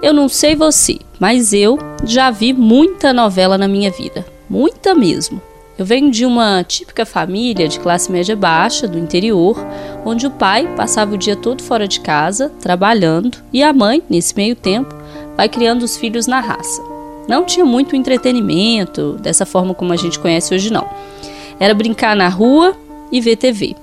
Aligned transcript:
Eu 0.00 0.12
não 0.12 0.28
sei 0.28 0.54
você, 0.54 0.98
mas 1.18 1.52
eu 1.52 1.76
já 2.04 2.30
vi 2.30 2.52
muita 2.52 3.12
novela 3.12 3.58
na 3.58 3.66
minha 3.66 3.90
vida. 3.90 4.24
Muita 4.48 4.94
mesmo. 4.94 5.42
Eu 5.76 5.84
venho 5.84 6.10
de 6.10 6.24
uma 6.24 6.62
típica 6.62 7.04
família 7.04 7.66
de 7.66 7.80
classe 7.80 8.10
média 8.10 8.36
baixa, 8.36 8.86
do 8.86 8.98
interior, 8.98 9.56
onde 10.04 10.26
o 10.26 10.30
pai 10.30 10.72
passava 10.76 11.14
o 11.14 11.18
dia 11.18 11.34
todo 11.34 11.62
fora 11.62 11.88
de 11.88 12.00
casa, 12.00 12.50
trabalhando, 12.60 13.38
e 13.52 13.62
a 13.62 13.72
mãe, 13.72 14.02
nesse 14.08 14.36
meio 14.36 14.54
tempo, 14.54 14.94
vai 15.36 15.48
criando 15.48 15.82
os 15.82 15.96
filhos 15.96 16.28
na 16.28 16.40
raça. 16.40 16.80
Não 17.28 17.44
tinha 17.44 17.66
muito 17.66 17.96
entretenimento, 17.96 19.14
dessa 19.20 19.44
forma 19.44 19.74
como 19.74 19.92
a 19.92 19.96
gente 19.96 20.18
conhece 20.18 20.54
hoje, 20.54 20.72
não. 20.72 20.88
Era 21.58 21.74
brincar 21.74 22.14
na 22.14 22.28
rua 22.28 22.76
e 23.10 23.20
ver 23.20 23.36
TV. 23.36 23.74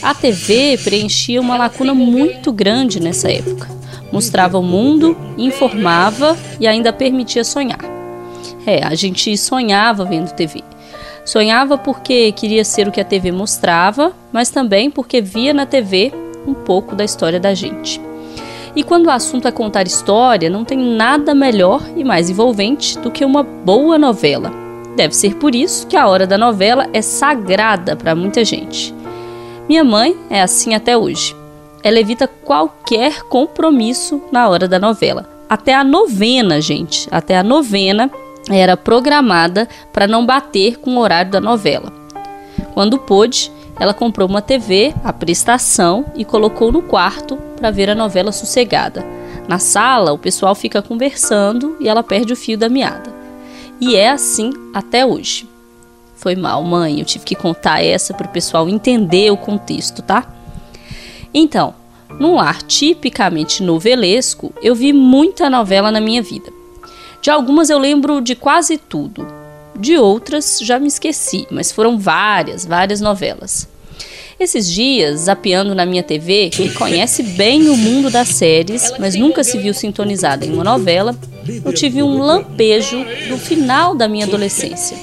A 0.00 0.14
TV 0.14 0.78
preenchia 0.82 1.40
uma 1.40 1.56
lacuna 1.56 1.92
muito 1.92 2.52
grande 2.52 3.00
nessa 3.00 3.30
época. 3.30 3.83
Mostrava 4.12 4.58
o 4.58 4.62
mundo, 4.62 5.16
informava 5.36 6.36
e 6.60 6.66
ainda 6.66 6.92
permitia 6.92 7.44
sonhar. 7.44 7.80
É, 8.66 8.84
a 8.84 8.94
gente 8.94 9.36
sonhava 9.36 10.04
vendo 10.04 10.32
TV. 10.32 10.62
Sonhava 11.24 11.78
porque 11.78 12.32
queria 12.32 12.64
ser 12.64 12.86
o 12.86 12.92
que 12.92 13.00
a 13.00 13.04
TV 13.04 13.32
mostrava, 13.32 14.12
mas 14.32 14.50
também 14.50 14.90
porque 14.90 15.20
via 15.20 15.54
na 15.54 15.66
TV 15.66 16.12
um 16.46 16.54
pouco 16.54 16.94
da 16.94 17.04
história 17.04 17.40
da 17.40 17.54
gente. 17.54 18.00
E 18.76 18.82
quando 18.82 19.06
o 19.06 19.10
assunto 19.10 19.46
é 19.46 19.52
contar 19.52 19.86
história, 19.86 20.50
não 20.50 20.64
tem 20.64 20.78
nada 20.78 21.34
melhor 21.34 21.82
e 21.96 22.02
mais 22.02 22.28
envolvente 22.28 22.98
do 22.98 23.10
que 23.10 23.24
uma 23.24 23.42
boa 23.42 23.96
novela. 23.96 24.52
Deve 24.96 25.14
ser 25.14 25.36
por 25.36 25.54
isso 25.54 25.86
que 25.86 25.96
a 25.96 26.06
hora 26.06 26.26
da 26.26 26.36
novela 26.36 26.88
é 26.92 27.00
sagrada 27.00 27.96
para 27.96 28.14
muita 28.14 28.44
gente. 28.44 28.94
Minha 29.68 29.84
mãe 29.84 30.16
é 30.28 30.42
assim 30.42 30.74
até 30.74 30.96
hoje. 30.96 31.34
Ela 31.84 32.00
evita 32.00 32.26
qualquer 32.26 33.22
compromisso 33.24 34.22
na 34.32 34.48
hora 34.48 34.66
da 34.66 34.78
novela. 34.78 35.28
Até 35.48 35.74
a 35.74 35.84
novena, 35.84 36.60
gente, 36.60 37.06
até 37.10 37.36
a 37.36 37.42
novena 37.42 38.10
era 38.50 38.76
programada 38.76 39.68
para 39.92 40.06
não 40.06 40.24
bater 40.24 40.78
com 40.78 40.96
o 40.96 40.98
horário 40.98 41.30
da 41.30 41.40
novela. 41.40 41.92
Quando 42.72 42.98
pôde, 42.98 43.52
ela 43.78 43.92
comprou 43.92 44.28
uma 44.28 44.40
TV, 44.40 44.94
a 45.04 45.12
prestação, 45.12 46.06
e 46.14 46.24
colocou 46.24 46.72
no 46.72 46.82
quarto 46.82 47.36
para 47.56 47.70
ver 47.70 47.90
a 47.90 47.94
novela 47.94 48.32
sossegada. 48.32 49.04
Na 49.46 49.58
sala, 49.58 50.12
o 50.12 50.18
pessoal 50.18 50.54
fica 50.54 50.80
conversando 50.80 51.76
e 51.78 51.88
ela 51.88 52.02
perde 52.02 52.32
o 52.32 52.36
fio 52.36 52.56
da 52.56 52.68
meada. 52.68 53.12
E 53.80 53.94
é 53.94 54.08
assim 54.08 54.50
até 54.72 55.04
hoje. 55.04 55.48
Foi 56.16 56.34
mal, 56.34 56.62
mãe, 56.62 57.00
eu 57.00 57.04
tive 57.04 57.24
que 57.24 57.34
contar 57.34 57.84
essa 57.84 58.14
para 58.14 58.26
o 58.26 58.30
pessoal 58.30 58.68
entender 58.68 59.30
o 59.30 59.36
contexto, 59.36 60.00
tá? 60.00 60.26
Então, 61.34 61.74
num 62.20 62.36
lar 62.36 62.62
tipicamente 62.62 63.62
novelesco, 63.62 64.54
eu 64.62 64.74
vi 64.74 64.92
muita 64.92 65.50
novela 65.50 65.90
na 65.90 66.00
minha 66.00 66.22
vida. 66.22 66.52
De 67.20 67.30
algumas 67.30 67.70
eu 67.70 67.78
lembro 67.78 68.20
de 68.20 68.36
quase 68.36 68.78
tudo. 68.78 69.26
De 69.76 69.98
outras 69.98 70.60
já 70.62 70.78
me 70.78 70.86
esqueci, 70.86 71.46
mas 71.50 71.72
foram 71.72 71.98
várias, 71.98 72.64
várias 72.64 73.00
novelas. 73.00 73.68
Esses 74.38 74.70
dias, 74.70 75.22
zapeando 75.22 75.74
na 75.74 75.86
minha 75.86 76.02
TV, 76.02 76.50
que 76.50 76.68
conhece 76.74 77.22
bem 77.22 77.68
o 77.68 77.76
mundo 77.76 78.10
das 78.10 78.28
séries, 78.28 78.92
mas 78.98 79.14
nunca 79.14 79.42
se 79.42 79.58
viu 79.58 79.72
sintonizada 79.72 80.44
em 80.44 80.52
uma 80.52 80.64
novela, 80.64 81.16
eu 81.64 81.72
tive 81.72 82.02
um 82.02 82.18
lampejo 82.18 83.04
do 83.28 83.38
final 83.38 83.94
da 83.94 84.06
minha 84.06 84.26
adolescência. 84.26 84.96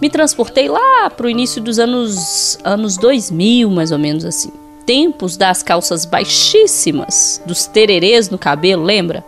Me 0.00 0.08
transportei 0.08 0.68
lá 0.68 1.10
para 1.10 1.26
o 1.26 1.30
início 1.30 1.60
dos 1.60 1.78
anos, 1.78 2.58
anos 2.62 2.96
2000, 2.96 3.70
mais 3.70 3.90
ou 3.90 3.98
menos 3.98 4.24
assim. 4.24 4.52
Tempos 4.88 5.36
das 5.36 5.62
calças 5.62 6.06
baixíssimas, 6.06 7.42
dos 7.44 7.66
tererês 7.66 8.30
no 8.30 8.38
cabelo, 8.38 8.82
lembra? 8.82 9.22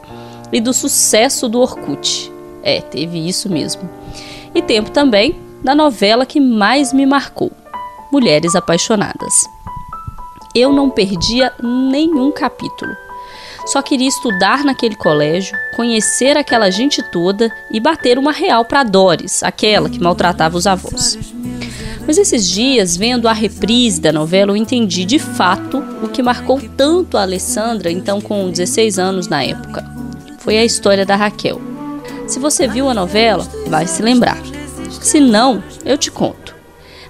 e 0.53 0.61
do 0.61 0.73
sucesso 0.73 1.49
do 1.49 1.61
Orkut. 1.61 2.33
É, 2.63 2.81
teve 2.81 3.19
isso 3.19 3.49
mesmo. 3.49 3.89
E 4.55 4.61
tempo 4.61 4.91
também 4.91 5.39
da 5.63 5.75
novela 5.75 6.27
que 6.27 6.41
mais 6.41 6.93
me 6.93 7.07
marcou, 7.07 7.53
Mulheres 8.11 8.55
Apaixonadas. 8.55 9.35
Eu 10.55 10.73
não 10.73 10.91
perdia 10.91 11.53
nenhum 11.63 12.33
capítulo. 12.33 12.93
Só 13.67 13.81
queria 13.83 14.09
estudar 14.09 14.65
naquele 14.65 14.97
colégio, 14.97 15.57
conhecer 15.77 16.37
aquela 16.37 16.71
gente 16.71 17.03
toda 17.13 17.55
e 17.71 17.79
bater 17.79 18.19
uma 18.19 18.33
real 18.33 18.65
para 18.65 18.83
Doris, 18.83 19.43
aquela 19.43 19.89
que 19.89 20.01
maltratava 20.01 20.57
os 20.57 20.67
avós. 20.67 21.19
Mas 22.11 22.19
esses 22.19 22.51
dias, 22.51 22.97
vendo 22.97 23.29
a 23.29 23.33
reprise 23.33 24.01
da 24.01 24.13
novela, 24.13 24.51
eu 24.51 24.57
entendi 24.57 25.05
de 25.05 25.21
fato 25.21 25.79
o 26.03 26.09
que 26.09 26.25
marcou 26.25 26.61
tanto 26.77 27.17
a 27.17 27.23
Alessandra, 27.23 27.89
então 27.89 28.21
com 28.21 28.51
16 28.51 28.99
anos 28.99 29.29
na 29.29 29.45
época 29.45 29.89
foi 30.41 30.59
a 30.59 30.65
história 30.65 31.07
da 31.07 31.15
Raquel. 31.15 31.63
Se 32.27 32.41
você 32.41 32.67
viu 32.67 32.89
a 32.89 32.95
novela, 32.95 33.47
vai 33.69 33.87
se 33.87 34.03
lembrar. 34.03 34.39
Se 35.01 35.21
não, 35.21 35.63
eu 35.85 35.97
te 35.97 36.11
conto. 36.11 36.57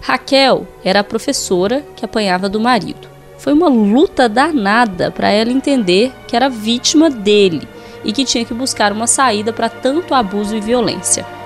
Raquel 0.03 0.69
era 0.85 1.01
a 1.01 1.05
professora 1.05 1.83
que 1.97 2.05
apanhava 2.05 2.47
do 2.47 2.61
marido. 2.61 3.09
Foi 3.39 3.55
uma 3.55 3.71
luta 3.71 4.29
danada 4.29 5.11
para 5.11 5.31
ela 5.31 5.51
entender 5.51 6.13
que 6.29 6.37
era 6.37 6.51
vítima 6.51 7.09
dele 7.09 7.67
e 8.05 8.13
que 8.13 8.27
tinha 8.27 8.45
que 8.45 8.53
buscar 8.53 8.93
uma 8.93 9.07
saída 9.07 9.51
para 9.51 9.71
tanto 9.71 10.13
abuso 10.13 10.55
e 10.55 10.61
violência. 10.61 11.40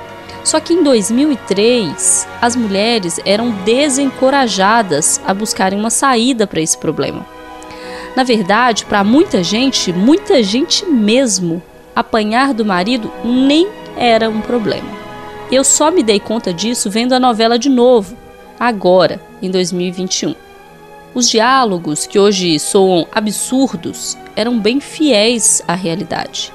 Só 0.44 0.60
que 0.60 0.75
em 0.75 0.82
2003, 0.82 2.28
as 2.41 2.55
mulheres 2.55 3.19
eram 3.25 3.50
desencorajadas 3.65 5.21
a 5.27 5.32
buscarem 5.32 5.81
uma 5.81 5.91
saída 5.91 6.47
para 6.47 6.60
esse 6.60 6.77
problema. 6.77 7.27
Na 8.15 8.22
verdade, 8.22 8.84
para 8.84 9.03
muita 9.03 9.43
gente, 9.43 9.93
muita 9.93 10.43
gente 10.43 10.84
mesmo, 10.87 11.62
apanhar 11.97 12.53
do 12.53 12.65
marido 12.65 13.10
nem 13.25 13.69
era 13.97 14.28
um 14.28 14.41
problema. 14.41 14.88
Eu 15.50 15.65
só 15.65 15.91
me 15.91 16.03
dei 16.03 16.21
conta 16.21 16.53
disso 16.53 16.91
vendo 16.91 17.15
a 17.15 17.21
novela 17.21 17.59
de 17.59 17.69
novo, 17.69 18.16
agora, 18.60 19.21
em 19.43 19.50
2021. 19.50 20.34
Os 21.15 21.28
diálogos, 21.31 22.06
que 22.06 22.19
hoje 22.19 22.59
soam 22.59 23.06
absurdos, 23.12 24.16
eram 24.37 24.59
bem 24.59 24.81
fiéis 24.81 25.62
à 25.66 25.75
realidade. 25.75 26.53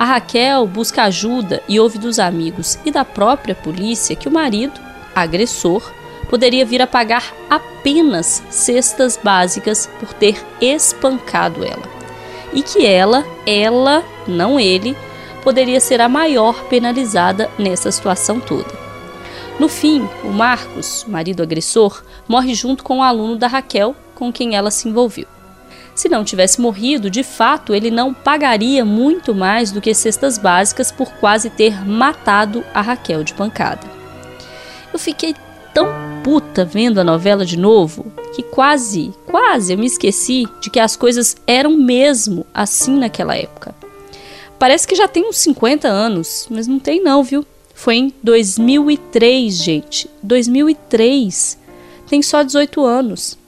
A 0.00 0.06
Raquel 0.06 0.66
busca 0.66 1.02
ajuda 1.02 1.62
e 1.68 1.78
ouve 1.78 1.98
dos 1.98 2.18
amigos 2.18 2.78
e 2.86 2.90
da 2.90 3.04
própria 3.04 3.54
polícia 3.54 4.16
que 4.16 4.26
o 4.26 4.32
marido, 4.32 4.80
agressor, 5.14 5.92
poderia 6.30 6.64
vir 6.64 6.80
a 6.80 6.86
pagar 6.86 7.34
apenas 7.50 8.42
cestas 8.48 9.20
básicas 9.22 9.90
por 10.00 10.14
ter 10.14 10.42
espancado 10.58 11.62
ela 11.62 11.82
e 12.50 12.62
que 12.62 12.86
ela, 12.86 13.26
ela, 13.46 14.02
não 14.26 14.58
ele, 14.58 14.96
poderia 15.44 15.80
ser 15.80 16.00
a 16.00 16.08
maior 16.08 16.64
penalizada 16.64 17.50
nessa 17.58 17.92
situação 17.92 18.40
toda. 18.40 18.72
No 19.58 19.68
fim, 19.68 20.08
o 20.24 20.28
Marcos, 20.28 21.04
marido 21.06 21.42
agressor, 21.42 22.02
morre 22.26 22.54
junto 22.54 22.82
com 22.82 23.00
o 23.00 23.02
aluno 23.02 23.36
da 23.36 23.48
Raquel 23.48 23.94
com 24.14 24.32
quem 24.32 24.56
ela 24.56 24.70
se 24.70 24.88
envolveu. 24.88 25.26
Se 26.00 26.08
não 26.08 26.24
tivesse 26.24 26.62
morrido, 26.62 27.10
de 27.10 27.22
fato, 27.22 27.74
ele 27.74 27.90
não 27.90 28.14
pagaria 28.14 28.86
muito 28.86 29.34
mais 29.34 29.70
do 29.70 29.82
que 29.82 29.92
cestas 29.92 30.38
básicas 30.38 30.90
por 30.90 31.12
quase 31.16 31.50
ter 31.50 31.86
matado 31.86 32.64
a 32.72 32.80
Raquel 32.80 33.22
de 33.22 33.34
pancada. 33.34 33.86
Eu 34.90 34.98
fiquei 34.98 35.34
tão 35.74 35.88
puta 36.24 36.64
vendo 36.64 37.00
a 37.00 37.04
novela 37.04 37.44
de 37.44 37.58
novo 37.58 38.10
que 38.34 38.42
quase, 38.42 39.12
quase 39.26 39.74
eu 39.74 39.78
me 39.78 39.84
esqueci 39.84 40.46
de 40.62 40.70
que 40.70 40.80
as 40.80 40.96
coisas 40.96 41.36
eram 41.46 41.76
mesmo 41.76 42.46
assim 42.54 42.96
naquela 42.96 43.36
época. 43.36 43.74
Parece 44.58 44.88
que 44.88 44.94
já 44.94 45.06
tem 45.06 45.28
uns 45.28 45.36
50 45.36 45.86
anos, 45.86 46.46
mas 46.50 46.66
não 46.66 46.78
tem 46.78 47.02
não, 47.02 47.22
viu? 47.22 47.44
Foi 47.74 47.96
em 47.96 48.14
2003, 48.22 49.54
gente. 49.54 50.08
2003. 50.22 51.58
Tem 52.08 52.22
só 52.22 52.42
18 52.42 52.82
anos. 52.86 53.38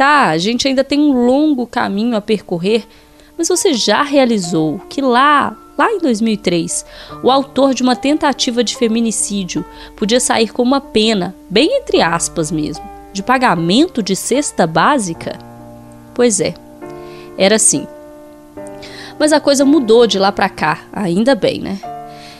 Tá, 0.00 0.30
a 0.30 0.38
gente 0.38 0.66
ainda 0.66 0.82
tem 0.82 0.98
um 0.98 1.26
longo 1.26 1.66
caminho 1.66 2.16
a 2.16 2.22
percorrer, 2.22 2.88
mas 3.36 3.48
você 3.48 3.74
já 3.74 4.02
realizou 4.02 4.78
que 4.88 5.02
lá 5.02 5.54
lá 5.76 5.92
em 5.92 5.98
2003, 5.98 6.86
o 7.22 7.30
autor 7.30 7.74
de 7.74 7.82
uma 7.82 7.94
tentativa 7.94 8.64
de 8.64 8.78
feminicídio 8.78 9.62
podia 9.94 10.18
sair 10.18 10.54
com 10.54 10.62
uma 10.62 10.80
pena, 10.80 11.34
bem 11.50 11.68
entre 11.76 12.00
aspas 12.00 12.50
mesmo, 12.50 12.82
de 13.12 13.22
pagamento 13.22 14.02
de 14.02 14.16
cesta 14.16 14.66
básica? 14.66 15.38
Pois 16.14 16.40
é, 16.40 16.54
era 17.36 17.56
assim. 17.56 17.86
Mas 19.18 19.34
a 19.34 19.38
coisa 19.38 19.66
mudou 19.66 20.06
de 20.06 20.18
lá 20.18 20.32
para 20.32 20.48
cá, 20.48 20.78
ainda 20.94 21.34
bem, 21.34 21.60
né? 21.60 21.78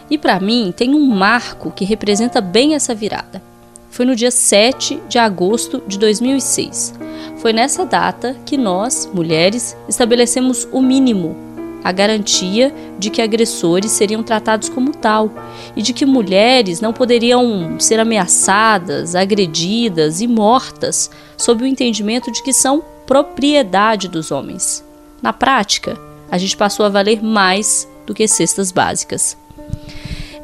E 0.09 0.17
para 0.17 0.41
mim 0.41 0.73
tem 0.75 0.95
um 0.95 1.07
marco 1.07 1.71
que 1.71 1.85
representa 1.85 2.41
bem 2.41 2.75
essa 2.75 2.95
virada. 2.95 3.43
Foi 3.91 4.07
no 4.07 4.17
dia 4.17 4.31
7 4.31 4.99
de 5.11 5.19
agosto 5.19 5.83
de 5.87 5.99
2006. 5.99 7.10
Foi 7.41 7.53
nessa 7.53 7.87
data 7.87 8.37
que 8.45 8.57
nós, 8.57 9.09
mulheres, 9.13 9.77
estabelecemos 9.89 10.69
o 10.71 10.81
mínimo 10.81 11.51
a 11.83 11.93
garantia 11.93 12.75
de 12.99 13.11
que 13.11 13.23
agressores 13.23 13.93
seriam 13.93 14.23
tratados 14.23 14.69
como 14.69 14.93
tal 14.93 15.31
e 15.75 15.83
de 15.83 15.93
que 15.93 16.05
mulheres 16.05 16.81
não 16.81 16.93
poderiam 16.93 17.81
ser 17.81 17.99
ameaçadas, 17.99 19.15
agredidas 19.15 20.21
e 20.21 20.27
mortas 20.27 21.11
sob 21.37 21.65
o 21.65 21.67
entendimento 21.67 22.31
de 22.31 22.43
que 22.43 22.53
são 22.53 22.83
propriedade 23.07 24.09
dos 24.09 24.31
homens. 24.31 24.85
Na 25.23 25.33
prática, 25.33 25.99
a 26.31 26.39
gente 26.39 26.57
passou 26.57 26.85
a 26.85 26.91
valer 26.91 27.23
mais 27.23 27.89
do 28.07 28.15
que 28.15 28.29
cestas 28.29 28.71
básicas. 28.71 29.37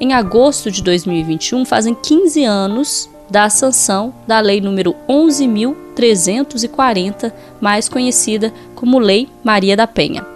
Em 0.00 0.12
agosto 0.12 0.70
de 0.70 0.82
2021, 0.82 1.64
fazem 1.64 1.94
15 1.94 2.44
anos 2.44 3.08
da 3.30 3.48
sanção 3.50 4.14
da 4.26 4.40
Lei 4.40 4.60
número 4.60 4.96
11.340, 5.08 7.32
mais 7.60 7.88
conhecida 7.88 8.52
como 8.74 8.98
Lei 8.98 9.28
Maria 9.44 9.76
da 9.76 9.86
Penha. 9.86 10.26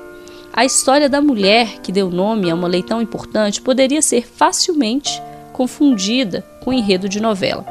A 0.53 0.65
história 0.65 1.09
da 1.09 1.21
mulher 1.21 1.81
que 1.81 1.93
deu 1.93 2.11
nome 2.11 2.51
a 2.51 2.55
uma 2.55 2.67
lei 2.67 2.83
tão 2.83 3.01
importante 3.01 3.63
poderia 3.63 4.03
ser 4.03 4.27
facilmente 4.27 5.23
confundida 5.53 6.45
com 6.65 6.73
enredo 6.73 7.09
de 7.09 7.21
novela. 7.21 7.65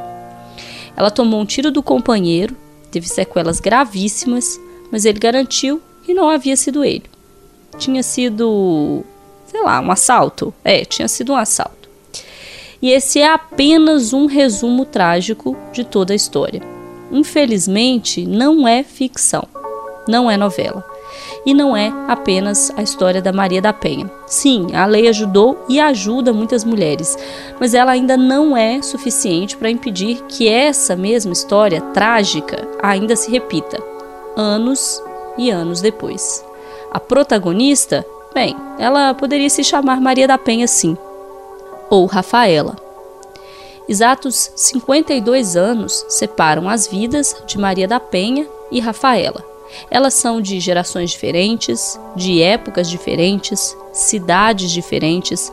Ela 0.95 1.11
tomou 1.11 1.41
um 1.41 1.45
tiro 1.45 1.71
do 1.71 1.83
companheiro, 1.83 2.55
teve 2.91 3.07
sequelas 3.07 3.59
gravíssimas, 3.59 4.59
mas 4.91 5.05
ele 5.05 5.19
garantiu 5.19 5.81
que 6.03 6.13
não 6.13 6.29
havia 6.29 6.55
sido 6.55 6.83
ele. 6.83 7.03
Tinha 7.77 8.01
sido, 8.01 9.03
sei 9.45 9.61
lá, 9.61 9.79
um 9.79 9.91
assalto. 9.91 10.53
É, 10.63 10.83
tinha 10.83 11.07
sido 11.07 11.33
um 11.33 11.37
assalto. 11.37 11.78
E 12.81 12.91
esse 12.91 13.19
é 13.19 13.27
apenas 13.27 14.13
um 14.13 14.25
resumo 14.25 14.85
trágico 14.85 15.55
de 15.73 15.83
toda 15.83 16.13
a 16.13 16.15
história. 16.15 16.61
Infelizmente, 17.11 18.25
não 18.25 18.67
é 18.67 18.83
ficção, 18.83 19.45
não 20.07 20.31
é 20.31 20.37
novela. 20.37 20.85
E 21.45 21.53
não 21.53 21.75
é 21.75 21.91
apenas 22.07 22.71
a 22.77 22.81
história 22.81 23.21
da 23.21 23.33
Maria 23.33 23.61
da 23.61 23.73
Penha. 23.73 24.09
Sim, 24.27 24.67
a 24.73 24.85
lei 24.85 25.07
ajudou 25.07 25.65
e 25.67 25.79
ajuda 25.79 26.31
muitas 26.31 26.63
mulheres, 26.63 27.17
mas 27.59 27.73
ela 27.73 27.91
ainda 27.91 28.15
não 28.15 28.55
é 28.55 28.81
suficiente 28.81 29.57
para 29.57 29.69
impedir 29.69 30.21
que 30.27 30.47
essa 30.47 30.95
mesma 30.95 31.33
história 31.33 31.81
trágica 31.81 32.67
ainda 32.81 33.15
se 33.15 33.31
repita, 33.31 33.81
anos 34.37 35.01
e 35.37 35.49
anos 35.49 35.81
depois. 35.81 36.45
A 36.91 36.99
protagonista, 36.99 38.05
bem, 38.33 38.55
ela 38.77 39.13
poderia 39.13 39.49
se 39.49 39.63
chamar 39.63 39.99
Maria 39.99 40.27
da 40.27 40.37
Penha 40.37 40.67
sim, 40.67 40.97
ou 41.89 42.05
Rafaela. 42.05 42.75
Exatos 43.87 44.51
52 44.55 45.55
anos 45.55 46.05
separam 46.07 46.69
as 46.69 46.87
vidas 46.87 47.35
de 47.47 47.57
Maria 47.57 47.87
da 47.87 47.99
Penha 47.99 48.47
e 48.71 48.79
Rafaela. 48.79 49.43
Elas 49.89 50.13
são 50.13 50.39
de 50.41 50.59
gerações 50.59 51.11
diferentes, 51.11 51.99
de 52.15 52.41
épocas 52.41 52.89
diferentes, 52.89 53.75
cidades 53.91 54.71
diferentes, 54.71 55.51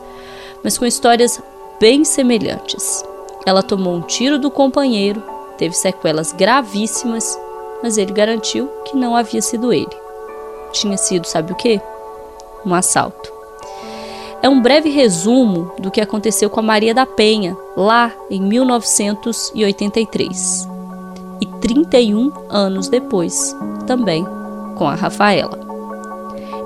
mas 0.63 0.77
com 0.77 0.85
histórias 0.85 1.41
bem 1.79 2.03
semelhantes. 2.03 3.03
Ela 3.45 3.63
tomou 3.63 3.95
um 3.95 4.01
tiro 4.01 4.37
do 4.37 4.51
companheiro, 4.51 5.23
teve 5.57 5.75
sequelas 5.75 6.31
gravíssimas, 6.31 7.39
mas 7.81 7.97
ele 7.97 8.11
garantiu 8.11 8.67
que 8.85 8.95
não 8.95 9.15
havia 9.15 9.41
sido 9.41 9.73
ele. 9.73 9.87
Tinha 10.71 10.97
sido, 10.97 11.25
sabe 11.25 11.53
o 11.53 11.55
que? 11.55 11.81
Um 12.65 12.73
assalto 12.73 13.36
é 14.41 14.49
um 14.49 14.61
breve 14.61 14.89
resumo 14.89 15.71
do 15.79 15.91
que 15.91 16.01
aconteceu 16.01 16.49
com 16.49 16.59
a 16.59 16.63
Maria 16.63 16.93
da 16.93 17.05
Penha, 17.05 17.55
lá 17.75 18.11
em 18.29 18.41
1983. 18.41 20.67
E 21.41 21.45
31 21.45 22.31
anos 22.49 22.87
depois, 22.87 23.55
também 23.85 24.25
com 24.75 24.87
a 24.87 24.95
Rafaela. 24.95 25.59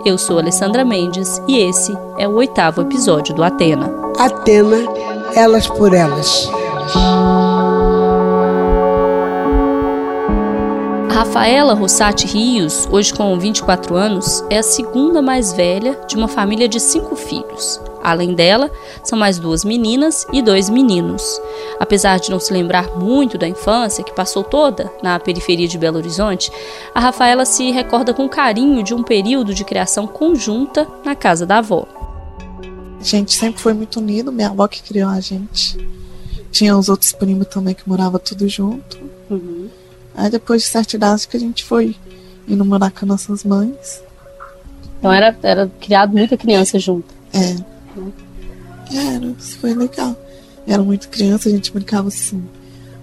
Eu 0.05 0.17
sou 0.17 0.39
Alessandra 0.39 0.83
Mendes 0.83 1.41
e 1.47 1.57
esse 1.57 1.95
é 2.17 2.27
o 2.27 2.33
oitavo 2.33 2.81
episódio 2.81 3.35
do 3.35 3.43
Atena. 3.43 3.91
Atena, 4.17 4.77
elas 5.35 5.67
por 5.67 5.93
elas. 5.93 6.49
Rafaela 11.21 11.75
Rossati 11.75 12.25
Rios, 12.25 12.87
hoje 12.91 13.13
com 13.13 13.37
24 13.37 13.95
anos, 13.95 14.43
é 14.49 14.57
a 14.57 14.63
segunda 14.63 15.21
mais 15.21 15.53
velha 15.53 15.95
de 16.07 16.15
uma 16.15 16.27
família 16.27 16.67
de 16.67 16.79
cinco 16.79 17.15
filhos. 17.15 17.79
Além 18.01 18.33
dela, 18.33 18.71
são 19.03 19.19
mais 19.19 19.37
duas 19.37 19.63
meninas 19.63 20.25
e 20.33 20.41
dois 20.41 20.67
meninos. 20.67 21.39
Apesar 21.79 22.19
de 22.19 22.31
não 22.31 22.39
se 22.39 22.51
lembrar 22.51 22.97
muito 22.97 23.37
da 23.37 23.47
infância, 23.47 24.03
que 24.03 24.15
passou 24.15 24.43
toda 24.43 24.91
na 25.03 25.19
periferia 25.19 25.67
de 25.67 25.77
Belo 25.77 25.97
Horizonte, 25.97 26.51
a 26.95 26.99
Rafaela 26.99 27.45
se 27.45 27.69
recorda 27.69 28.15
com 28.15 28.27
carinho 28.27 28.81
de 28.81 28.95
um 28.95 29.03
período 29.03 29.53
de 29.53 29.63
criação 29.63 30.07
conjunta 30.07 30.87
na 31.05 31.13
casa 31.13 31.45
da 31.45 31.59
avó. 31.59 31.85
A 32.99 33.03
gente 33.03 33.35
sempre 33.35 33.61
foi 33.61 33.73
muito 33.73 33.99
unido, 33.99 34.31
minha 34.31 34.49
avó 34.49 34.67
que 34.67 34.81
criou 34.81 35.11
a 35.11 35.19
gente. 35.19 35.77
Tinha 36.51 36.75
os 36.75 36.89
outros 36.89 37.11
primos 37.11 37.45
também 37.45 37.75
que 37.75 37.87
moravam 37.87 38.19
tudo 38.19 38.49
junto. 38.49 38.97
Uhum. 39.29 39.69
Aí 40.15 40.29
depois 40.29 40.61
de 40.63 40.67
certa 40.67 40.95
idade 40.95 41.27
que 41.27 41.37
a 41.37 41.39
gente 41.39 41.63
foi 41.63 41.95
indo 42.47 42.65
morar 42.65 42.91
com 42.91 43.05
nossas 43.05 43.43
mães. 43.43 44.01
Então 44.99 45.11
era, 45.11 45.35
era 45.41 45.71
criado 45.79 46.11
muita 46.11 46.37
criança 46.37 46.77
junto. 46.77 47.13
É. 47.33 47.55
Era, 48.93 49.33
foi 49.59 49.73
legal. 49.73 50.15
Era 50.67 50.83
muito 50.83 51.09
criança, 51.09 51.49
a 51.49 51.51
gente 51.51 51.71
brincava 51.71 52.09
assim, 52.09 52.43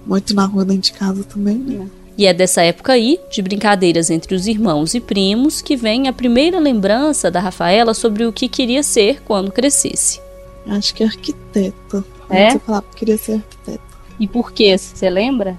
muito 0.07 0.35
na 0.35 0.45
rua 0.45 0.65
dentro 0.65 0.83
de 0.83 0.93
casa 0.93 1.25
também, 1.25 1.57
né? 1.57 1.89
E 2.17 2.27
é 2.27 2.35
dessa 2.35 2.63
época 2.63 2.93
aí, 2.93 3.19
de 3.31 3.41
brincadeiras 3.41 4.11
entre 4.11 4.35
os 4.35 4.47
irmãos 4.47 4.93
e 4.93 5.01
primos, 5.01 5.63
que 5.63 5.77
vem 5.77 6.09
a 6.09 6.13
primeira 6.13 6.59
lembrança 6.59 7.31
da 7.31 7.39
Rafaela 7.39 7.95
sobre 7.95 8.27
o 8.27 8.33
que 8.33 8.49
queria 8.49 8.83
ser 8.83 9.23
quando 9.23 9.53
crescesse. 9.53 10.21
Acho 10.67 10.95
que 10.95 11.05
é 11.05 11.07
arquiteta. 11.07 12.05
É? 12.29 12.51
Você 12.51 12.59
falava 12.59 12.85
que 12.91 12.97
queria 12.97 13.17
ser 13.17 13.35
arquiteta. 13.35 13.81
E 14.19 14.27
por 14.27 14.53
quê? 14.53 14.77
Você 14.77 15.09
lembra? 15.09 15.57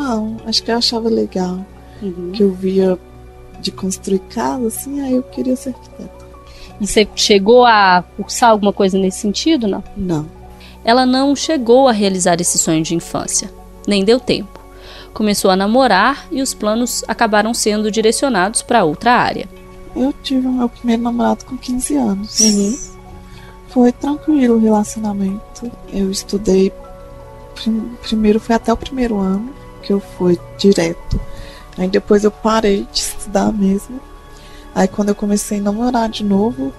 Não, 0.00 0.38
acho 0.46 0.62
que 0.62 0.70
eu 0.70 0.78
achava 0.78 1.10
legal. 1.10 1.64
Uhum. 2.00 2.32
Que 2.32 2.42
eu 2.42 2.52
via 2.52 2.98
de 3.60 3.70
construir 3.70 4.20
casa, 4.20 4.66
assim, 4.66 5.00
aí 5.02 5.14
eu 5.14 5.22
queria 5.22 5.54
ser 5.54 5.70
arquiteta. 5.70 6.26
E 6.80 6.86
você 6.86 7.06
chegou 7.14 7.66
a 7.66 8.02
cursar 8.16 8.50
alguma 8.50 8.72
coisa 8.72 8.98
nesse 8.98 9.18
sentido, 9.18 9.68
não? 9.68 9.84
Não. 9.94 10.26
Ela 10.82 11.04
não 11.04 11.36
chegou 11.36 11.86
a 11.86 11.92
realizar 11.92 12.40
esse 12.40 12.56
sonho 12.56 12.82
de 12.82 12.94
infância, 12.94 13.52
nem 13.86 14.02
deu 14.02 14.18
tempo. 14.18 14.58
Começou 15.12 15.50
a 15.50 15.56
namorar 15.56 16.26
e 16.30 16.40
os 16.40 16.54
planos 16.54 17.04
acabaram 17.06 17.52
sendo 17.52 17.90
direcionados 17.90 18.62
para 18.62 18.84
outra 18.84 19.12
área. 19.12 19.46
Eu 19.94 20.14
tive 20.22 20.46
o 20.46 20.52
meu 20.52 20.68
primeiro 20.70 21.02
namorado 21.02 21.44
com 21.44 21.58
15 21.58 21.96
anos. 21.96 22.40
Uhum. 22.40 22.78
Foi 23.68 23.92
tranquilo 23.92 24.54
o 24.54 24.60
relacionamento. 24.60 25.70
Eu 25.92 26.10
estudei. 26.10 26.72
Prim 27.54 27.90
primeiro 28.02 28.40
foi 28.40 28.54
até 28.54 28.72
o 28.72 28.76
primeiro 28.76 29.18
ano 29.18 29.59
que 29.80 29.92
eu 29.92 30.00
fui 30.00 30.38
direto. 30.58 31.20
Aí 31.76 31.88
depois 31.88 32.24
eu 32.24 32.30
parei 32.30 32.86
de 32.92 32.98
estudar 32.98 33.52
mesmo. 33.52 34.00
Aí 34.74 34.86
quando 34.86 35.08
eu 35.08 35.14
comecei 35.14 35.58
a 35.58 35.62
namorar 35.62 36.08
de 36.08 36.22
novo, 36.22 36.72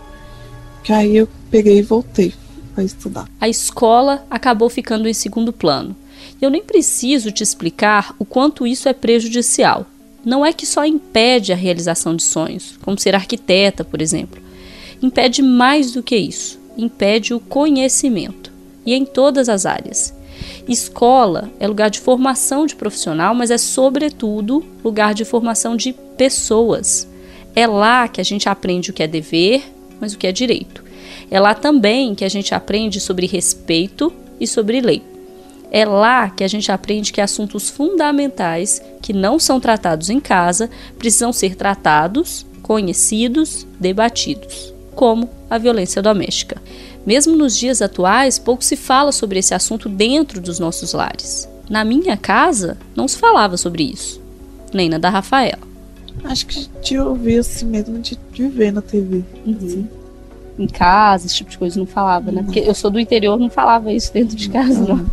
que 0.84 0.93
aí 0.93 1.17
eu 1.17 1.27
peguei 1.50 1.79
e 1.79 1.81
voltei 1.81 2.34
para 2.74 2.84
estudar. 2.84 3.27
A 3.39 3.50
escola 3.50 4.25
acabou 4.29 4.70
ficando 4.70 5.08
em 5.08 5.13
segundo 5.13 5.51
plano. 5.51 5.96
Eu 6.41 6.50
nem 6.50 6.63
preciso 6.63 7.31
te 7.31 7.43
explicar 7.43 8.15
o 8.17 8.25
quanto 8.25 8.65
isso 8.65 8.88
é 8.88 8.93
prejudicial. 8.93 9.86
Não 10.24 10.46
é 10.46 10.53
que 10.53 10.65
só 10.65 10.86
impede 10.86 11.51
a 11.51 11.55
realização 11.55 12.15
de 12.15 12.24
sonhos, 12.24 12.77
como 12.84 13.00
ser 13.00 13.15
arquiteta, 13.15 13.84
por 13.84 14.01
exemplo. 14.01 14.41
Impede 15.01 15.41
mais 15.41 15.91
do 15.91 16.03
que 16.03 16.15
isso. 16.15 16.60
Impede 16.77 17.34
o 17.34 17.39
conhecimento. 17.39 18.51
E 18.86 18.93
em 18.93 19.05
todas 19.05 19.50
as 19.50 19.65
áreas. 19.65 20.13
Escola 20.72 21.50
é 21.60 21.68
lugar 21.68 21.90
de 21.90 22.00
formação 22.00 22.66
de 22.66 22.75
profissional, 22.75 23.36
mas 23.36 23.51
é, 23.51 23.58
sobretudo, 23.58 24.63
lugar 24.84 25.13
de 25.13 25.25
formação 25.25 25.75
de 25.75 25.94
pessoas. 26.18 27.08
É 27.56 27.68
lá 27.68 28.08
que 28.08 28.22
a 28.22 28.24
gente 28.24 28.48
aprende 28.48 28.92
o 28.92 28.94
que 28.94 29.04
é 29.04 29.08
dever, 29.08 29.63
mas 30.00 30.13
o 30.13 30.18
que 30.18 30.28
é 30.28 30.32
direito. 30.32 30.84
É 31.30 31.40
lá 31.40 31.54
também 31.54 32.16
que 32.16 32.25
a 32.25 32.30
gente 32.30 32.56
aprende 32.56 33.00
sobre 33.00 33.25
respeito 33.25 34.13
e 34.40 34.48
sobre 34.48 34.82
lei. 34.82 35.01
É 35.70 35.86
lá 35.86 36.30
que 36.30 36.44
a 36.44 36.48
gente 36.48 36.72
aprende 36.72 37.13
que 37.13 37.22
assuntos 37.22 37.70
fundamentais 37.70 38.82
que 39.01 39.13
não 39.13 39.40
são 39.40 39.60
tratados 39.60 40.10
em 40.10 40.20
casa 40.20 40.70
precisam 40.98 41.32
ser 41.32 41.56
tratados, 41.56 42.46
conhecidos, 42.62 43.66
debatidos, 43.80 44.74
como 44.96 45.30
a 45.50 45.58
violência 45.58 46.01
doméstica. 46.01 46.62
Mesmo 47.05 47.36
nos 47.36 47.58
dias 47.58 47.81
atuais, 47.81 48.38
pouco 48.38 48.63
se 48.63 48.75
fala 48.75 49.12
sobre 49.12 49.39
esse 49.39 49.53
assunto 49.53 49.89
dentro 49.89 50.39
dos 50.39 50.60
nossos 50.60 50.93
lares. 50.93 51.50
Na 51.70 51.84
minha 51.84 52.17
casa, 52.17 52.77
não 52.96 53.08
se 53.08 53.17
falava 53.17 53.58
sobre 53.58 53.84
isso, 53.84 54.22
nem 54.74 54.89
na 54.89 54.98
da 54.98 55.10
Rafaela. 55.10 55.72
Acho 56.24 56.46
que 56.46 56.67
te 56.81 56.98
ouvir 56.98 57.39
assim 57.39 57.65
mesmo 57.65 58.00
de, 58.00 58.17
de 58.31 58.48
ver 58.48 58.72
na 58.72 58.81
TV. 58.81 59.24
Uhum. 59.46 59.58
Assim. 59.58 59.89
Em 60.60 60.67
casa, 60.67 61.25
esse 61.25 61.36
tipo 61.36 61.50
de 61.50 61.58
coisa 61.58 61.79
não 61.79 61.88
falava, 61.88 62.31
né? 62.31 62.43
Porque 62.43 62.60
eu 62.60 62.75
sou 62.75 62.91
do 62.91 63.00
interior, 63.00 63.39
não 63.39 63.50
falava 63.50 63.91
isso 63.91 64.13
dentro 64.13 64.36
de 64.36 64.50
casa, 64.50 64.81
não. 64.81 65.05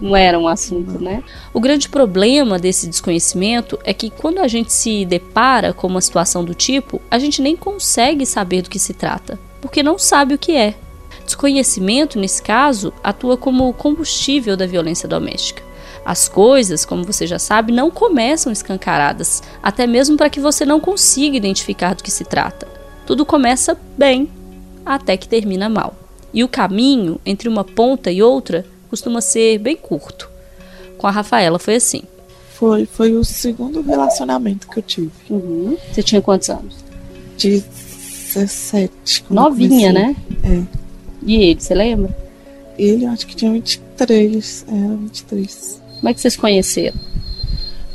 não 0.00 0.14
era 0.14 0.38
um 0.38 0.46
assunto, 0.46 1.02
né? 1.02 1.22
O 1.52 1.58
grande 1.58 1.88
problema 1.88 2.58
desse 2.58 2.86
desconhecimento 2.86 3.78
é 3.84 3.94
que 3.94 4.10
quando 4.10 4.38
a 4.38 4.46
gente 4.46 4.72
se 4.72 5.04
depara 5.04 5.72
com 5.72 5.86
uma 5.86 6.00
situação 6.00 6.44
do 6.44 6.54
tipo, 6.54 7.00
a 7.10 7.18
gente 7.18 7.40
nem 7.40 7.56
consegue 7.56 8.26
saber 8.26 8.62
do 8.62 8.70
que 8.70 8.78
se 8.78 8.92
trata, 8.92 9.38
porque 9.60 9.82
não 9.82 9.98
sabe 9.98 10.34
o 10.34 10.38
que 10.38 10.52
é. 10.52 10.74
Desconhecimento, 11.24 12.18
nesse 12.18 12.42
caso, 12.42 12.92
atua 13.02 13.36
como 13.36 13.72
combustível 13.72 14.56
da 14.56 14.66
violência 14.66 15.08
doméstica. 15.08 15.62
As 16.04 16.28
coisas, 16.28 16.84
como 16.84 17.04
você 17.04 17.26
já 17.26 17.38
sabe, 17.38 17.72
não 17.72 17.90
começam 17.90 18.52
escancaradas, 18.52 19.42
até 19.62 19.86
mesmo 19.86 20.16
para 20.16 20.28
que 20.28 20.38
você 20.38 20.64
não 20.64 20.78
consiga 20.78 21.36
identificar 21.36 21.94
do 21.94 22.02
que 22.02 22.10
se 22.10 22.24
trata. 22.24 22.68
Tudo 23.06 23.24
começa 23.24 23.78
bem, 23.96 24.28
até 24.84 25.16
que 25.16 25.28
termina 25.28 25.68
mal. 25.68 25.94
E 26.32 26.44
o 26.44 26.48
caminho 26.48 27.18
entre 27.24 27.48
uma 27.48 27.64
ponta 27.64 28.10
e 28.10 28.22
outra 28.22 28.66
costuma 28.90 29.20
ser 29.20 29.58
bem 29.58 29.76
curto. 29.76 30.28
Com 30.98 31.06
a 31.06 31.10
Rafaela 31.10 31.58
foi 31.58 31.76
assim. 31.76 32.02
Foi, 32.52 32.86
foi 32.86 33.14
o 33.14 33.24
segundo 33.24 33.80
relacionamento 33.80 34.68
que 34.68 34.78
eu 34.78 34.82
tive. 34.82 35.10
Uhum. 35.30 35.76
Você 35.90 36.02
tinha 36.02 36.20
quantos 36.20 36.50
anos? 36.50 36.84
17. 37.38 39.24
Novinha, 39.30 39.92
né? 39.92 40.16
É. 40.42 40.83
E 41.24 41.36
ele, 41.36 41.60
você 41.60 41.74
lembra? 41.74 42.14
Ele, 42.78 43.04
eu 43.04 43.10
acho 43.10 43.26
que 43.26 43.34
tinha 43.34 43.52
23. 43.52 44.66
Era 44.68 44.96
23. 44.96 45.82
Como 45.96 46.08
é 46.08 46.14
que 46.14 46.20
vocês 46.20 46.36
conheceram? 46.36 46.98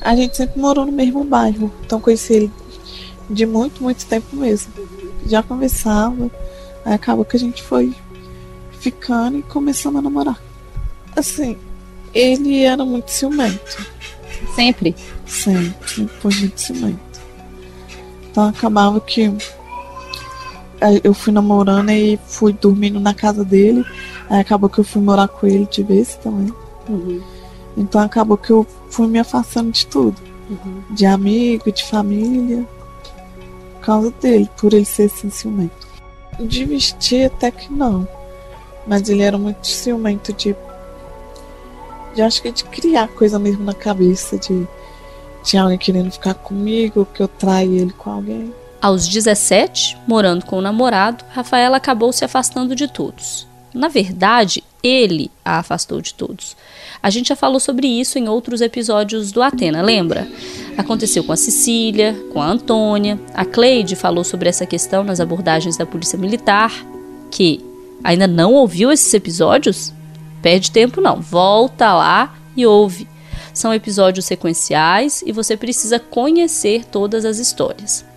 A 0.02 0.16
gente 0.16 0.36
sempre 0.36 0.60
morou 0.60 0.86
no 0.86 0.92
mesmo 0.92 1.24
bairro. 1.24 1.72
Então 1.86 2.00
conheci 2.00 2.34
ele 2.34 2.52
de 3.30 3.46
muito, 3.46 3.84
muito 3.84 4.06
tempo 4.06 4.36
mesmo. 4.36 4.72
Já 5.28 5.44
conversava. 5.44 6.32
Aí 6.86 6.94
acabou 6.94 7.26
que 7.26 7.36
a 7.36 7.40
gente 7.40 7.62
foi 7.62 7.94
ficando 8.80 9.38
e 9.38 9.44
começamos 9.44 10.00
a 10.00 10.02
namorar. 10.02 10.42
Assim, 11.16 11.58
ele 12.14 12.64
era 12.64 12.84
muito 12.84 13.12
ciumento. 13.12 13.86
Sempre? 14.56 14.96
Sempre, 15.26 16.08
foi 16.20 16.34
muito 16.36 16.60
ciumento. 16.60 17.00
Então 18.32 18.46
acabava 18.46 19.00
que 19.02 19.32
eu 21.04 21.14
fui 21.14 21.34
namorando 21.34 21.90
e 21.90 22.20
fui 22.26 22.54
dormindo 22.54 23.00
na 23.00 23.14
casa 23.14 23.44
dele. 23.44 23.86
Aí 24.30 24.40
acabou 24.40 24.70
que 24.70 24.80
eu 24.80 24.84
fui 24.84 25.02
morar 25.02 25.28
com 25.28 25.46
ele 25.48 25.66
de 25.66 25.84
vez 25.84 26.16
também. 26.16 26.54
Uhum. 26.88 27.22
Então 27.78 28.02
acabou 28.02 28.38
que 28.38 28.52
eu 28.52 28.66
fui 28.90 29.08
me 29.08 29.20
afastando 29.20 29.72
de 29.72 29.86
tudo. 29.86 30.16
Uhum. 30.50 30.84
De 30.90 31.06
amigo, 31.06 31.72
de 31.72 31.84
família. 31.84 32.66
Por 33.76 33.86
causa 33.86 34.12
dele, 34.22 34.50
por 34.60 34.74
ele 34.74 34.86
ser 34.86 35.04
assim 35.04 35.30
ciumento. 35.30 35.88
De 36.40 36.66
vestir 36.66 37.26
até 37.26 37.52
que 37.52 37.72
não. 37.72 38.08
Mas 38.88 39.10
ele 39.10 39.22
era 39.22 39.38
muito 39.38 39.68
ciumento 39.68 40.34
de. 40.34 40.56
De 42.16 42.22
acho 42.22 42.42
que 42.42 42.52
de 42.52 42.64
criar 42.64 43.08
coisa 43.10 43.38
mesmo 43.38 43.64
na 43.64 43.74
cabeça. 43.74 44.38
De 44.38 44.68
tinha 45.44 45.64
alguém 45.64 45.78
querendo 45.78 46.12
ficar 46.12 46.34
comigo, 46.34 47.08
que 47.14 47.22
eu 47.22 47.28
traí 47.28 47.78
ele 47.78 47.94
com 47.94 48.12
alguém. 48.12 48.54
Aos 48.82 49.10
17, 49.10 49.98
morando 50.08 50.46
com 50.46 50.58
o 50.58 50.62
namorado, 50.62 51.26
Rafaela 51.32 51.76
acabou 51.76 52.14
se 52.14 52.24
afastando 52.24 52.74
de 52.74 52.88
todos. 52.88 53.46
Na 53.74 53.90
verdade, 53.90 54.64
ele 54.82 55.30
a 55.44 55.60
afastou 55.60 56.02
de 56.02 56.14
todos. 56.14 56.56
A 57.04 57.10
gente 57.10 57.28
já 57.28 57.36
falou 57.36 57.60
sobre 57.60 57.88
isso 57.88 58.18
em 58.18 58.30
outros 58.30 58.62
episódios 58.62 59.34
do 59.34 59.42
Atena, 59.42 59.82
lembra? 59.82 60.26
Aconteceu 60.78 61.26
com 61.26 61.34
a 61.34 61.38
Cecília, 61.38 62.16
com 62.32 62.42
a 62.42 62.48
Antônia. 62.48 63.20
A 63.34 63.44
Cleide 63.44 63.98
falou 63.98 64.24
sobre 64.24 64.48
essa 64.48 64.66
questão 64.66 65.04
nas 65.04 65.20
abordagens 65.20 65.76
da 65.76 65.86
Polícia 65.86 66.18
Militar. 66.18 66.72
Que 67.30 67.64
ainda 68.02 68.28
não 68.28 68.54
ouviu 68.54 68.94
esses 68.94 69.14
episódios? 69.14 69.94
Perde 70.42 70.72
tempo 70.72 71.02
não, 71.02 71.20
volta 71.20 71.94
lá 71.94 72.34
e 72.56 72.66
ouve. 72.66 73.10
São 73.54 73.74
episódios 73.74 74.26
sequenciais 74.26 75.22
e 75.26 75.34
você 75.34 75.58
precisa 75.58 76.00
conhecer 76.00 76.86
todas 76.86 77.26
as 77.26 77.40
histórias. 77.40 78.08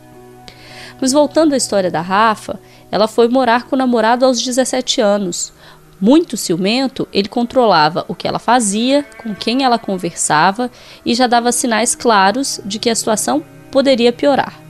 Mas 1.03 1.13
voltando 1.13 1.53
à 1.53 1.57
história 1.57 1.91
da 1.91 2.01
Rafa, 2.01 2.61
ela 2.89 3.09
foi 3.09 3.27
morar 3.27 3.65
com 3.65 3.75
o 3.75 3.79
namorado 3.79 4.25
aos 4.25 4.41
17 4.41 5.01
anos. 5.01 5.53
Muito 6.01 6.37
ciumento, 6.37 7.09
ele 7.13 7.29
controlava 7.29 8.05
o 8.07 8.15
que 8.15 8.29
ela 8.29 8.39
fazia, 8.39 9.05
com 9.21 9.35
quem 9.35 9.65
ela 9.65 9.81
conversava 9.81 10.71
e 11.05 11.13
já 11.13 11.27
dava 11.27 11.51
sinais 11.51 11.97
claros 11.97 12.61
de 12.65 12.79
que 12.79 12.89
a 12.89 12.95
situação 12.95 13.43
poderia 13.69 14.13
piorar. 14.13 14.63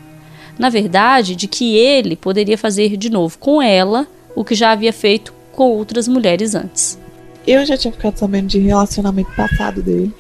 Na 0.59 0.71
verdade, 0.71 1.37
de 1.37 1.47
que 1.47 1.77
ele 1.77 2.17
poderia 2.17 2.57
fazer 2.57 2.97
de 2.97 3.11
novo 3.11 3.37
com 3.37 3.61
ela 3.61 4.07
o 4.35 4.43
que 4.43 4.55
já 4.55 4.71
havia 4.71 4.93
feito 4.93 5.35
com 5.53 5.65
outras 5.65 6.09
mulheres 6.09 6.55
antes. 6.55 6.99
Eu 7.47 7.67
já 7.67 7.77
tinha 7.77 7.93
ficado 7.93 8.17
sabendo 8.17 8.47
de 8.47 8.59
relacionamento 8.59 9.35
passado 9.37 9.83
dele, 9.83 10.15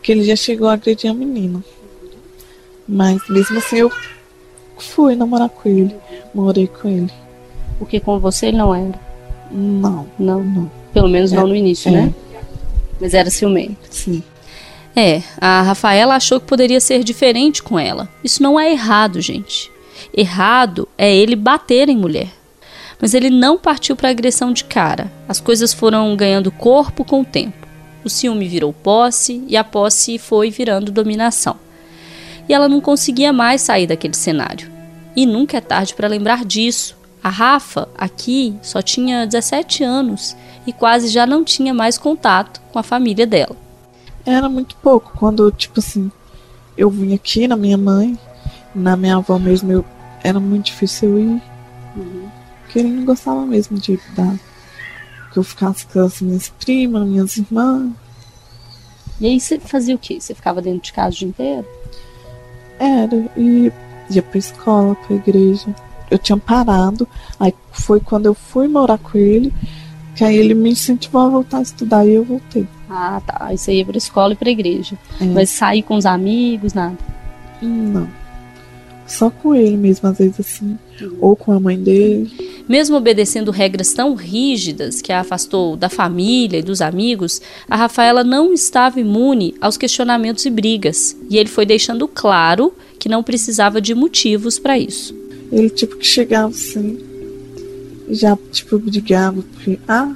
que 0.00 0.12
ele 0.12 0.22
já 0.22 0.36
chegou 0.36 0.68
a 0.68 0.74
agredir 0.74 1.10
a 1.10 1.14
menina. 1.14 1.64
Mas 2.86 3.20
mesmo 3.28 3.58
assim 3.58 3.78
eu 3.78 3.90
fui 4.78 5.14
namorar 5.14 5.48
com 5.48 5.68
ele, 5.68 5.94
morei 6.34 6.66
com 6.66 6.88
ele. 6.88 7.10
Porque 7.78 8.00
com 8.00 8.18
você 8.18 8.46
ele 8.46 8.56
não 8.56 8.74
era? 8.74 8.98
Não, 9.50 10.06
Não. 10.18 10.42
não. 10.42 10.70
Pelo 10.92 11.08
menos 11.08 11.30
não 11.32 11.44
É, 11.44 11.46
no 11.46 11.54
início, 11.56 11.88
é. 11.88 11.92
né? 11.92 12.14
Mas 13.00 13.12
era 13.14 13.28
ciumento. 13.30 13.76
Sim. 13.90 14.22
É, 14.94 15.22
a 15.38 15.60
Rafaela 15.60 16.14
achou 16.16 16.40
que 16.40 16.46
poderia 16.46 16.80
ser 16.80 17.04
diferente 17.04 17.62
com 17.62 17.78
ela. 17.78 18.08
Isso 18.24 18.42
não 18.42 18.58
é 18.58 18.72
errado, 18.72 19.20
gente. 19.20 19.70
Errado 20.16 20.88
é 20.96 21.14
ele 21.14 21.36
bater 21.36 21.90
em 21.90 21.96
mulher. 21.96 22.28
Mas 22.98 23.12
ele 23.12 23.28
não 23.28 23.58
partiu 23.58 23.94
para 23.94 24.08
agressão 24.08 24.52
de 24.54 24.64
cara. 24.64 25.12
As 25.28 25.38
coisas 25.38 25.74
foram 25.74 26.16
ganhando 26.16 26.50
corpo 26.50 27.04
com 27.04 27.20
o 27.20 27.24
tempo. 27.26 27.66
O 28.02 28.08
ciúme 28.08 28.48
virou 28.48 28.72
posse 28.72 29.44
e 29.46 29.54
a 29.54 29.62
posse 29.62 30.16
foi 30.18 30.50
virando 30.50 30.90
dominação. 30.90 31.56
E 32.48 32.54
ela 32.54 32.68
não 32.68 32.80
conseguia 32.80 33.32
mais 33.32 33.62
sair 33.62 33.86
daquele 33.86 34.14
cenário. 34.14 34.70
E 35.14 35.26
nunca 35.26 35.56
é 35.56 35.60
tarde 35.60 35.94
para 35.94 36.08
lembrar 36.08 36.44
disso. 36.44 36.96
A 37.22 37.28
Rafa, 37.28 37.88
aqui, 37.96 38.54
só 38.62 38.80
tinha 38.80 39.26
17 39.26 39.82
anos 39.82 40.36
e 40.66 40.72
quase 40.72 41.08
já 41.08 41.26
não 41.26 41.42
tinha 41.42 41.74
mais 41.74 41.98
contato 41.98 42.60
com 42.72 42.78
a 42.78 42.82
família 42.82 43.26
dela. 43.26 43.56
Era 44.24 44.48
muito 44.48 44.76
pouco. 44.76 45.12
Quando, 45.16 45.50
tipo 45.50 45.80
assim, 45.80 46.10
eu 46.76 46.90
vim 46.90 47.14
aqui 47.14 47.48
na 47.48 47.56
minha 47.56 47.78
mãe, 47.78 48.18
na 48.74 48.96
minha 48.96 49.16
avó 49.16 49.38
mesmo, 49.38 49.72
eu, 49.72 49.84
era 50.22 50.38
muito 50.38 50.66
difícil 50.66 51.10
eu 51.10 51.18
ir. 51.18 51.42
Porque 52.62 52.78
ele 52.78 52.88
não 52.88 53.04
gostava 53.04 53.46
mesmo 53.46 53.78
de 53.78 53.98
dar. 54.14 54.36
Que 55.32 55.38
eu 55.38 55.42
ficasse 55.42 55.86
com 55.86 56.00
as 56.00 56.20
minhas 56.20 56.48
primas, 56.48 57.08
minhas 57.08 57.36
irmãs. 57.36 57.92
E 59.20 59.26
aí 59.26 59.40
você 59.40 59.58
fazia 59.58 59.94
o 59.94 59.98
quê? 59.98 60.20
Você 60.20 60.34
ficava 60.34 60.60
dentro 60.60 60.82
de 60.82 60.92
casa 60.92 61.16
o 61.16 61.18
dia 61.18 61.28
inteiro? 61.28 61.66
Era. 62.78 63.24
E 63.36 63.72
ia 64.10 64.22
pra 64.22 64.38
escola, 64.38 64.94
pra 64.94 65.16
igreja. 65.16 65.74
Eu 66.10 66.18
tinha 66.18 66.36
parado. 66.38 67.08
Aí 67.38 67.54
foi 67.72 68.00
quando 68.00 68.26
eu 68.26 68.34
fui 68.34 68.68
morar 68.68 68.98
com 68.98 69.18
ele. 69.18 69.52
Que 70.14 70.24
aí 70.24 70.36
ele 70.36 70.54
me 70.54 70.70
incentivou 70.70 71.20
a 71.20 71.28
voltar 71.28 71.58
a 71.58 71.62
estudar 71.62 72.06
e 72.06 72.14
eu 72.14 72.24
voltei. 72.24 72.66
Ah, 72.88 73.20
tá. 73.26 73.36
Aí 73.40 73.58
você 73.58 73.74
ia 73.74 73.84
pra 73.84 73.98
escola 73.98 74.32
e 74.32 74.36
pra 74.36 74.50
igreja. 74.50 74.96
É. 75.20 75.24
Mas 75.24 75.50
sair 75.50 75.82
com 75.82 75.96
os 75.96 76.06
amigos, 76.06 76.72
nada. 76.72 76.96
Não. 77.60 78.08
Só 79.06 79.30
com 79.30 79.54
ele 79.54 79.76
mesmo, 79.76 80.08
às 80.08 80.18
vezes 80.18 80.40
assim. 80.40 80.76
Ou 81.20 81.36
com 81.36 81.52
a 81.52 81.60
mãe 81.60 81.78
dele. 81.78 82.30
Mesmo 82.68 82.96
obedecendo 82.96 83.50
regras 83.52 83.92
tão 83.92 84.14
rígidas 84.14 85.00
que 85.00 85.12
a 85.12 85.20
afastou 85.20 85.76
da 85.76 85.88
família 85.88 86.58
e 86.58 86.62
dos 86.62 86.82
amigos, 86.82 87.40
a 87.68 87.76
Rafaela 87.76 88.24
não 88.24 88.52
estava 88.52 88.98
imune 88.98 89.54
aos 89.60 89.76
questionamentos 89.76 90.44
e 90.44 90.50
brigas. 90.50 91.16
E 91.30 91.36
ele 91.36 91.48
foi 91.48 91.64
deixando 91.64 92.08
claro 92.08 92.74
que 92.98 93.08
não 93.08 93.22
precisava 93.22 93.80
de 93.80 93.94
motivos 93.94 94.58
para 94.58 94.78
isso. 94.78 95.14
Ele, 95.52 95.70
tipo, 95.70 95.96
que 95.96 96.06
chegava 96.06 96.48
assim. 96.48 96.98
e 98.08 98.14
Já, 98.14 98.36
tipo, 98.50 98.78
brigava. 98.78 99.44
Porque, 99.54 99.78
ah, 99.86 100.12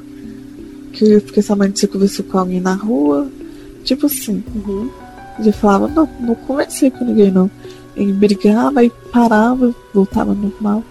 que 0.93 1.05
eu 1.05 1.21
fiquei 1.21 1.43
sabendo 1.43 1.75
que 1.75 1.81
você 1.81 1.87
conversou 1.87 2.25
com 2.25 2.39
alguém 2.39 2.61
na 2.61 2.75
rua. 2.75 3.31
Tipo 3.85 4.07
assim. 4.07 4.43
Já 5.41 5.53
falava, 5.53 5.89
não, 5.89 6.09
não 6.21 6.35
conversei 6.35 6.91
com 6.91 7.05
ninguém, 7.05 7.31
não. 7.31 7.51
Ele 7.97 8.13
brigava 8.13 8.85
e 8.85 8.91
parava, 8.91 9.75
voltava 9.93 10.35
normal. 10.35 10.83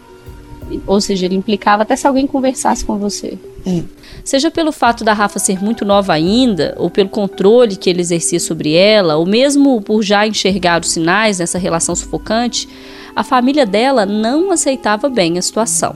Ou 0.85 1.01
seja, 1.01 1.25
ele 1.25 1.35
implicava 1.35 1.83
até 1.83 1.95
se 1.95 2.05
alguém 2.05 2.27
conversasse 2.27 2.85
com 2.85 2.97
você. 2.97 3.37
É. 3.65 3.83
Seja 4.23 4.51
pelo 4.51 4.71
fato 4.71 5.03
da 5.03 5.13
Rafa 5.13 5.39
ser 5.39 5.61
muito 5.61 5.83
nova 5.83 6.13
ainda, 6.13 6.75
ou 6.77 6.89
pelo 6.89 7.09
controle 7.09 7.75
que 7.75 7.89
ele 7.89 8.01
exercia 8.01 8.39
sobre 8.39 8.73
ela, 8.73 9.15
ou 9.15 9.25
mesmo 9.25 9.81
por 9.81 10.03
já 10.03 10.27
enxergar 10.27 10.81
os 10.81 10.91
sinais 10.91 11.39
nessa 11.39 11.57
relação 11.57 11.95
sufocante, 11.95 12.67
a 13.15 13.23
família 13.23 13.65
dela 13.65 14.05
não 14.05 14.51
aceitava 14.51 15.09
bem 15.09 15.37
a 15.37 15.41
situação. 15.41 15.95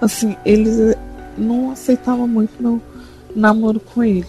Assim, 0.00 0.36
eles 0.44 0.78
eh, 0.78 0.98
não 1.38 1.70
aceitavam 1.70 2.28
muito 2.28 2.62
no 2.62 2.80
namoro 3.34 3.80
com 3.80 4.04
ele. 4.04 4.26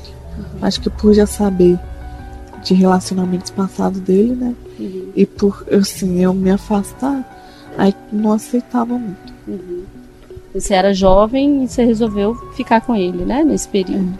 Acho 0.62 0.80
que 0.82 0.90
por 0.90 1.14
já 1.14 1.26
saber 1.26 1.78
de 2.64 2.74
relacionamentos 2.74 3.52
passados 3.52 4.00
dele, 4.00 4.34
né? 4.36 4.56
E 4.80 5.26
por, 5.26 5.66
assim, 5.72 6.24
eu 6.24 6.34
me 6.34 6.52
afastar, 6.52 7.26
aí 7.78 7.94
não 8.12 8.34
aceitava 8.34 8.98
muito. 8.98 9.34
Você 10.54 10.74
era 10.74 10.94
jovem 10.94 11.64
e 11.64 11.68
você 11.68 11.84
resolveu 11.84 12.36
ficar 12.56 12.82
com 12.82 12.96
ele, 12.96 13.24
né, 13.26 13.44
nesse 13.44 13.68
período. 13.68 14.18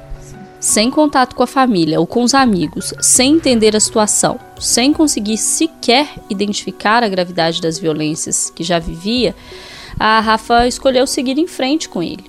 Sem 0.60 0.90
contato 0.90 1.36
com 1.36 1.44
a 1.44 1.48
família 1.48 2.00
ou 2.00 2.08
com 2.08 2.24
os 2.24 2.34
amigos, 2.34 2.94
sem 3.00 3.36
entender 3.36 3.76
a 3.76 3.80
situação, 3.80 4.40
sem 4.60 4.92
conseguir 4.92 5.38
sequer 5.38 6.08
identificar 6.30 7.04
a 7.04 7.08
gravidade 7.08 7.62
das 7.62 7.78
violências 7.78 8.50
que 8.50 8.64
já 8.64 8.80
vivia, 8.80 9.36
a 10.00 10.20
Rafa 10.20 10.68
escolheu 10.68 11.06
seguir 11.06 11.38
em 11.38 11.48
frente 11.48 11.88
com 11.88 12.02
ele. 12.02 12.26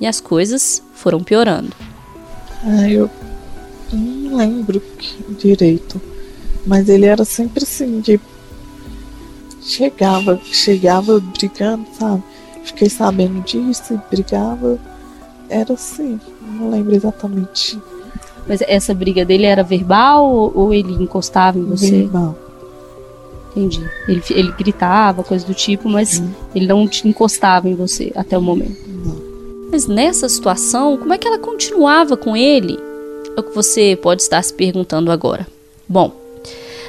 E 0.00 0.06
as 0.06 0.20
coisas 0.20 0.82
foram 0.94 1.22
piorando. 1.22 1.72
Ah, 2.62 2.88
eu 2.88 3.10
não 3.92 4.36
lembro 4.36 4.80
que- 4.80 5.34
direito. 5.38 6.00
Mas 6.66 6.88
ele 6.88 7.06
era 7.06 7.24
sempre 7.24 7.62
assim, 7.62 8.00
de, 8.00 8.20
chegava, 9.62 10.40
chegava 10.44 11.20
brigando, 11.20 11.86
sabe? 11.98 12.22
Fiquei 12.64 12.90
sabendo 12.90 13.40
disso 13.42 13.94
e 13.94 14.14
brigava. 14.14 14.78
Era 15.48 15.74
assim, 15.74 16.20
não 16.42 16.70
lembro 16.70 16.94
exatamente. 16.94 17.78
Mas 18.48 18.60
essa 18.62 18.92
briga 18.92 19.24
dele 19.24 19.44
era 19.44 19.62
verbal 19.62 20.52
ou 20.54 20.74
ele 20.74 20.92
encostava 20.94 21.58
em 21.58 21.64
você? 21.64 21.90
Verbal. 21.90 22.36
Entendi. 23.50 23.88
Ele, 24.06 24.22
ele 24.30 24.52
gritava, 24.52 25.22
coisa 25.22 25.46
do 25.46 25.54
tipo, 25.54 25.88
mas 25.88 26.20
hum. 26.20 26.30
ele 26.54 26.66
não 26.66 26.86
te 26.86 27.08
encostava 27.08 27.68
em 27.68 27.74
você 27.74 28.12
até 28.14 28.36
o 28.36 28.42
momento. 28.42 28.76
Não. 28.86 29.16
Mas 29.70 29.86
nessa 29.86 30.28
situação, 30.28 30.96
como 30.96 31.14
é 31.14 31.18
que 31.18 31.26
ela 31.26 31.38
continuava 31.38 32.16
com 32.16 32.36
ele? 32.36 32.78
É 33.36 33.40
o 33.40 33.42
que 33.42 33.54
você 33.54 33.98
pode 34.00 34.22
estar 34.22 34.42
se 34.42 34.52
perguntando 34.52 35.10
agora. 35.10 35.46
Bom, 35.88 36.25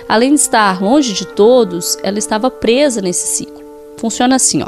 além 0.07 0.33
de 0.33 0.39
estar 0.41 0.81
longe 0.81 1.13
de 1.13 1.25
todos, 1.25 1.97
ela 2.03 2.19
estava 2.19 2.49
presa 2.49 3.01
nesse 3.01 3.27
ciclo. 3.27 3.63
Funciona 3.97 4.35
assim, 4.35 4.61
ó: 4.61 4.67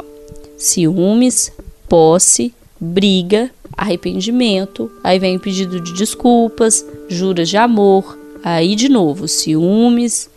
ciúmes, 0.56 1.52
posse, 1.88 2.54
briga, 2.78 3.50
arrependimento, 3.76 4.90
aí 5.02 5.18
vem 5.18 5.36
o 5.36 5.40
pedido 5.40 5.80
de 5.80 5.92
desculpas, 5.94 6.84
juras 7.08 7.48
de 7.48 7.56
amor, 7.56 8.18
aí 8.42 8.74
de 8.74 8.88
novo 8.88 9.26
ciúmes, 9.26 10.28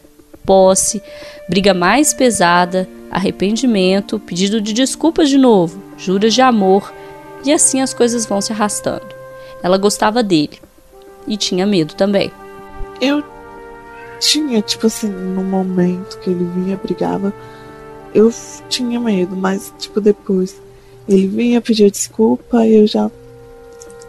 posse, 0.45 1.01
briga 1.49 1.73
mais 1.73 2.13
pesada, 2.13 2.87
arrependimento, 3.11 4.19
pedido 4.19 4.61
de 4.61 4.73
desculpas 4.73 5.29
de 5.29 5.37
novo, 5.37 5.81
juras 5.97 6.33
de 6.33 6.41
amor, 6.41 6.93
e 7.45 7.51
assim 7.51 7.81
as 7.81 7.93
coisas 7.93 8.25
vão 8.25 8.41
se 8.41 8.51
arrastando. 8.51 9.07
Ela 9.61 9.77
gostava 9.77 10.23
dele 10.23 10.59
e 11.27 11.37
tinha 11.37 11.65
medo 11.65 11.93
também. 11.93 12.31
Eu 12.99 13.23
tinha, 14.23 14.61
tipo 14.61 14.87
assim, 14.87 15.09
no 15.09 15.43
momento 15.43 16.17
que 16.19 16.29
ele 16.29 16.45
vinha, 16.55 16.77
brigava, 16.77 17.33
eu 18.13 18.31
tinha 18.69 18.99
medo, 18.99 19.35
mas, 19.35 19.73
tipo, 19.77 19.99
depois 19.99 20.55
ele 21.07 21.27
vinha 21.27 21.61
pedir 21.61 21.91
desculpa 21.91 22.65
e 22.65 22.75
eu 22.75 22.87
já 22.87 23.11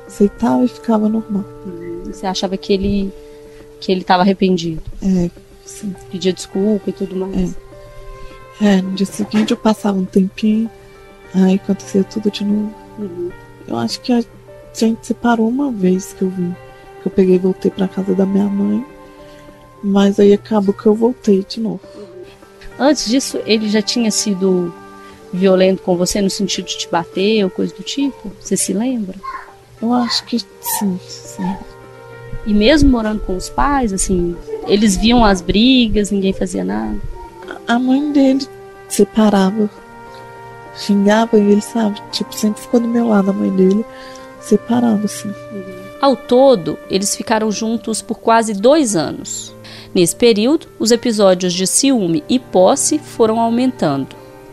aceitava 0.06 0.64
e 0.64 0.68
ficava 0.68 1.08
normal. 1.08 1.44
Você 2.06 2.26
achava 2.26 2.56
que 2.56 2.72
ele 2.72 3.12
que 3.80 3.90
ele 3.90 4.00
estava 4.00 4.22
arrependido? 4.22 4.80
É, 5.02 5.30
sim. 5.64 5.94
Pedia 6.10 6.32
desculpa 6.32 6.88
e 6.88 6.92
tudo 6.92 7.16
mais? 7.16 7.56
É. 8.60 8.76
é, 8.76 8.82
no 8.82 8.92
dia 8.92 9.06
seguinte 9.06 9.50
eu 9.50 9.56
passava 9.56 9.98
um 9.98 10.04
tempinho, 10.04 10.70
aí 11.34 11.56
acontecia 11.56 12.04
tudo 12.04 12.30
de 12.30 12.44
novo. 12.44 12.74
Uhum. 12.98 13.30
Eu 13.66 13.76
acho 13.76 14.00
que 14.00 14.12
a 14.12 14.22
gente 14.72 15.06
separou 15.06 15.48
uma 15.48 15.72
vez 15.72 16.12
que 16.12 16.22
eu 16.22 16.30
vim. 16.30 16.54
Que 17.02 17.08
eu 17.08 17.12
peguei 17.12 17.34
e 17.34 17.38
voltei 17.38 17.70
pra 17.70 17.88
casa 17.88 18.14
da 18.14 18.24
minha 18.24 18.46
mãe. 18.46 18.93
Mas 19.86 20.18
aí 20.18 20.32
acabou 20.32 20.72
que 20.72 20.86
eu 20.86 20.94
voltei 20.94 21.44
de 21.46 21.60
novo. 21.60 21.80
Antes 22.78 23.06
disso, 23.06 23.38
ele 23.44 23.68
já 23.68 23.82
tinha 23.82 24.10
sido 24.10 24.72
violento 25.30 25.82
com 25.82 25.94
você 25.94 26.22
no 26.22 26.30
sentido 26.30 26.64
de 26.64 26.78
te 26.78 26.88
bater 26.88 27.44
ou 27.44 27.50
coisa 27.50 27.74
do 27.74 27.82
tipo? 27.82 28.32
Você 28.40 28.56
se 28.56 28.72
lembra? 28.72 29.14
Eu 29.82 29.92
acho 29.92 30.24
que 30.24 30.38
sim, 30.38 30.98
sim. 31.06 31.56
E 32.46 32.54
mesmo 32.54 32.90
morando 32.90 33.20
com 33.20 33.36
os 33.36 33.50
pais, 33.50 33.92
assim, 33.92 34.34
eles 34.66 34.96
viam 34.96 35.22
as 35.22 35.42
brigas, 35.42 36.10
ninguém 36.10 36.32
fazia 36.32 36.64
nada? 36.64 36.96
A 37.68 37.78
mãe 37.78 38.10
dele 38.10 38.46
separava, 38.88 39.68
xingava 40.76 41.36
ele, 41.36 41.60
sabe? 41.60 42.00
Tipo, 42.10 42.34
sempre 42.34 42.62
ficou 42.62 42.80
do 42.80 42.88
meu 42.88 43.08
lado 43.08 43.30
a 43.30 43.34
mãe 43.34 43.50
dele, 43.50 43.84
separava, 44.40 45.04
assim. 45.04 45.30
Ao 46.00 46.16
todo, 46.16 46.78
eles 46.90 47.14
ficaram 47.14 47.50
juntos 47.50 48.00
por 48.00 48.18
quase 48.18 48.54
dois 48.54 48.96
anos. 48.96 49.53
Nesse 49.94 50.16
período, 50.16 50.66
os 50.78 50.90
episódios 50.90 51.52
de 51.52 51.66
ciúme 51.66 52.24
e 52.28 52.38
posse 52.38 52.98
foram 52.98 53.38
aumentando 53.38 54.08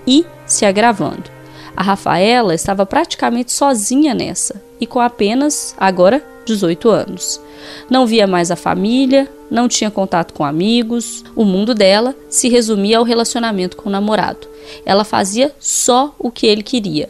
e 0.06 0.26
se 0.46 0.66
agravando. 0.66 1.32
A 1.75 1.82
Rafaela 1.82 2.54
estava 2.54 2.86
praticamente 2.86 3.51
sozinha 3.51 4.14
nessa 4.14 4.62
e 4.80 4.86
com 4.86 5.00
apenas, 5.00 5.75
agora, 5.80 6.24
18 6.46 6.90
anos. 6.90 7.42
Não 7.90 8.06
via 8.06 8.27
mais 8.27 8.51
a 8.51 8.56
família, 8.56 9.27
não 9.50 9.68
tinha 9.68 9.90
contato 9.90 10.34
com 10.34 10.44
amigos, 10.44 11.24
o 11.36 11.44
mundo 11.44 11.74
dela 11.74 12.16
se 12.30 12.50
resumia 12.50 12.98
ao 12.98 13.04
relacionamento 13.04 13.77
com 13.77 13.90
o 13.90 13.92
namorado. 13.92 14.48
Ela 14.86 15.04
fazia 15.04 15.54
só 15.60 16.14
o 16.20 16.30
que 16.30 16.46
ele 16.46 16.64
queria. 16.64 17.08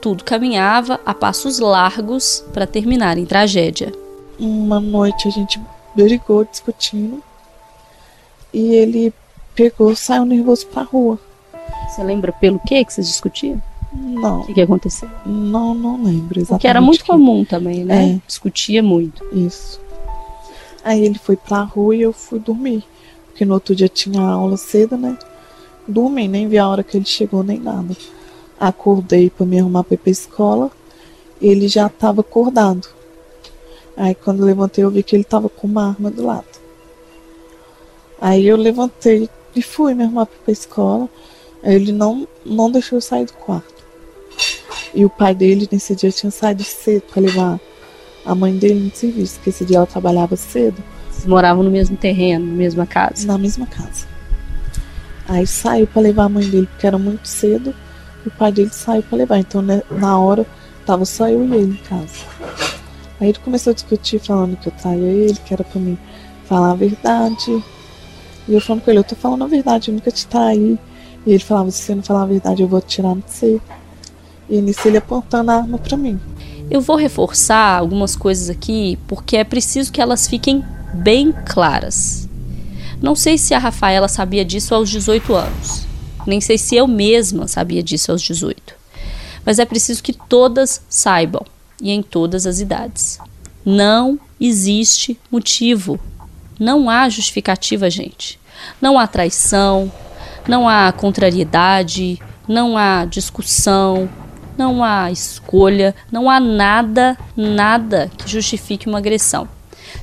Tudo 0.00 0.24
caminhava 0.24 1.00
a 1.04 1.14
passos 1.14 1.58
largos 1.58 2.44
para 2.52 2.66
terminar 2.66 3.18
em 3.18 3.24
tragédia. 3.24 3.92
Uma 4.38 4.80
noite 4.80 5.28
a 5.28 5.30
gente 5.30 5.60
brigou 5.94 6.44
discutindo 6.44 7.22
e 8.52 8.74
ele 8.74 9.12
pegou, 9.54 9.94
saiu 9.94 10.24
nervoso 10.24 10.66
pra 10.66 10.82
rua. 10.82 11.18
Você 11.88 12.02
lembra 12.02 12.32
pelo 12.32 12.58
que 12.60 12.84
que 12.84 12.92
vocês 12.92 13.06
discutiam? 13.06 13.60
Não. 13.92 14.40
O 14.40 14.46
que, 14.46 14.54
que 14.54 14.60
aconteceu? 14.62 15.08
Não, 15.26 15.74
não 15.74 16.02
lembro 16.02 16.38
exatamente. 16.38 16.48
Porque 16.48 16.68
era 16.68 16.80
muito 16.80 17.04
que... 17.04 17.10
comum 17.10 17.44
também, 17.44 17.84
né? 17.84 18.12
É. 18.12 18.20
Discutia 18.26 18.82
muito. 18.82 19.24
Isso. 19.32 19.80
Aí 20.82 21.04
ele 21.04 21.18
foi 21.18 21.36
pra 21.36 21.62
rua 21.62 21.94
e 21.94 22.02
eu 22.02 22.12
fui 22.12 22.38
dormir. 22.38 22.84
Porque 23.26 23.44
no 23.44 23.54
outro 23.54 23.74
dia 23.74 23.88
tinha 23.88 24.20
aula 24.20 24.56
cedo, 24.56 24.96
né? 24.96 25.16
Dormi, 25.86 26.28
nem 26.28 26.48
vi 26.48 26.58
a 26.58 26.68
hora 26.68 26.82
que 26.82 26.96
ele 26.96 27.04
chegou, 27.04 27.42
nem 27.42 27.58
nada. 27.58 27.94
Acordei 28.58 29.28
pra 29.28 29.44
me 29.44 29.58
arrumar 29.58 29.84
pra 29.84 29.94
ir 29.94 29.98
pra 29.98 30.10
escola. 30.10 30.70
Ele 31.40 31.68
já 31.68 31.88
tava 31.88 32.20
acordado. 32.20 32.88
Aí 33.96 34.14
quando 34.14 34.44
levantei 34.44 34.84
eu 34.84 34.90
vi 34.90 35.02
que 35.02 35.14
ele 35.14 35.24
tava 35.24 35.48
com 35.48 35.66
uma 35.66 35.88
arma 35.88 36.10
do 36.10 36.24
lado. 36.24 36.51
Aí 38.22 38.46
eu 38.46 38.56
levantei 38.56 39.28
e 39.52 39.60
fui 39.60 39.94
me 39.94 40.04
arrumar 40.04 40.26
pra 40.26 40.52
escola. 40.52 41.08
Ele 41.60 41.90
não, 41.90 42.28
não 42.46 42.70
deixou 42.70 42.98
eu 42.98 43.00
sair 43.00 43.26
do 43.26 43.32
quarto. 43.32 43.82
E 44.94 45.04
o 45.04 45.10
pai 45.10 45.34
dele 45.34 45.68
nesse 45.72 45.96
dia 45.96 46.12
tinha 46.12 46.30
saído 46.30 46.62
cedo 46.62 47.02
para 47.12 47.20
levar 47.20 47.60
a 48.24 48.32
mãe 48.32 48.56
dele 48.56 48.78
no 48.78 48.94
serviço, 48.94 49.34
porque 49.34 49.50
esse 49.50 49.64
dia 49.64 49.78
ela 49.78 49.86
trabalhava 49.86 50.36
cedo. 50.36 50.80
Vocês 51.10 51.26
moravam 51.26 51.64
no 51.64 51.70
mesmo 51.70 51.96
terreno, 51.96 52.46
na 52.46 52.52
mesma 52.52 52.86
casa? 52.86 53.26
Na 53.26 53.36
mesma 53.36 53.66
casa. 53.66 54.06
Aí 55.28 55.44
saiu 55.44 55.88
para 55.88 56.02
levar 56.02 56.24
a 56.24 56.28
mãe 56.28 56.48
dele, 56.48 56.68
porque 56.68 56.86
era 56.86 56.98
muito 56.98 57.26
cedo, 57.26 57.74
e 58.24 58.28
o 58.28 58.30
pai 58.30 58.52
dele 58.52 58.70
saiu 58.70 59.02
para 59.02 59.18
levar. 59.18 59.38
Então, 59.38 59.60
né, 59.60 59.82
na 59.90 60.16
hora, 60.16 60.46
tava 60.86 61.04
só 61.04 61.28
eu 61.28 61.44
e 61.44 61.54
ele 61.54 61.72
em 61.72 61.88
casa. 61.88 62.24
Aí 63.20 63.30
ele 63.30 63.38
começou 63.40 63.72
a 63.72 63.74
discutir, 63.74 64.20
falando 64.20 64.56
que 64.56 64.68
eu 64.68 64.72
traía 64.72 65.08
ele, 65.08 65.38
que 65.44 65.52
era 65.52 65.64
para 65.64 65.80
mim 65.80 65.98
falar 66.44 66.70
a 66.70 66.76
verdade. 66.76 67.64
E 68.48 68.54
eu 68.54 68.60
falando 68.60 68.82
com 68.82 68.90
ele, 68.90 69.00
eu 69.00 69.04
tô 69.04 69.14
falando 69.14 69.44
a 69.44 69.46
verdade, 69.46 69.90
eu 69.90 69.94
nunca 69.94 70.10
te 70.10 70.26
traí. 70.26 70.78
E 71.26 71.30
ele 71.30 71.42
falava, 71.42 71.70
se 71.70 71.82
você 71.82 71.94
não 71.94 72.02
falar 72.02 72.22
a 72.22 72.26
verdade, 72.26 72.62
eu 72.62 72.68
vou 72.68 72.78
atirar 72.78 73.14
no 73.14 73.22
você. 73.26 73.60
E 74.48 74.60
nisso 74.60 74.86
ele 74.86 74.96
apontando 74.96 75.50
a 75.50 75.56
arma 75.56 75.78
para 75.78 75.96
mim. 75.96 76.20
Eu 76.70 76.80
vou 76.80 76.96
reforçar 76.96 77.78
algumas 77.78 78.16
coisas 78.16 78.50
aqui 78.50 78.98
porque 79.06 79.36
é 79.36 79.44
preciso 79.44 79.92
que 79.92 80.00
elas 80.00 80.26
fiquem 80.26 80.64
bem 80.94 81.32
claras. 81.46 82.28
Não 83.00 83.14
sei 83.14 83.36
se 83.36 83.54
a 83.54 83.58
Rafaela 83.58 84.08
sabia 84.08 84.44
disso 84.44 84.74
aos 84.74 84.88
18 84.88 85.34
anos, 85.34 85.86
nem 86.26 86.40
sei 86.40 86.56
se 86.56 86.76
eu 86.76 86.86
mesma 86.86 87.48
sabia 87.48 87.82
disso 87.82 88.12
aos 88.12 88.22
18. 88.22 88.74
Mas 89.44 89.58
é 89.58 89.64
preciso 89.64 90.02
que 90.02 90.12
todas 90.12 90.80
saibam, 90.88 91.44
e 91.82 91.90
em 91.90 92.00
todas 92.00 92.46
as 92.46 92.60
idades. 92.60 93.18
Não 93.66 94.18
existe 94.40 95.18
motivo. 95.30 95.98
Não 96.62 96.88
há 96.88 97.08
justificativa, 97.08 97.90
gente. 97.90 98.38
Não 98.80 98.96
há 98.96 99.04
traição, 99.08 99.90
não 100.46 100.68
há 100.68 100.92
contrariedade, 100.92 102.22
não 102.46 102.78
há 102.78 103.04
discussão, 103.04 104.08
não 104.56 104.84
há 104.84 105.10
escolha, 105.10 105.92
não 106.12 106.30
há 106.30 106.38
nada, 106.38 107.18
nada 107.36 108.08
que 108.16 108.30
justifique 108.30 108.86
uma 108.86 108.98
agressão, 108.98 109.48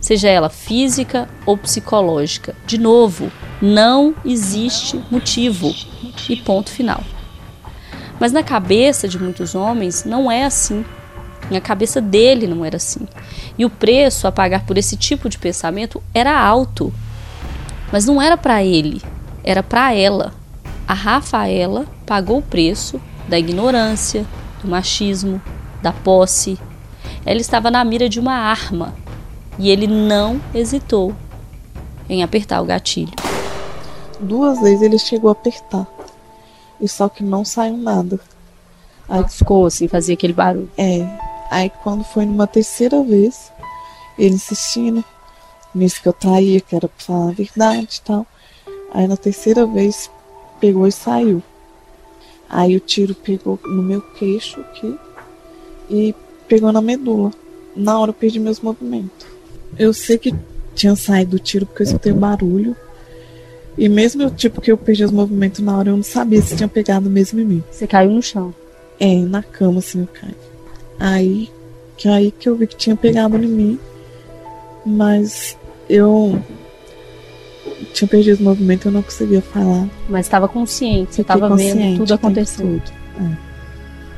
seja 0.01 0.27
ela 0.27 0.49
física 0.49 1.29
ou 1.45 1.57
psicológica. 1.57 2.53
De 2.67 2.77
novo, 2.77 3.31
não 3.61 4.13
existe 4.25 5.01
motivo 5.09 5.73
e 6.27 6.35
ponto 6.35 6.69
final. 6.71 7.01
Mas 8.19 8.33
na 8.33 8.43
cabeça 8.43 9.07
de 9.07 9.17
muitos 9.17 9.55
homens 9.55 10.03
não 10.03 10.29
é 10.29 10.43
assim. 10.43 10.83
Na 11.49 11.59
cabeça 11.59 11.99
dele 11.99 12.47
não 12.47 12.63
era 12.63 12.77
assim. 12.77 13.07
E 13.57 13.65
o 13.65 13.69
preço 13.69 14.27
a 14.27 14.31
pagar 14.31 14.65
por 14.65 14.77
esse 14.77 14.95
tipo 14.95 15.27
de 15.27 15.37
pensamento 15.37 16.01
era 16.13 16.39
alto. 16.39 16.93
Mas 17.91 18.05
não 18.05 18.21
era 18.21 18.37
para 18.37 18.63
ele, 18.63 19.01
era 19.43 19.63
para 19.63 19.93
ela. 19.93 20.33
A 20.87 20.93
Rafaela 20.93 21.85
pagou 22.05 22.37
o 22.39 22.43
preço 22.43 23.01
da 23.27 23.37
ignorância, 23.37 24.25
do 24.61 24.69
machismo, 24.69 25.41
da 25.81 25.91
posse. 25.91 26.57
Ela 27.25 27.39
estava 27.39 27.71
na 27.71 27.83
mira 27.83 28.07
de 28.07 28.19
uma 28.19 28.33
arma 28.33 28.93
e 29.57 29.69
ele 29.69 29.87
não 29.87 30.39
hesitou 30.53 31.13
em 32.07 32.23
apertar 32.23 32.61
o 32.61 32.65
gatilho. 32.65 33.13
Duas 34.19 34.59
vezes 34.61 34.81
ele 34.81 34.99
chegou 34.99 35.29
a 35.29 35.33
apertar 35.33 35.87
e 36.79 36.87
só 36.87 37.09
que 37.09 37.23
não 37.23 37.43
saiu 37.43 37.77
nada. 37.77 38.19
Aí 39.07 39.27
ficou 39.27 39.65
assim, 39.65 39.87
fazia 39.87 40.13
aquele 40.13 40.33
barulho. 40.33 40.69
É. 40.77 41.28
Aí 41.49 41.71
quando 41.83 42.03
foi 42.03 42.25
numa 42.25 42.45
terceira 42.45 43.03
vez, 43.03 43.51
ele 44.17 44.35
insistindo 44.35 45.03
nisso 45.73 46.01
que 46.01 46.07
eu 46.07 46.13
traía, 46.13 46.61
que 46.61 46.75
era 46.75 46.87
pra 46.87 47.05
falar 47.05 47.29
a 47.29 47.33
verdade 47.33 47.97
e 47.97 48.01
tal. 48.01 48.27
Aí 48.93 49.07
na 49.07 49.17
terceira 49.17 49.65
vez 49.65 50.09
pegou 50.59 50.87
e 50.87 50.91
saiu. 50.91 51.41
Aí 52.49 52.75
o 52.75 52.79
tiro 52.79 53.13
pegou 53.13 53.59
no 53.63 53.81
meu 53.81 54.01
queixo 54.01 54.59
aqui 54.61 54.97
e 55.89 56.15
pegou 56.47 56.71
na 56.71 56.81
medula. 56.81 57.31
Na 57.75 57.99
hora 57.99 58.09
eu 58.09 58.13
perdi 58.13 58.39
meus 58.39 58.59
movimentos. 58.59 59.27
Eu 59.77 59.93
sei 59.93 60.17
que 60.17 60.33
tinha 60.75 60.95
saído 60.95 61.35
o 61.35 61.39
tiro 61.39 61.65
porque 61.65 61.83
eu 61.83 61.87
escutei 61.87 62.11
o 62.11 62.15
barulho. 62.15 62.75
E 63.77 63.87
mesmo 63.87 64.23
eu, 64.23 64.31
tipo, 64.31 64.59
que 64.59 64.71
eu 64.71 64.77
perdi 64.77 65.05
os 65.05 65.11
movimentos 65.11 65.61
na 65.61 65.77
hora, 65.77 65.89
eu 65.89 65.95
não 65.95 66.03
sabia 66.03 66.41
se 66.41 66.55
tinha 66.55 66.67
pegado 66.67 67.09
mesmo 67.09 67.39
em 67.39 67.45
mim. 67.45 67.63
Você 67.71 67.87
caiu 67.87 68.11
no 68.11 68.21
chão? 68.21 68.53
É, 68.99 69.15
na 69.15 69.41
cama, 69.41 69.79
assim, 69.79 70.01
eu 70.01 70.07
caí. 70.07 70.35
Aí 70.99 71.49
que, 71.97 72.07
aí 72.07 72.31
que 72.31 72.47
eu 72.47 72.55
vi 72.55 72.67
que 72.67 72.75
tinha 72.75 72.95
pegado 72.95 73.37
em 73.37 73.47
mim. 73.47 73.79
Mas 74.85 75.57
eu 75.89 76.41
tinha 77.93 78.07
perdido 78.07 78.35
os 78.35 78.39
movimentos, 78.39 78.85
eu 78.85 78.91
não 78.91 79.01
conseguia 79.01 79.41
falar. 79.41 79.87
Mas 80.07 80.25
estava 80.25 80.47
consciente, 80.47 81.15
você 81.15 81.21
estava 81.21 81.55
vendo 81.55 81.97
tudo 81.97 82.13
acontecendo. 82.13 82.81
Tudo. 82.81 82.93
É. 83.19 83.49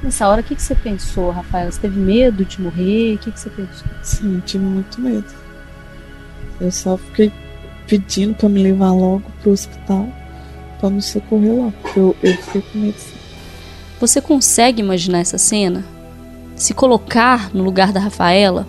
Nessa 0.03 0.27
hora, 0.27 0.41
o 0.41 0.43
que, 0.43 0.55
que 0.55 0.61
você 0.61 0.73
pensou, 0.73 1.29
Rafael? 1.31 1.71
Você 1.71 1.81
teve 1.81 1.99
medo 1.99 2.43
de 2.43 2.59
morrer? 2.59 3.15
O 3.15 3.17
que, 3.19 3.31
que 3.31 3.39
você 3.39 3.49
pensou? 3.49 3.87
Sim, 4.01 4.41
tive 4.45 4.63
muito 4.63 4.99
medo. 4.99 5.25
Eu 6.59 6.71
só 6.71 6.97
fiquei 6.97 7.31
pedindo 7.87 8.33
para 8.35 8.49
me 8.49 8.63
levar 8.63 8.91
logo 8.93 9.23
pro 9.41 9.51
hospital 9.51 10.07
para 10.79 10.89
me 10.89 11.01
socorrer 11.01 11.53
lá, 11.53 11.71
porque 11.81 11.99
eu, 11.99 12.15
eu 12.23 12.33
fiquei 12.37 12.61
com 12.61 12.79
medo. 12.79 12.97
Você 13.99 14.19
consegue 14.19 14.81
imaginar 14.81 15.19
essa 15.19 15.37
cena? 15.37 15.85
Se 16.61 16.75
colocar 16.75 17.51
no 17.55 17.63
lugar 17.63 17.91
da 17.91 17.99
Rafaela? 17.99 18.67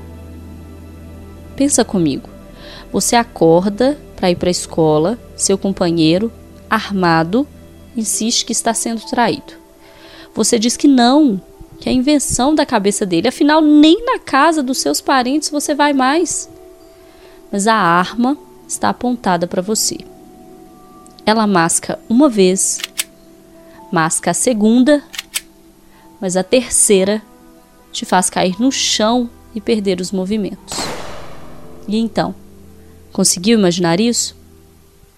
Pensa 1.55 1.85
comigo. 1.85 2.26
Você 2.90 3.14
acorda 3.14 3.98
para 4.16 4.31
ir 4.31 4.37
para 4.37 4.48
a 4.48 4.50
escola, 4.50 5.18
seu 5.37 5.59
companheiro, 5.59 6.33
armado, 6.70 7.46
insiste 7.94 8.46
que 8.46 8.52
está 8.52 8.72
sendo 8.72 9.02
traído. 9.02 9.52
Você 10.35 10.59
diz 10.59 10.74
que 10.74 10.88
não, 10.88 11.38
que 11.78 11.87
é 11.87 11.92
invenção 11.92 12.55
da 12.55 12.64
cabeça 12.64 13.05
dele, 13.05 13.28
afinal, 13.28 13.61
nem 13.61 14.02
na 14.07 14.18
casa 14.18 14.62
dos 14.62 14.78
seus 14.78 15.02
parentes 15.02 15.50
você 15.50 15.74
vai 15.74 15.92
mais. 15.92 16.48
Mas 17.52 17.66
a 17.66 17.74
arma 17.74 18.38
está 18.66 18.88
apontada 18.88 19.46
para 19.46 19.61
você. 19.61 19.98
Ela 21.26 21.46
masca 21.46 21.98
uma 22.09 22.31
vez, 22.31 22.78
masca 23.92 24.31
a 24.31 24.35
segunda, 24.35 25.02
mas 26.18 26.38
a 26.38 26.42
terceira 26.42 27.20
te 27.92 28.05
faz 28.05 28.31
cair 28.31 28.59
no 28.59 28.72
chão 28.72 29.28
e 29.55 29.61
perder 29.61 30.00
os 30.00 30.11
movimentos. 30.11 30.78
E 31.87 31.98
então, 31.98 32.35
conseguiu 33.12 33.59
imaginar 33.59 34.00
isso? 34.00 34.37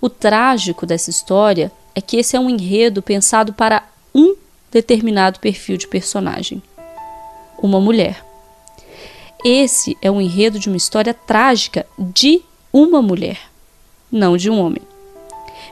O 0.00 0.10
trágico 0.10 0.84
dessa 0.84 1.08
história 1.08 1.72
é 1.94 2.00
que 2.00 2.16
esse 2.16 2.36
é 2.36 2.40
um 2.40 2.50
enredo 2.50 3.00
pensado 3.00 3.52
para 3.52 3.88
um 4.14 4.34
determinado 4.70 5.38
perfil 5.38 5.76
de 5.76 5.86
personagem: 5.86 6.62
uma 7.62 7.80
mulher. 7.80 8.24
Esse 9.44 9.96
é 10.00 10.10
um 10.10 10.20
enredo 10.20 10.58
de 10.58 10.68
uma 10.68 10.76
história 10.76 11.14
trágica 11.14 11.86
de 11.98 12.42
uma 12.72 13.00
mulher, 13.02 13.38
não 14.10 14.36
de 14.36 14.50
um 14.50 14.58
homem. 14.58 14.82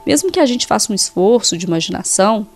Mesmo 0.05 0.31
que 0.31 0.39
a 0.39 0.45
gente 0.45 0.67
faça 0.67 0.91
um 0.91 0.95
esforço 0.95 1.57
de 1.57 1.65
imaginação, 1.65 2.47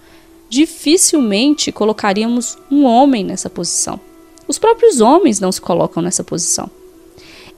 dificilmente 0.49 1.71
colocaríamos 1.71 2.57
um 2.71 2.85
homem 2.85 3.23
nessa 3.23 3.49
posição. 3.49 3.99
Os 4.47 4.57
próprios 4.57 5.01
homens 5.01 5.39
não 5.39 5.51
se 5.51 5.59
colocam 5.59 6.01
nessa 6.01 6.23
posição. 6.23 6.69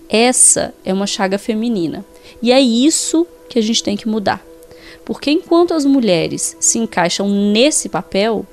Essa 0.10 0.74
é 0.84 0.92
uma 0.92 1.06
chaga 1.06 1.38
feminina 1.38 2.04
e 2.42 2.52
é 2.52 2.60
isso 2.60 3.28
que 3.48 3.60
a 3.60 3.62
gente 3.62 3.84
tem 3.84 3.96
que 3.96 4.08
mudar. 4.08 4.44
Porque 5.06 5.32
enquanto 5.32 5.74
as 5.74 5.86
mulheres 5.86 6.56
se 6.60 6.80
encaixam 6.80 7.30
nesse 7.30 7.90
papel, 7.90 8.46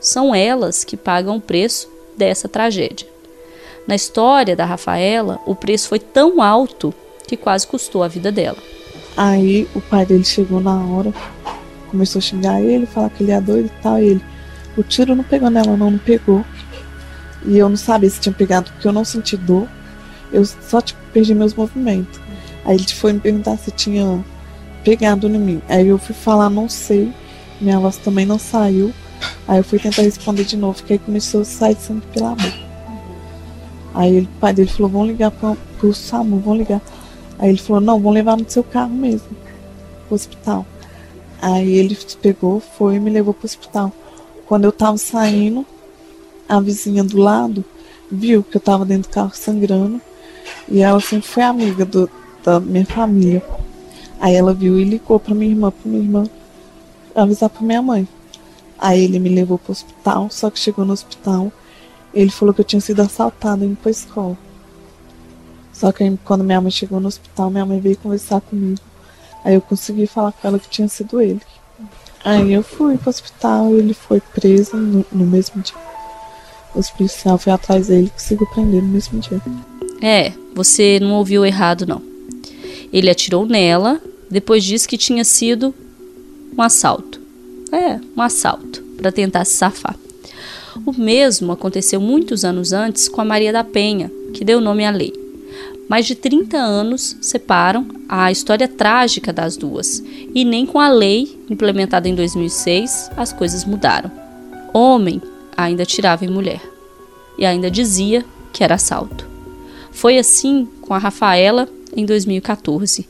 são 0.00 0.34
elas 0.34 0.84
que 0.84 0.96
pagam 0.96 1.36
o 1.36 1.40
preço 1.40 1.88
dessa 2.16 2.48
tragédia. 2.48 3.08
Na 3.86 3.94
história 3.94 4.56
da 4.56 4.64
Rafaela, 4.64 5.38
o 5.46 5.54
preço 5.54 5.88
foi 5.88 6.00
tão 6.00 6.42
alto 6.42 6.92
que 7.26 7.36
quase 7.36 7.66
custou 7.66 8.02
a 8.02 8.08
vida 8.08 8.32
dela. 8.32 8.58
Aí 9.16 9.68
o 9.74 9.80
pai 9.80 10.04
dele 10.04 10.24
chegou 10.24 10.60
na 10.60 10.76
hora, 10.76 11.12
começou 11.90 12.18
a 12.18 12.22
xingar 12.22 12.60
ele, 12.60 12.84
falar 12.84 13.10
que 13.10 13.22
ele 13.22 13.32
é 13.32 13.40
doido 13.40 13.66
e 13.66 13.82
tal. 13.82 13.98
E 13.98 14.08
ele, 14.08 14.24
o 14.76 14.82
tiro 14.82 15.14
não 15.14 15.24
pegou 15.24 15.50
nela, 15.50 15.76
não, 15.76 15.90
não 15.90 15.98
pegou. 15.98 16.44
E 17.44 17.58
eu 17.58 17.68
não 17.68 17.76
sabia 17.76 18.08
se 18.08 18.20
tinha 18.20 18.32
pegado 18.32 18.70
porque 18.72 18.88
eu 18.88 18.92
não 18.92 19.04
senti 19.04 19.36
dor. 19.36 19.68
Eu 20.32 20.44
só 20.44 20.80
tipo, 20.80 21.00
perdi 21.12 21.34
meus 21.34 21.54
movimentos. 21.54 22.18
Aí 22.64 22.76
ele 22.76 22.86
foi 22.88 23.12
me 23.12 23.20
perguntar 23.20 23.56
se 23.56 23.70
tinha 23.70 24.24
pegado 24.82 25.28
em 25.28 25.38
mim. 25.38 25.62
Aí 25.68 25.86
eu 25.86 25.98
fui 25.98 26.14
falar, 26.14 26.50
não 26.50 26.68
sei. 26.68 27.12
Minha 27.60 27.78
voz 27.78 27.96
também 27.96 28.26
não 28.26 28.38
saiu. 28.38 28.92
Aí 29.46 29.58
eu 29.58 29.64
fui 29.64 29.78
tentar 29.78 30.02
responder 30.02 30.44
de 30.44 30.56
novo, 30.56 30.82
que 30.82 30.92
aí 30.92 30.98
começou 30.98 31.42
a 31.42 31.44
sair 31.44 31.76
sangue 31.76 32.06
pela 32.12 32.30
boca. 32.30 32.66
Aí 33.94 34.20
o 34.20 34.28
pai 34.40 34.52
dele 34.52 34.68
falou, 34.68 34.90
vamos 34.90 35.08
ligar 35.08 35.30
pro, 35.30 35.56
pro 35.78 35.94
SAMU, 35.94 36.38
vamos 36.40 36.58
ligar. 36.58 36.82
Aí 37.38 37.48
ele 37.50 37.58
falou, 37.58 37.80
não, 37.80 37.98
vamos 37.98 38.14
levar 38.14 38.36
no 38.36 38.48
seu 38.48 38.62
carro 38.62 38.92
mesmo, 38.92 39.28
pro 40.06 40.14
hospital. 40.14 40.66
Aí 41.40 41.72
ele 41.72 41.96
pegou, 42.20 42.60
foi 42.60 42.96
e 42.96 43.00
me 43.00 43.10
levou 43.10 43.32
pro 43.32 43.46
hospital. 43.46 43.92
Quando 44.46 44.64
eu 44.64 44.72
tava 44.72 44.98
saindo, 44.98 45.64
a 46.48 46.60
vizinha 46.60 47.02
do 47.02 47.18
lado 47.18 47.64
viu 48.10 48.42
que 48.42 48.56
eu 48.56 48.60
tava 48.60 48.84
dentro 48.84 49.10
do 49.10 49.14
carro 49.14 49.32
sangrando. 49.34 50.00
E 50.68 50.80
ela 50.80 51.00
sempre 51.00 51.28
foi 51.28 51.42
amiga 51.42 51.84
do, 51.84 52.10
da 52.44 52.60
minha 52.60 52.86
família. 52.86 53.42
Aí 54.20 54.34
ela 54.34 54.54
viu 54.54 54.78
e 54.78 54.84
ligou 54.84 55.20
pra 55.20 55.34
minha 55.34 55.50
irmã, 55.50 55.70
pra 55.70 55.90
minha 55.90 56.02
irmã 56.02 56.30
avisar 57.14 57.50
pra 57.50 57.62
minha 57.62 57.82
mãe. 57.82 58.08
Aí 58.78 59.02
ele 59.02 59.18
me 59.18 59.28
levou 59.28 59.58
pro 59.58 59.72
hospital, 59.72 60.28
só 60.30 60.50
que 60.50 60.58
chegou 60.58 60.84
no 60.84 60.92
hospital, 60.92 61.50
ele 62.12 62.30
falou 62.30 62.52
que 62.52 62.60
eu 62.60 62.64
tinha 62.64 62.80
sido 62.80 63.00
assaltada 63.00 63.64
indo 63.64 63.76
pra 63.76 63.90
escola. 63.90 64.36
Só 65.72 65.92
que 65.92 66.18
quando 66.24 66.44
minha 66.44 66.60
mãe 66.60 66.70
chegou 66.70 67.00
no 67.00 67.08
hospital, 67.08 67.50
minha 67.50 67.66
mãe 67.66 67.80
veio 67.80 67.96
conversar 67.96 68.40
comigo. 68.40 68.80
Aí 69.44 69.54
eu 69.54 69.60
consegui 69.60 70.06
falar 70.06 70.32
com 70.32 70.48
ela 70.48 70.58
que 70.58 70.68
tinha 70.68 70.88
sido 70.88 71.20
ele. 71.20 71.40
Aí 72.24 72.52
eu 72.52 72.62
fui 72.62 72.98
pro 72.98 73.10
hospital 73.10 73.70
e 73.70 73.78
ele 73.78 73.94
foi 73.94 74.20
preso 74.20 74.76
no, 74.76 75.04
no 75.12 75.26
mesmo 75.26 75.62
dia. 75.62 75.76
Os 76.76 76.90
policiais 76.90 77.42
foi 77.42 77.52
atrás 77.52 77.88
dele 77.88 78.08
e 78.08 78.10
conseguiu 78.10 78.46
prender 78.48 78.82
no 78.82 78.88
mesmo 78.88 79.18
dia. 79.18 79.40
É, 80.02 80.32
você 80.54 81.00
não 81.00 81.14
ouviu 81.14 81.44
errado, 81.44 81.86
não. 81.86 82.02
Ele 82.92 83.08
atirou 83.08 83.46
nela, 83.46 84.00
depois 84.30 84.62
disse 84.62 84.86
que 84.86 84.98
tinha 84.98 85.24
sido 85.24 85.74
um 86.56 86.60
assalto. 86.60 87.18
É, 87.72 87.98
um 88.16 88.20
assalto, 88.20 88.82
para 88.98 89.10
tentar 89.10 89.44
se 89.46 89.54
safar. 89.54 89.96
O 90.84 90.92
mesmo 90.92 91.52
aconteceu 91.52 92.00
muitos 92.00 92.44
anos 92.44 92.72
antes 92.72 93.08
com 93.08 93.22
a 93.22 93.24
Maria 93.24 93.52
da 93.52 93.64
Penha, 93.64 94.12
que 94.34 94.44
deu 94.44 94.60
nome 94.60 94.84
à 94.84 94.90
lei. 94.90 95.12
Mais 95.88 96.04
de 96.04 96.14
30 96.14 96.58
anos 96.58 97.16
separam 97.22 97.86
a 98.08 98.30
história 98.30 98.68
trágica 98.68 99.32
das 99.32 99.56
duas, 99.56 100.02
e 100.34 100.44
nem 100.44 100.66
com 100.66 100.78
a 100.78 100.90
lei 100.90 101.40
implementada 101.48 102.08
em 102.08 102.14
2006 102.14 103.10
as 103.16 103.32
coisas 103.32 103.64
mudaram. 103.64 104.10
Homem 104.74 105.22
ainda 105.56 105.82
atirava 105.82 106.24
em 106.24 106.28
mulher 106.28 106.60
e 107.38 107.44
ainda 107.44 107.70
dizia 107.70 108.24
que 108.52 108.64
era 108.64 108.74
assalto. 108.74 109.28
Foi 109.90 110.18
assim 110.18 110.68
com 110.80 110.94
a 110.94 110.98
Rafaela 110.98 111.68
em 111.94 112.04
2014. 112.04 113.08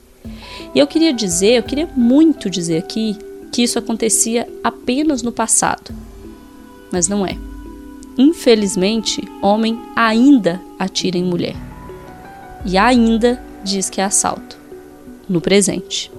E 0.75 0.79
eu 0.79 0.87
queria 0.87 1.13
dizer, 1.13 1.55
eu 1.55 1.63
queria 1.63 1.89
muito 1.97 2.49
dizer 2.51 2.79
aqui 2.79 3.17
que 3.51 3.63
isso 3.63 3.79
acontecia 3.79 4.49
apenas 4.63 5.23
no 5.23 5.33
passado. 5.33 5.95
Mas 6.93 7.09
não 7.09 7.27
é. 7.27 7.37
Infelizmente, 8.19 9.23
homem 9.43 9.81
ainda 9.95 10.61
atira 10.79 11.19
em 11.19 11.25
mulher. 11.25 11.57
E 12.65 12.79
ainda 12.79 13.43
diz 13.63 13.91
que 13.91 14.01
é 14.01 14.05
assalto. 14.05 14.57
No 15.29 15.41
presente. 15.41 16.11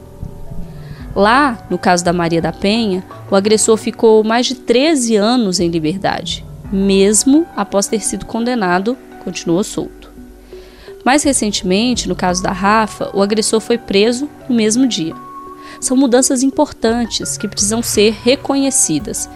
Lá, 1.17 1.65
no 1.67 1.80
caso 1.80 2.06
da 2.06 2.13
Maria 2.13 2.39
da 2.39 2.53
Penha, 2.53 3.03
o 3.32 3.36
agressor 3.36 3.75
ficou 3.75 4.23
mais 4.23 4.45
de 4.45 4.53
13 4.53 5.15
anos 5.15 5.60
em 5.60 5.67
liberdade. 5.67 6.45
Mesmo 6.71 7.43
após 7.56 7.88
ter 7.88 8.01
sido 8.01 8.23
condenado, 8.23 8.95
continuou 9.23 9.63
solto. 9.63 10.12
Mais 11.03 11.23
recentemente, 11.23 12.08
no 12.08 12.15
caso 12.15 12.43
da 12.43 12.51
Rafa, 12.51 13.10
o 13.15 13.21
agressor 13.23 13.60
foi 13.60 13.80
preso 13.80 14.30
no 14.47 14.56
mesmo 14.56 14.86
dia. 14.86 15.15
São 15.82 15.97
mudanças 15.97 16.43
importantes 16.43 17.36
que 17.36 17.47
precisam 17.47 17.82
ser 17.82 18.13
reconhecidas 18.23 19.27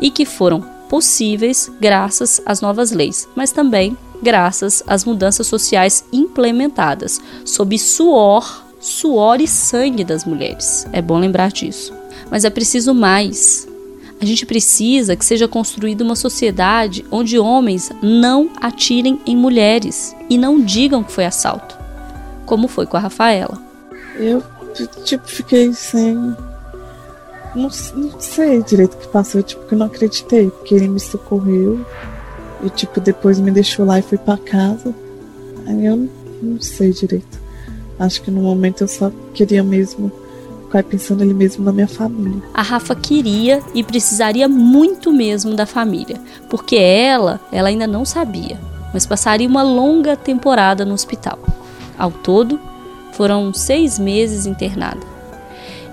e 0.00 0.10
que 0.10 0.26
foram 0.26 0.60
possíveis 0.88 1.70
graças 1.80 2.42
às 2.44 2.60
novas 2.60 2.90
leis, 2.90 3.28
mas 3.36 3.52
também 3.52 3.96
graças 4.20 4.82
às 4.88 5.04
mudanças 5.04 5.46
sociais 5.46 6.04
implementadas 6.12 7.20
sob 7.44 7.78
suor 7.78 8.67
suor 8.80 9.40
e 9.40 9.48
sangue 9.48 10.04
das 10.04 10.24
mulheres. 10.24 10.86
É 10.92 11.02
bom 11.02 11.18
lembrar 11.18 11.50
disso. 11.50 11.92
Mas 12.30 12.44
é 12.44 12.50
preciso 12.50 12.94
mais. 12.94 13.66
A 14.20 14.24
gente 14.24 14.44
precisa 14.44 15.14
que 15.14 15.24
seja 15.24 15.46
construída 15.46 16.02
uma 16.02 16.16
sociedade 16.16 17.04
onde 17.10 17.38
homens 17.38 17.90
não 18.02 18.50
atirem 18.60 19.20
em 19.24 19.36
mulheres 19.36 20.14
e 20.28 20.36
não 20.36 20.60
digam 20.60 21.04
que 21.04 21.12
foi 21.12 21.24
assalto, 21.24 21.78
como 22.44 22.66
foi 22.66 22.84
com 22.84 22.96
a 22.96 23.00
Rafaela. 23.00 23.62
Eu, 24.16 24.42
tipo, 25.04 25.26
fiquei 25.28 25.72
sem 25.72 26.34
não, 27.54 27.70
não 27.96 28.20
sei 28.20 28.62
direito 28.62 28.94
o 28.94 28.98
que 28.98 29.08
passou, 29.08 29.42
tipo, 29.42 29.64
que 29.66 29.74
eu 29.74 29.78
não 29.78 29.86
acreditei, 29.86 30.50
porque 30.50 30.74
ele 30.74 30.88
me 30.88 31.00
socorreu 31.00 31.84
e, 32.62 32.70
tipo, 32.70 33.00
depois 33.00 33.38
me 33.38 33.50
deixou 33.50 33.86
lá 33.86 33.98
e 33.98 34.02
foi 34.02 34.18
para 34.18 34.38
casa. 34.38 34.94
Aí 35.66 35.86
eu 35.86 36.08
não, 36.42 36.60
sei 36.60 36.92
direito. 36.92 37.40
Acho 37.98 38.22
que 38.22 38.30
no 38.30 38.42
momento 38.42 38.82
eu 38.82 38.88
só 38.88 39.10
queria 39.34 39.62
mesmo 39.62 40.12
ficar 40.64 40.84
pensando 40.84 41.24
ele 41.24 41.34
mesmo 41.34 41.64
na 41.64 41.72
minha 41.72 41.88
família. 41.88 42.42
A 42.54 42.62
Rafa 42.62 42.94
queria 42.94 43.60
e 43.74 43.82
precisaria 43.82 44.48
muito 44.48 45.10
mesmo 45.10 45.54
da 45.54 45.66
família, 45.66 46.20
porque 46.48 46.76
ela, 46.76 47.40
ela 47.50 47.68
ainda 47.68 47.86
não 47.86 48.04
sabia, 48.04 48.58
mas 48.92 49.06
passaria 49.06 49.48
uma 49.48 49.62
longa 49.62 50.16
temporada 50.16 50.84
no 50.84 50.94
hospital. 50.94 51.38
Ao 51.98 52.10
todo, 52.10 52.60
foram 53.12 53.52
seis 53.52 53.98
meses 53.98 54.46
internada. 54.46 55.00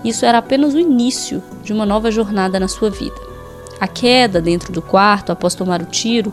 Isso 0.04 0.26
era 0.26 0.38
apenas 0.38 0.76
o 0.76 0.80
início 0.80 1.42
de 1.64 1.74
uma 1.74 1.86
nova 1.86 2.12
jornada 2.12 2.60
na 2.60 2.68
sua 2.68 2.92
vida. 2.92 3.20
A 3.80 3.88
queda 3.88 4.40
dentro 4.40 4.72
do 4.72 4.82
quarto 4.82 5.32
após 5.32 5.56
tomar 5.56 5.82
o 5.82 5.86
tiro 5.86 6.32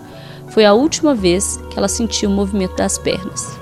foi 0.48 0.66
a 0.66 0.74
última 0.74 1.14
vez 1.14 1.58
que 1.70 1.78
ela 1.78 1.88
sentiu 1.88 2.28
o 2.28 2.32
movimento 2.32 2.76
das 2.76 2.98
pernas. 2.98 3.61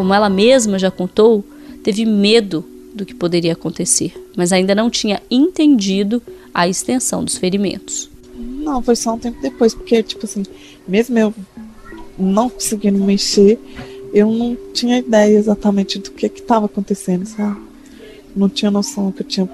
Como 0.00 0.14
ela 0.14 0.30
mesma 0.30 0.78
já 0.78 0.90
contou, 0.90 1.44
teve 1.84 2.06
medo 2.06 2.64
do 2.94 3.04
que 3.04 3.14
poderia 3.14 3.52
acontecer, 3.52 4.14
mas 4.34 4.50
ainda 4.50 4.74
não 4.74 4.88
tinha 4.88 5.20
entendido 5.30 6.22
a 6.54 6.66
extensão 6.66 7.22
dos 7.22 7.36
ferimentos. 7.36 8.08
Não, 8.34 8.80
foi 8.80 8.96
só 8.96 9.12
um 9.12 9.18
tempo 9.18 9.42
depois, 9.42 9.74
porque, 9.74 10.02
tipo 10.02 10.24
assim, 10.24 10.42
mesmo 10.88 11.18
eu 11.18 11.34
não 12.18 12.48
conseguindo 12.48 12.98
mexer, 12.98 13.58
eu 14.14 14.32
não 14.32 14.56
tinha 14.72 14.96
ideia 15.00 15.36
exatamente 15.36 15.98
do 15.98 16.12
que 16.12 16.24
estava 16.24 16.64
acontecendo, 16.64 17.26
sabe? 17.26 17.60
Não 18.34 18.48
tinha 18.48 18.70
noção 18.70 19.12
que 19.12 19.20
eu 19.20 19.26
tinha 19.26 19.48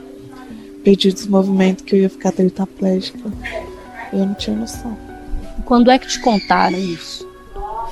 perdido 0.84 1.16
os 1.16 1.26
movimentos, 1.26 1.84
que 1.84 1.96
eu 1.96 1.98
ia 2.02 2.08
ficar 2.08 2.30
tetraplégica. 2.30 3.32
Eu 4.12 4.20
não 4.20 4.34
tinha 4.34 4.54
noção. 4.54 4.96
Quando 5.64 5.90
é 5.90 5.98
que 5.98 6.06
te 6.06 6.20
contaram 6.20 6.78
isso? 6.78 7.28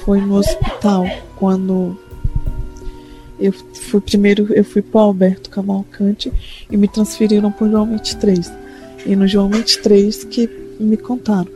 Foi 0.04 0.20
no 0.20 0.36
hospital, 0.36 1.04
quando 1.34 1.98
eu 3.38 3.52
fui 3.52 4.00
primeiro, 4.00 4.52
eu 4.52 4.64
fui 4.64 4.82
para 4.82 5.00
Alberto 5.00 5.50
Cavalcante 5.50 6.32
e 6.70 6.76
me 6.76 6.86
transferiram 6.86 7.50
para 7.50 7.68
João 7.68 7.86
23. 7.86 8.52
E 9.06 9.16
no 9.16 9.26
João 9.26 9.48
23 9.48 10.24
que 10.24 10.48
me 10.78 10.96
contaram. 10.96 11.50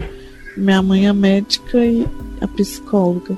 Minha 0.57 0.83
mãe 0.83 1.07
é 1.07 1.13
médica 1.13 1.79
e 1.85 2.07
a 2.41 2.49
psicóloga. 2.49 3.37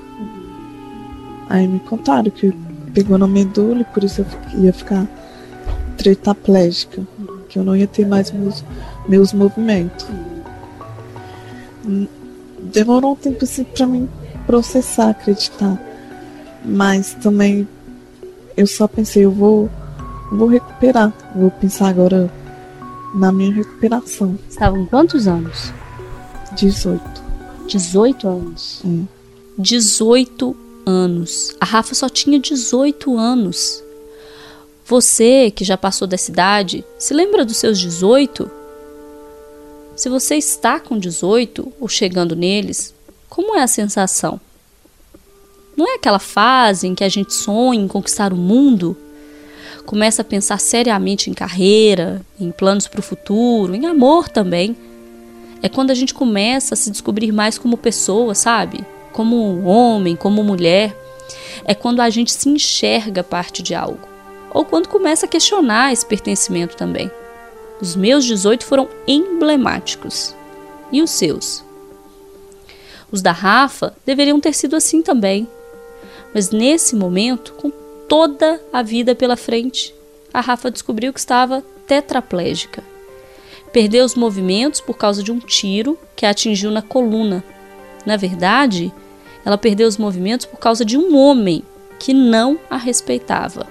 Aí 1.48 1.66
me 1.66 1.80
contaram 1.80 2.30
que 2.30 2.52
pegou 2.94 3.18
na 3.18 3.26
medula 3.26 3.80
e 3.80 3.84
por 3.84 4.02
isso 4.02 4.24
eu 4.54 4.64
ia 4.64 4.72
ficar 4.72 5.06
tetraplégica, 5.96 7.02
que 7.48 7.58
eu 7.58 7.64
não 7.64 7.76
ia 7.76 7.86
ter 7.86 8.06
mais 8.06 8.30
meus, 8.30 8.64
meus 9.08 9.32
movimentos. 9.32 10.06
Demorou 12.72 13.12
um 13.12 13.16
tempo 13.16 13.44
assim 13.44 13.64
para 13.64 13.86
mim 13.86 14.08
processar, 14.46 15.10
acreditar. 15.10 15.78
Mas 16.64 17.14
também 17.14 17.66
eu 18.60 18.66
só 18.66 18.86
pensei, 18.86 19.24
eu 19.24 19.30
vou, 19.30 19.70
vou 20.30 20.46
recuperar. 20.46 21.12
Vou 21.34 21.50
pensar 21.50 21.88
agora 21.88 22.30
na 23.14 23.32
minha 23.32 23.54
recuperação. 23.54 24.38
Estavam 24.48 24.84
quantos 24.84 25.26
anos? 25.26 25.72
18. 26.56 27.02
18 27.66 28.28
anos? 28.28 28.82
É. 28.84 29.04
18 29.58 30.56
anos. 30.84 31.56
A 31.58 31.64
Rafa 31.64 31.94
só 31.94 32.08
tinha 32.08 32.38
18 32.38 33.16
anos. 33.16 33.82
Você 34.84 35.50
que 35.50 35.64
já 35.64 35.78
passou 35.78 36.06
dessa 36.06 36.30
idade, 36.30 36.84
se 36.98 37.14
lembra 37.14 37.46
dos 37.46 37.56
seus 37.56 37.78
18? 37.78 38.50
Se 39.96 40.08
você 40.10 40.34
está 40.34 40.78
com 40.78 40.98
18 40.98 41.72
ou 41.80 41.88
chegando 41.88 42.36
neles, 42.36 42.92
como 43.26 43.56
é 43.56 43.62
a 43.62 43.66
sensação? 43.66 44.38
Não 45.80 45.88
é 45.88 45.94
aquela 45.94 46.18
fase 46.18 46.86
em 46.86 46.94
que 46.94 47.02
a 47.02 47.08
gente 47.08 47.32
sonha 47.32 47.80
em 47.80 47.88
conquistar 47.88 48.34
o 48.34 48.36
mundo? 48.36 48.94
Começa 49.86 50.20
a 50.20 50.24
pensar 50.24 50.60
seriamente 50.60 51.30
em 51.30 51.32
carreira, 51.32 52.20
em 52.38 52.50
planos 52.50 52.86
para 52.86 53.00
o 53.00 53.02
futuro, 53.02 53.74
em 53.74 53.86
amor 53.86 54.28
também. 54.28 54.76
É 55.62 55.70
quando 55.70 55.90
a 55.90 55.94
gente 55.94 56.12
começa 56.12 56.74
a 56.74 56.76
se 56.76 56.90
descobrir 56.90 57.32
mais 57.32 57.56
como 57.56 57.78
pessoa, 57.78 58.34
sabe? 58.34 58.84
Como 59.10 59.64
homem, 59.64 60.16
como 60.16 60.44
mulher. 60.44 60.94
É 61.64 61.74
quando 61.74 62.00
a 62.00 62.10
gente 62.10 62.30
se 62.30 62.50
enxerga 62.50 63.24
parte 63.24 63.62
de 63.62 63.74
algo. 63.74 64.06
Ou 64.52 64.66
quando 64.66 64.86
começa 64.86 65.24
a 65.24 65.28
questionar 65.30 65.94
esse 65.94 66.04
pertencimento 66.04 66.76
também. 66.76 67.10
Os 67.80 67.96
meus 67.96 68.26
18 68.26 68.66
foram 68.66 68.86
emblemáticos. 69.08 70.36
E 70.92 71.00
os 71.00 71.08
seus? 71.08 71.64
Os 73.10 73.22
da 73.22 73.32
Rafa 73.32 73.96
deveriam 74.04 74.38
ter 74.38 74.52
sido 74.52 74.76
assim 74.76 75.00
também. 75.00 75.48
Mas 76.34 76.50
nesse 76.50 76.94
momento, 76.94 77.52
com 77.54 77.70
toda 78.08 78.60
a 78.72 78.82
vida 78.82 79.14
pela 79.14 79.36
frente, 79.36 79.94
a 80.32 80.40
Rafa 80.40 80.70
descobriu 80.70 81.12
que 81.12 81.20
estava 81.20 81.62
tetraplégica. 81.86 82.84
Perdeu 83.72 84.04
os 84.04 84.14
movimentos 84.14 84.80
por 84.80 84.96
causa 84.96 85.22
de 85.22 85.32
um 85.32 85.38
tiro 85.38 85.98
que 86.14 86.24
a 86.24 86.30
atingiu 86.30 86.70
na 86.70 86.82
coluna. 86.82 87.42
Na 88.06 88.16
verdade, 88.16 88.92
ela 89.44 89.58
perdeu 89.58 89.88
os 89.88 89.96
movimentos 89.96 90.46
por 90.46 90.58
causa 90.58 90.84
de 90.84 90.96
um 90.96 91.16
homem 91.16 91.62
que 91.98 92.14
não 92.14 92.58
a 92.68 92.76
respeitava, 92.76 93.66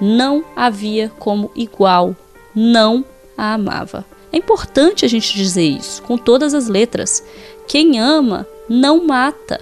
não 0.00 0.44
a 0.54 0.70
via 0.70 1.10
como 1.18 1.50
igual, 1.54 2.14
não 2.54 3.04
a 3.36 3.54
amava. 3.54 4.04
É 4.32 4.36
importante 4.36 5.04
a 5.04 5.08
gente 5.08 5.34
dizer 5.34 5.64
isso 5.64 6.02
com 6.02 6.16
todas 6.16 6.54
as 6.54 6.68
letras. 6.68 7.24
Quem 7.66 7.98
ama 7.98 8.46
não 8.68 9.06
mata, 9.06 9.60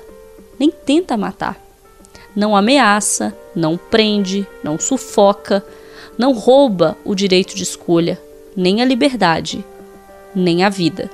nem 0.58 0.70
tenta 0.70 1.16
matar 1.16 1.71
não 2.34 2.56
ameaça, 2.56 3.36
não 3.54 3.76
prende, 3.76 4.46
não 4.62 4.78
sufoca, 4.78 5.64
não 6.16 6.32
rouba 6.32 6.96
o 7.04 7.14
direito 7.14 7.54
de 7.54 7.62
escolha, 7.62 8.20
nem 8.56 8.82
a 8.82 8.84
liberdade, 8.84 9.64
nem 10.34 10.64
a 10.64 10.68
vida. 10.68 11.10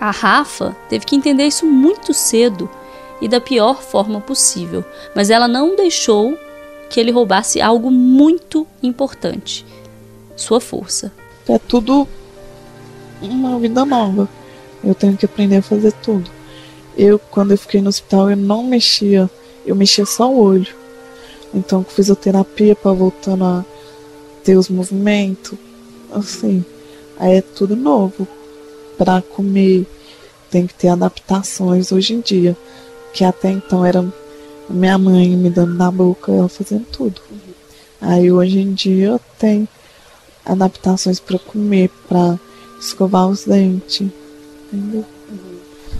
A 0.00 0.10
Rafa 0.10 0.76
teve 0.88 1.04
que 1.04 1.16
entender 1.16 1.44
isso 1.44 1.66
muito 1.66 2.14
cedo 2.14 2.70
e 3.20 3.28
da 3.28 3.40
pior 3.40 3.82
forma 3.82 4.20
possível, 4.20 4.84
mas 5.14 5.28
ela 5.28 5.48
não 5.48 5.74
deixou 5.74 6.38
que 6.88 7.00
ele 7.00 7.10
roubasse 7.10 7.60
algo 7.60 7.90
muito 7.90 8.66
importante: 8.82 9.66
sua 10.36 10.60
força. 10.60 11.12
É 11.48 11.58
tudo 11.58 12.06
uma 13.20 13.58
vida 13.58 13.84
nova. 13.84 14.28
Eu 14.84 14.94
tenho 14.94 15.16
que 15.16 15.24
aprender 15.24 15.56
a 15.56 15.62
fazer 15.62 15.92
tudo. 15.92 16.30
Eu, 16.96 17.18
quando 17.18 17.52
eu 17.52 17.58
fiquei 17.58 17.80
no 17.80 17.88
hospital, 17.88 18.30
eu 18.30 18.36
não 18.36 18.62
mexia 18.62 19.28
eu 19.68 19.76
mexia 19.76 20.06
só 20.06 20.30
o 20.30 20.40
olho. 20.40 20.74
Então, 21.54 21.84
fisioterapia 21.84 22.74
para 22.74 22.92
voltando 22.92 23.44
a 23.44 23.64
ter 24.44 24.56
os 24.56 24.68
movimentos, 24.68 25.58
assim. 26.12 26.64
Aí 27.18 27.36
é 27.36 27.42
tudo 27.42 27.76
novo. 27.76 28.26
Para 28.96 29.22
comer, 29.22 29.86
tem 30.50 30.66
que 30.66 30.74
ter 30.74 30.88
adaptações 30.88 31.92
hoje 31.92 32.14
em 32.14 32.20
dia. 32.20 32.56
Que 33.12 33.24
até 33.24 33.50
então 33.50 33.84
era 33.84 34.04
minha 34.68 34.98
mãe 34.98 35.28
me 35.30 35.50
dando 35.50 35.74
na 35.74 35.90
boca, 35.90 36.32
ela 36.32 36.48
fazendo 36.48 36.86
tudo. 36.86 37.20
Aí 38.00 38.30
hoje 38.30 38.60
em 38.60 38.72
dia 38.72 39.18
tem 39.38 39.68
adaptações 40.44 41.18
para 41.18 41.38
comer, 41.38 41.90
para 42.08 42.38
escovar 42.80 43.28
os 43.28 43.44
dentes. 43.44 44.08
Entendeu? 44.72 45.04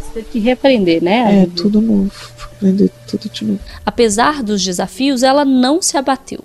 Você 0.08 0.20
teve 0.20 0.26
que 0.30 0.38
reaprender, 0.38 1.02
né? 1.02 1.42
É, 1.42 1.46
tudo 1.54 1.80
novo 1.80 2.10
aprender 2.58 2.90
tudo 3.06 3.28
de 3.30 3.44
novo. 3.44 3.60
Apesar 3.86 4.42
dos 4.42 4.62
desafios, 4.62 5.22
ela 5.22 5.44
não 5.44 5.80
se 5.80 5.96
abateu. 5.96 6.40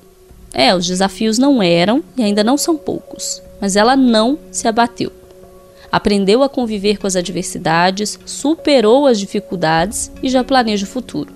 É, 0.54 0.74
os 0.74 0.86
desafios 0.86 1.40
não 1.40 1.62
eram 1.62 2.04
e 2.16 2.22
ainda 2.24 2.44
não 2.44 2.58
são 2.58 2.78
poucos, 2.78 3.42
mas 3.60 3.76
ela 3.76 3.96
não 3.98 4.38
se 4.52 4.68
abateu. 4.68 5.12
Aprendeu 5.92 6.44
a 6.44 6.50
conviver 6.50 6.98
com 6.98 7.08
as 7.08 7.16
adversidades, 7.16 8.20
superou 8.26 9.08
as 9.08 9.20
dificuldades 9.20 10.12
e 10.22 10.30
já 10.30 10.44
planeja 10.44 10.86
o 10.86 10.90
futuro. 10.90 11.34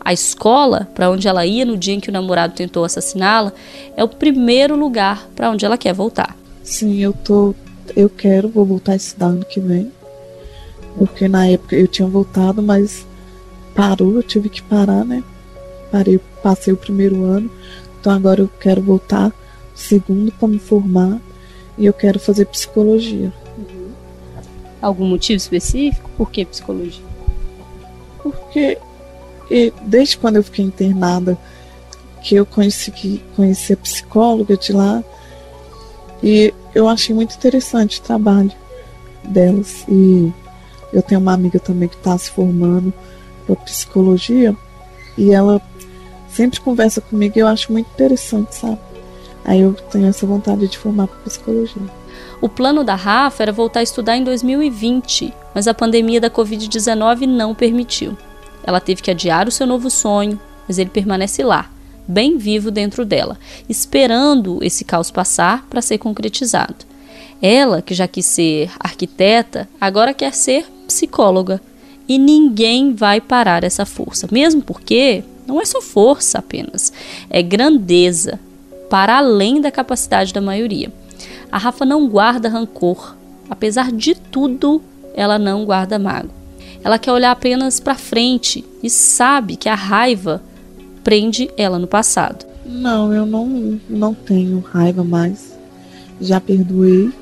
A 0.00 0.12
escola, 0.12 0.88
para 0.94 1.10
onde 1.10 1.28
ela 1.28 1.44
ia 1.44 1.64
no 1.64 1.76
dia 1.76 1.94
em 1.94 2.00
que 2.00 2.08
o 2.08 2.12
namorado 2.12 2.54
tentou 2.54 2.84
assassiná-la, 2.84 3.52
é 3.96 4.04
o 4.04 4.08
primeiro 4.08 4.76
lugar 4.76 5.28
para 5.34 5.50
onde 5.50 5.64
ela 5.64 5.76
quer 5.76 5.92
voltar. 5.92 6.36
Sim, 6.62 6.98
eu 6.98 7.12
tô, 7.12 7.54
eu 7.94 8.08
quero, 8.08 8.48
vou 8.48 8.64
voltar 8.64 8.92
a 8.92 8.96
estudar 8.96 9.26
ano 9.26 9.44
que 9.44 9.60
vem. 9.60 9.90
Porque 10.98 11.28
na 11.28 11.46
época 11.46 11.76
eu 11.76 11.86
tinha 11.86 12.08
voltado, 12.08 12.62
mas 12.62 13.06
parou, 13.74 14.14
eu 14.14 14.22
tive 14.22 14.48
que 14.48 14.62
parar, 14.62 15.04
né? 15.04 15.22
Parei, 15.92 16.18
passei 16.42 16.72
o 16.72 16.76
primeiro 16.76 17.22
ano, 17.24 17.50
então 18.00 18.12
agora 18.12 18.40
eu 18.40 18.48
quero 18.60 18.80
voltar 18.82 19.32
segundo 19.74 20.32
para 20.32 20.48
me 20.48 20.58
formar 20.58 21.20
e 21.76 21.84
eu 21.84 21.92
quero 21.92 22.18
fazer 22.18 22.46
psicologia. 22.46 23.32
Uhum. 23.58 23.90
Algum 24.80 25.06
motivo 25.06 25.36
específico? 25.36 26.10
Por 26.16 26.30
que 26.30 26.44
psicologia? 26.44 27.04
Porque 28.22 28.78
desde 29.82 30.16
quando 30.18 30.36
eu 30.36 30.42
fiquei 30.42 30.64
internada, 30.64 31.38
que 32.22 32.34
eu 32.34 32.46
conheci, 32.46 33.22
conheci 33.36 33.74
a 33.74 33.76
psicóloga 33.76 34.56
de 34.56 34.72
lá, 34.72 35.04
E 36.22 36.52
eu 36.74 36.88
achei 36.88 37.14
muito 37.14 37.34
interessante 37.34 38.00
o 38.00 38.02
trabalho 38.02 38.52
delas. 39.24 39.84
E 39.88 40.32
eu 40.92 41.02
tenho 41.02 41.20
uma 41.20 41.32
amiga 41.32 41.58
também 41.58 41.88
que 41.88 41.96
está 41.96 42.16
se 42.16 42.30
formando 42.30 42.92
para 43.46 43.56
psicologia 43.56 44.56
e 45.16 45.32
ela 45.32 45.60
sempre 46.28 46.60
conversa 46.60 47.00
comigo 47.00 47.34
e 47.36 47.40
eu 47.40 47.46
acho 47.46 47.72
muito 47.72 47.88
interessante, 47.94 48.54
sabe? 48.54 48.78
Aí 49.44 49.60
eu 49.60 49.72
tenho 49.90 50.06
essa 50.06 50.26
vontade 50.26 50.66
de 50.66 50.76
formar 50.76 51.06
para 51.06 51.18
psicologia. 51.20 51.82
O 52.40 52.48
plano 52.48 52.84
da 52.84 52.94
Rafa 52.94 53.42
era 53.42 53.52
voltar 53.52 53.80
a 53.80 53.82
estudar 53.82 54.16
em 54.16 54.24
2020, 54.24 55.32
mas 55.54 55.66
a 55.66 55.74
pandemia 55.74 56.20
da 56.20 56.28
Covid-19 56.28 57.26
não 57.26 57.54
permitiu. 57.54 58.16
Ela 58.62 58.80
teve 58.80 59.00
que 59.00 59.10
adiar 59.10 59.46
o 59.48 59.52
seu 59.52 59.66
novo 59.66 59.88
sonho, 59.88 60.38
mas 60.66 60.78
ele 60.78 60.90
permanece 60.90 61.42
lá, 61.42 61.70
bem 62.06 62.36
vivo 62.36 62.70
dentro 62.70 63.04
dela, 63.04 63.38
esperando 63.68 64.58
esse 64.62 64.84
caos 64.84 65.10
passar 65.10 65.64
para 65.70 65.80
ser 65.80 65.98
concretizado. 65.98 66.84
Ela, 67.40 67.80
que 67.80 67.94
já 67.94 68.08
quis 68.08 68.26
ser 68.26 68.70
arquiteta, 68.80 69.68
agora 69.80 70.12
quer 70.12 70.32
ser 70.32 70.66
psicóloga. 70.86 71.60
E 72.08 72.18
ninguém 72.18 72.94
vai 72.94 73.20
parar 73.20 73.64
essa 73.64 73.84
força, 73.84 74.28
mesmo 74.30 74.62
porque 74.62 75.24
não 75.46 75.60
é 75.60 75.64
só 75.64 75.80
força 75.80 76.38
apenas, 76.38 76.92
é 77.28 77.42
grandeza, 77.42 78.38
para 78.88 79.18
além 79.18 79.60
da 79.60 79.70
capacidade 79.70 80.32
da 80.32 80.40
maioria. 80.40 80.92
A 81.50 81.58
Rafa 81.58 81.84
não 81.84 82.08
guarda 82.08 82.48
rancor, 82.48 83.16
apesar 83.50 83.90
de 83.90 84.14
tudo, 84.14 84.82
ela 85.14 85.38
não 85.38 85.64
guarda 85.64 85.98
mago. 85.98 86.30
Ela 86.84 86.98
quer 86.98 87.10
olhar 87.10 87.32
apenas 87.32 87.80
para 87.80 87.96
frente 87.96 88.64
e 88.82 88.88
sabe 88.88 89.56
que 89.56 89.68
a 89.68 89.74
raiva 89.74 90.42
prende 91.02 91.50
ela 91.56 91.78
no 91.78 91.86
passado. 91.86 92.46
Não, 92.64 93.12
eu 93.12 93.24
não, 93.24 93.80
não 93.88 94.14
tenho 94.14 94.60
raiva 94.60 95.02
mais. 95.02 95.56
Já 96.20 96.40
perdoei. 96.40 97.12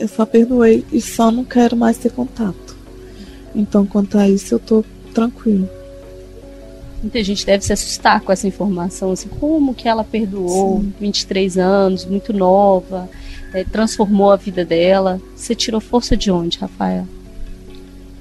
Eu 0.00 0.08
só 0.08 0.24
perdoei 0.24 0.82
e 0.90 0.98
só 0.98 1.30
não 1.30 1.44
quero 1.44 1.76
mais 1.76 1.98
ter 1.98 2.10
contato. 2.10 2.74
Então, 3.54 3.84
quanto 3.84 4.16
a 4.16 4.26
isso, 4.26 4.54
eu 4.54 4.58
tô 4.58 4.82
tranquilo. 5.12 5.68
Muita 7.02 7.22
gente 7.22 7.44
deve 7.44 7.62
se 7.64 7.72
assustar 7.72 8.22
com 8.22 8.32
essa 8.32 8.46
informação, 8.46 9.12
assim, 9.12 9.28
como 9.28 9.74
que 9.74 9.86
ela 9.86 10.02
perdoou, 10.02 10.80
Sim. 10.80 10.94
23 10.98 11.58
anos, 11.58 12.06
muito 12.06 12.32
nova, 12.32 13.10
é, 13.52 13.62
transformou 13.62 14.30
a 14.30 14.36
vida 14.36 14.64
dela. 14.64 15.20
Você 15.36 15.54
tirou 15.54 15.80
força 15.80 16.16
de 16.16 16.30
onde, 16.30 16.58
Rafael? 16.58 17.06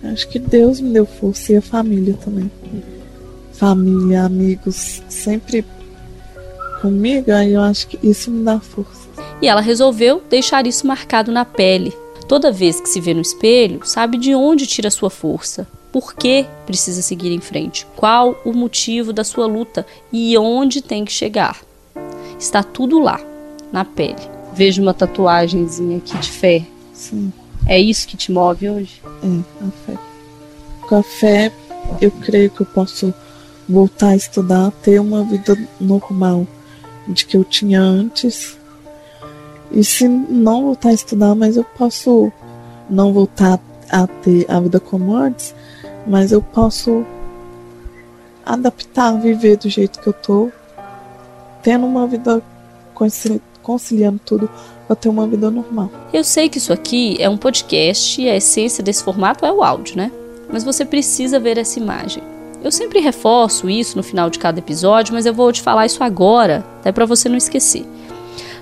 Acho 0.03 0.27
que 0.27 0.39
Deus 0.39 0.81
me 0.81 0.91
deu 0.91 1.05
força 1.05 1.53
e 1.53 1.57
a 1.57 1.61
família 1.61 2.13
também. 2.13 2.51
Família, 3.53 4.23
amigos, 4.23 5.01
sempre 5.07 5.63
comigo, 6.81 7.31
aí 7.31 7.53
eu 7.53 7.61
acho 7.61 7.87
que 7.87 7.99
isso 8.05 8.29
me 8.31 8.43
dá 8.43 8.59
força. 8.59 9.08
E 9.41 9.47
ela 9.47 9.61
resolveu 9.61 10.21
deixar 10.29 10.67
isso 10.67 10.85
marcado 10.85 11.31
na 11.31 11.45
pele. 11.45 11.95
Toda 12.27 12.51
vez 12.51 12.79
que 12.79 12.89
se 12.89 12.99
vê 12.99 13.13
no 13.13 13.21
espelho, 13.21 13.81
sabe 13.83 14.17
de 14.17 14.35
onde 14.35 14.67
tira 14.67 14.91
sua 14.91 15.09
força, 15.09 15.67
por 15.91 16.13
que 16.13 16.45
precisa 16.65 17.01
seguir 17.01 17.31
em 17.31 17.41
frente, 17.41 17.87
qual 17.95 18.39
o 18.45 18.53
motivo 18.53 19.11
da 19.11 19.23
sua 19.23 19.47
luta 19.47 19.85
e 20.13 20.37
onde 20.37 20.81
tem 20.81 21.03
que 21.03 21.11
chegar. 21.11 21.59
Está 22.37 22.61
tudo 22.61 22.99
lá, 22.99 23.19
na 23.71 23.83
pele. 23.83 24.21
Vejo 24.53 24.81
uma 24.81 24.93
tatuagemzinha 24.93 25.97
aqui 25.97 26.17
de 26.17 26.31
fé. 26.31 26.65
Sim. 26.93 27.33
É 27.65 27.79
isso 27.79 28.07
que 28.07 28.17
te 28.17 28.31
move 28.31 28.69
hoje? 28.69 29.01
É, 29.23 29.65
a 29.65 29.71
fé. 29.71 29.97
Com 30.81 30.95
a 30.95 31.03
fé, 31.03 31.51
eu 32.01 32.11
creio 32.11 32.49
que 32.49 32.61
eu 32.61 32.65
posso 32.65 33.13
voltar 33.67 34.09
a 34.09 34.15
estudar, 34.15 34.71
ter 34.83 34.99
uma 34.99 35.23
vida 35.23 35.57
normal 35.79 36.45
de 37.07 37.25
que 37.25 37.37
eu 37.37 37.43
tinha 37.43 37.81
antes. 37.81 38.58
E 39.71 39.83
se 39.83 40.07
não 40.07 40.63
voltar 40.63 40.89
a 40.89 40.93
estudar, 40.93 41.35
mas 41.35 41.57
eu 41.57 41.63
posso 41.63 42.31
não 42.89 43.13
voltar 43.13 43.59
a 43.89 44.07
ter 44.07 44.45
a 44.49 44.59
vida 44.59 44.79
como 44.79 45.15
antes, 45.15 45.53
mas 46.07 46.31
eu 46.31 46.41
posso 46.41 47.05
adaptar, 48.45 49.13
viver 49.19 49.57
do 49.57 49.69
jeito 49.69 49.99
que 49.99 50.07
eu 50.07 50.13
tô, 50.13 50.51
tendo 51.61 51.85
uma 51.85 52.07
vida 52.07 52.41
conciliando 53.61 54.19
tudo 54.25 54.49
para 54.87 54.95
ter 54.95 55.09
uma 55.09 55.27
vida 55.27 55.51
normal. 55.51 55.91
Eu 56.11 56.23
sei 56.23 56.49
que 56.49 56.57
isso 56.57 56.73
aqui 56.73 57.15
é 57.19 57.29
um 57.29 57.37
podcast 57.37 58.19
e 58.19 58.27
a 58.27 58.35
essência 58.35 58.83
desse 58.83 59.03
formato 59.03 59.45
é 59.45 59.51
o 59.51 59.63
áudio, 59.63 59.97
né? 59.97 60.11
Mas 60.51 60.63
você 60.63 60.83
precisa 60.83 61.39
ver 61.39 61.59
essa 61.59 61.77
imagem. 61.77 62.23
Eu 62.63 62.71
sempre 62.71 62.99
reforço 62.99 63.69
isso 63.69 63.95
no 63.95 64.03
final 64.03 64.29
de 64.29 64.39
cada 64.39 64.59
episódio, 64.59 65.13
mas 65.13 65.25
eu 65.25 65.33
vou 65.33 65.51
te 65.51 65.61
falar 65.61 65.85
isso 65.85 66.03
agora, 66.03 66.65
até 66.79 66.91
para 66.91 67.05
você 67.05 67.29
não 67.29 67.37
esquecer. 67.37 67.85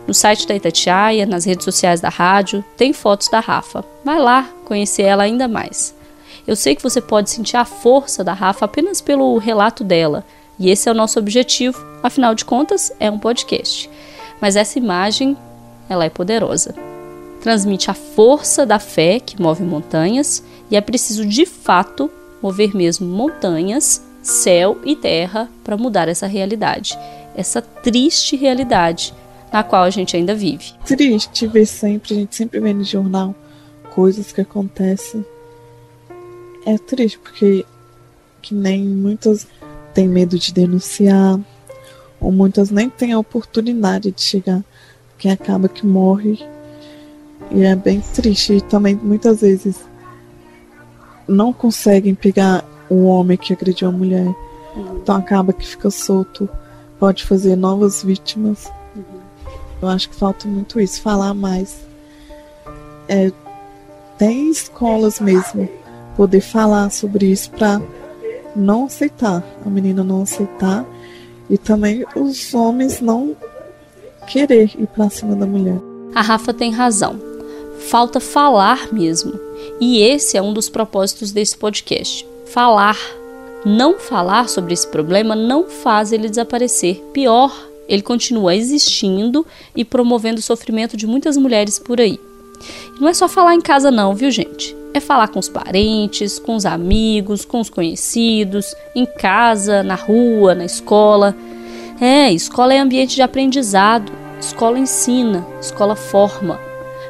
No 0.08 0.14
site 0.14 0.48
da 0.48 0.56
Itatiaia, 0.56 1.26
nas 1.26 1.44
redes 1.44 1.66
sociais 1.66 2.00
da 2.00 2.08
rádio, 2.08 2.64
tem 2.78 2.94
fotos 2.94 3.28
da 3.28 3.42
Rafa. 3.42 3.84
Vai 4.06 4.18
lá 4.18 4.50
conhecer 4.64 5.02
ela 5.02 5.24
ainda 5.24 5.50
mais. 5.50 5.94
Eu 6.48 6.56
sei 6.56 6.76
que 6.78 6.82
você 6.82 7.02
pode 7.02 7.30
sentir 7.30 7.58
a 7.58 7.66
força 7.66 8.24
da 8.24 8.32
Rafa 8.32 8.64
apenas 8.64 9.02
pelo 9.02 9.38
relato 9.38 9.84
dela, 9.84 10.24
e 10.58 10.70
esse 10.70 10.88
é 10.88 10.92
o 10.94 10.96
nosso 10.96 11.20
objetivo, 11.20 11.78
afinal 12.02 12.34
de 12.34 12.46
contas, 12.46 12.90
é 13.02 13.12
um 13.12 13.20
podcast. 13.20 13.90
Mas 14.40 14.56
essa 14.56 14.80
imagem, 14.80 15.36
ela 15.90 16.06
é 16.06 16.10
poderosa. 16.10 16.74
Transmite 17.42 17.92
a 17.92 17.94
força 17.94 18.66
da 18.66 18.80
fé 18.80 19.20
que 19.20 19.42
move 19.42 19.64
montanhas, 19.64 20.42
e 20.72 20.78
é 20.78 20.82
preciso 20.82 21.26
de 21.26 21.46
fato 21.46 22.10
mover 22.42 22.74
mesmo 22.74 23.06
montanhas, 23.06 24.02
céu 24.24 24.78
e 24.86 24.96
terra 24.96 25.50
para 25.66 25.76
mudar 25.76 26.08
essa 26.08 26.28
realidade, 26.28 26.98
essa 27.36 27.62
triste 27.62 28.38
realidade 28.38 29.14
na 29.52 29.64
qual 29.64 29.84
a 29.84 29.90
gente 29.90 30.16
ainda 30.16 30.36
vive. 30.36 30.74
Triste 30.86 31.48
ver 31.48 31.66
sempre, 31.66 32.14
a 32.14 32.18
gente 32.18 32.36
sempre 32.36 32.60
vê 32.60 32.74
no 32.74 32.84
jornal 32.84 33.36
coisas 33.94 34.32
que 34.32 34.42
acontecem 34.42 35.26
é 36.68 36.78
triste 36.78 37.18
porque 37.18 37.66
que 38.42 38.54
nem 38.54 38.84
muitas 38.84 39.48
têm 39.94 40.06
medo 40.06 40.38
de 40.38 40.54
denunciar, 40.54 41.40
ou 42.20 42.30
muitas 42.30 42.70
nem 42.70 42.90
têm 42.90 43.14
a 43.14 43.20
oportunidade 43.20 44.12
de 44.12 44.22
chegar, 44.22 44.62
que 45.18 45.30
acaba 45.30 45.70
que 45.70 45.86
morre. 45.86 46.38
E 47.52 47.64
é 47.64 47.74
bem 47.74 48.02
triste. 48.02 48.54
E 48.54 48.62
também 48.62 48.96
muitas 48.96 49.40
vezes 49.40 49.80
não 51.26 51.54
conseguem 51.54 52.14
pegar 52.14 52.66
o 52.90 53.06
homem 53.06 53.38
que 53.38 53.54
agrediu 53.54 53.88
a 53.88 53.92
mulher. 53.92 54.28
Uhum. 54.76 55.00
Então 55.02 55.16
acaba 55.16 55.54
que 55.54 55.66
fica 55.66 55.90
solto, 55.90 56.50
pode 57.00 57.24
fazer 57.24 57.56
novas 57.56 58.04
vítimas. 58.04 58.70
Eu 59.82 59.88
acho 59.88 60.10
que 60.10 60.16
falta 60.16 60.48
muito 60.48 60.80
isso, 60.80 61.02
falar 61.02 61.34
mais. 61.34 61.78
É, 63.08 63.32
tem 64.18 64.50
escolas 64.50 65.20
mesmo 65.20 65.70
poder 66.16 66.42
falar 66.42 66.90
sobre 66.90 67.28
isso 67.28 67.52
para 67.52 67.82
não 68.56 68.86
aceitar, 68.86 69.44
a 69.64 69.70
menina 69.70 70.04
não 70.04 70.24
aceitar 70.24 70.84
e 71.50 71.58
também 71.58 72.04
os 72.16 72.54
homens 72.54 73.00
não 73.00 73.36
querer 74.28 74.72
ir 74.78 74.88
para 74.88 75.10
cima 75.10 75.36
da 75.36 75.46
mulher. 75.46 75.80
A 76.14 76.22
Rafa 76.22 76.54
tem 76.54 76.72
razão. 76.72 77.20
Falta 77.90 78.20
falar 78.20 78.92
mesmo. 78.92 79.40
E 79.80 80.02
esse 80.02 80.36
é 80.36 80.42
um 80.42 80.54
dos 80.54 80.68
propósitos 80.68 81.32
desse 81.32 81.58
podcast. 81.58 82.28
Falar. 82.48 82.98
Não 83.66 84.00
falar 84.00 84.50
sobre 84.50 84.74
esse 84.74 84.88
problema 84.88 85.36
não 85.36 85.66
faz 85.66 86.12
ele 86.12 86.30
desaparecer. 86.30 87.04
Pior, 87.14 87.52
ele 87.88 88.02
continua 88.02 88.56
existindo 88.56 89.46
e 89.76 89.86
promovendo 89.86 90.40
o 90.40 90.44
sofrimento 90.44 90.98
de 90.98 91.08
muitas 91.08 91.38
mulheres 91.38 91.80
por 91.80 92.00
aí. 92.02 92.20
E 92.96 93.00
não 93.00 93.08
é 93.08 93.14
só 93.14 93.28
falar 93.28 93.56
em 93.56 93.62
casa 93.62 93.92
não, 93.92 94.16
viu, 94.16 94.32
gente? 94.32 94.76
É 94.94 95.00
falar 95.00 95.28
com 95.28 95.40
os 95.40 95.50
parentes, 95.50 96.40
com 96.40 96.56
os 96.56 96.66
amigos, 96.66 97.46
com 97.46 97.60
os 97.60 97.70
conhecidos, 97.70 98.74
em 98.96 99.06
casa, 99.06 99.84
na 99.84 99.96
rua, 99.96 100.56
na 100.56 100.66
escola. 100.66 101.36
É, 102.02 102.32
escola 102.32 102.74
é 102.74 102.80
ambiente 102.80 103.16
de 103.16 103.22
aprendizado, 103.22 104.12
escola 104.40 104.80
ensina, 104.80 105.46
escola 105.62 105.96
forma. 105.96 106.60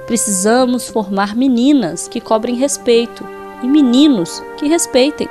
Precisamos 0.05 0.87
formar 0.87 1.35
meninas 1.35 2.07
que 2.07 2.21
cobrem 2.21 2.55
respeito 2.55 3.25
e 3.61 3.67
meninos 3.67 4.41
que 4.57 4.67
respeitem. 4.67 5.27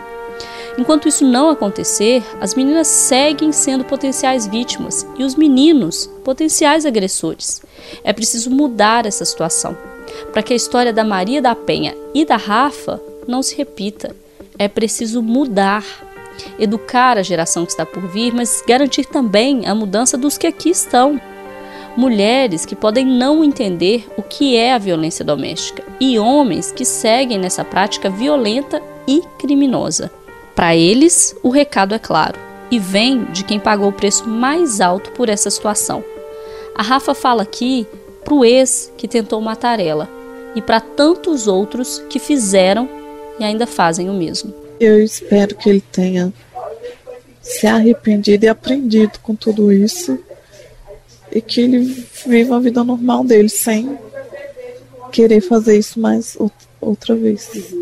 Enquanto 0.79 1.09
isso 1.09 1.25
não 1.25 1.49
acontecer, 1.49 2.23
as 2.41 2.55
meninas 2.55 2.87
seguem 2.87 3.51
sendo 3.51 3.85
potenciais 3.85 4.47
vítimas 4.47 5.07
e 5.19 5.25
os 5.25 5.35
meninos 5.35 6.11
potenciais 6.23 6.85
agressores. 6.85 7.63
É 8.05 8.13
preciso 8.13 8.51
mudar 8.51 9.07
essa 9.07 9.25
situação 9.25 9.77
para 10.33 10.43
que 10.43 10.53
a 10.53 10.57
história 10.57 10.93
da 10.93 11.05
Maria 11.05 11.41
da 11.41 11.55
Penha 11.55 11.97
e 12.15 12.25
da 12.25 12.37
Rafa 12.37 13.01
não 13.27 13.43
se 13.43 13.57
repita. 13.57 14.15
É 14.59 14.69
preciso 14.69 15.23
mudar, 15.23 15.85
educar 16.59 17.19
a 17.19 17.23
geração 17.23 17.65
que 17.65 17.73
está 17.73 17.85
por 17.85 18.07
vir, 18.07 18.33
mas 18.33 18.63
garantir 18.67 19.07
também 19.07 19.67
a 19.67 19.75
mudança 19.75 20.17
dos 20.17 20.37
que 20.37 20.47
aqui 20.47 20.71
estão. 20.71 21.21
Mulheres 21.97 22.67
que 22.67 22.77
podem 22.77 23.07
não 23.07 23.43
entender 23.43 24.07
o 24.19 24.23
que 24.23 24.57
é 24.57 24.75
a 24.75 24.79
violência 24.79 25.25
doméstica 25.25 25.83
e 25.99 26.19
homens 26.19 26.71
que 26.71 26.85
seguem 26.85 27.39
nessa 27.39 27.65
prática 27.65 28.11
violenta 28.11 28.83
e 29.09 29.23
criminosa. 29.39 30.11
Para 30.57 30.75
eles, 30.75 31.37
o 31.43 31.51
recado 31.51 31.95
é 31.95 31.99
claro 31.99 32.41
e 32.71 32.79
vem 32.79 33.27
de 33.27 33.45
quem 33.45 33.61
pagou 33.61 33.91
o 33.91 33.93
preço 33.93 34.27
mais 34.27 34.81
alto 34.81 35.13
por 35.13 35.29
essa 35.29 35.51
situação. 35.51 36.03
A 36.75 36.83
Rafa 36.83 37.15
fala 37.15 37.43
aqui 37.43 37.87
para 38.25 38.33
o 38.33 38.43
ex 38.43 38.91
que 38.97 39.07
tentou 39.07 39.39
matar 39.43 39.79
ela 39.79 40.09
e 40.55 40.63
para 40.63 40.81
tantos 40.81 41.47
outros 41.47 42.03
que 42.09 42.19
fizeram 42.19 42.89
e 43.39 43.45
ainda 43.45 43.67
fazem 43.67 44.09
o 44.09 44.15
mesmo. 44.15 44.53
Eu 44.81 44.99
espero 44.99 45.55
que 45.55 45.69
ele 45.69 45.83
tenha 45.93 46.33
se 47.43 47.67
arrependido 47.67 48.47
e 48.47 48.49
aprendido 48.49 49.19
com 49.23 49.35
tudo 49.35 49.71
isso 49.71 50.19
e 51.31 51.43
que 51.43 51.61
ele 51.61 51.81
viva 52.27 52.57
a 52.57 52.61
vida 52.61 52.83
normal 52.83 53.25
dele 53.25 53.51
sem 53.51 53.99
querer 55.13 55.43
fazer 55.43 55.77
isso 55.77 56.01
mais 56.01 56.37
outra 56.81 57.15
vez. 57.15 57.75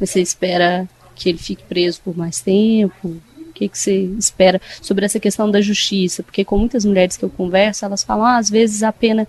Você 0.00 0.22
espera 0.22 0.88
que 1.14 1.28
ele 1.28 1.38
fique 1.38 1.62
preso 1.62 2.00
por 2.02 2.16
mais 2.16 2.40
tempo? 2.40 3.08
O 3.38 3.52
que, 3.54 3.68
que 3.68 3.78
você 3.78 4.04
espera 4.18 4.60
sobre 4.82 5.04
essa 5.04 5.20
questão 5.20 5.50
da 5.50 5.60
justiça? 5.60 6.22
Porque 6.22 6.44
com 6.44 6.58
muitas 6.58 6.84
mulheres 6.84 7.16
que 7.16 7.24
eu 7.24 7.30
converso, 7.30 7.84
elas 7.84 8.02
falam, 8.02 8.24
ah, 8.24 8.36
às 8.36 8.50
vezes 8.50 8.82
a 8.82 8.92
pena 8.92 9.28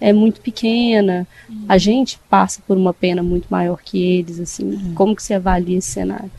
é 0.00 0.12
muito 0.12 0.40
pequena, 0.40 1.26
a 1.68 1.78
gente 1.78 2.18
passa 2.28 2.60
por 2.66 2.76
uma 2.76 2.92
pena 2.92 3.22
muito 3.22 3.46
maior 3.48 3.80
que 3.82 4.02
eles, 4.02 4.38
assim. 4.38 4.64
Uhum. 4.64 4.94
Como 4.94 5.16
que 5.16 5.22
você 5.22 5.34
avalia 5.34 5.78
esse 5.78 5.90
cenário? 5.90 6.30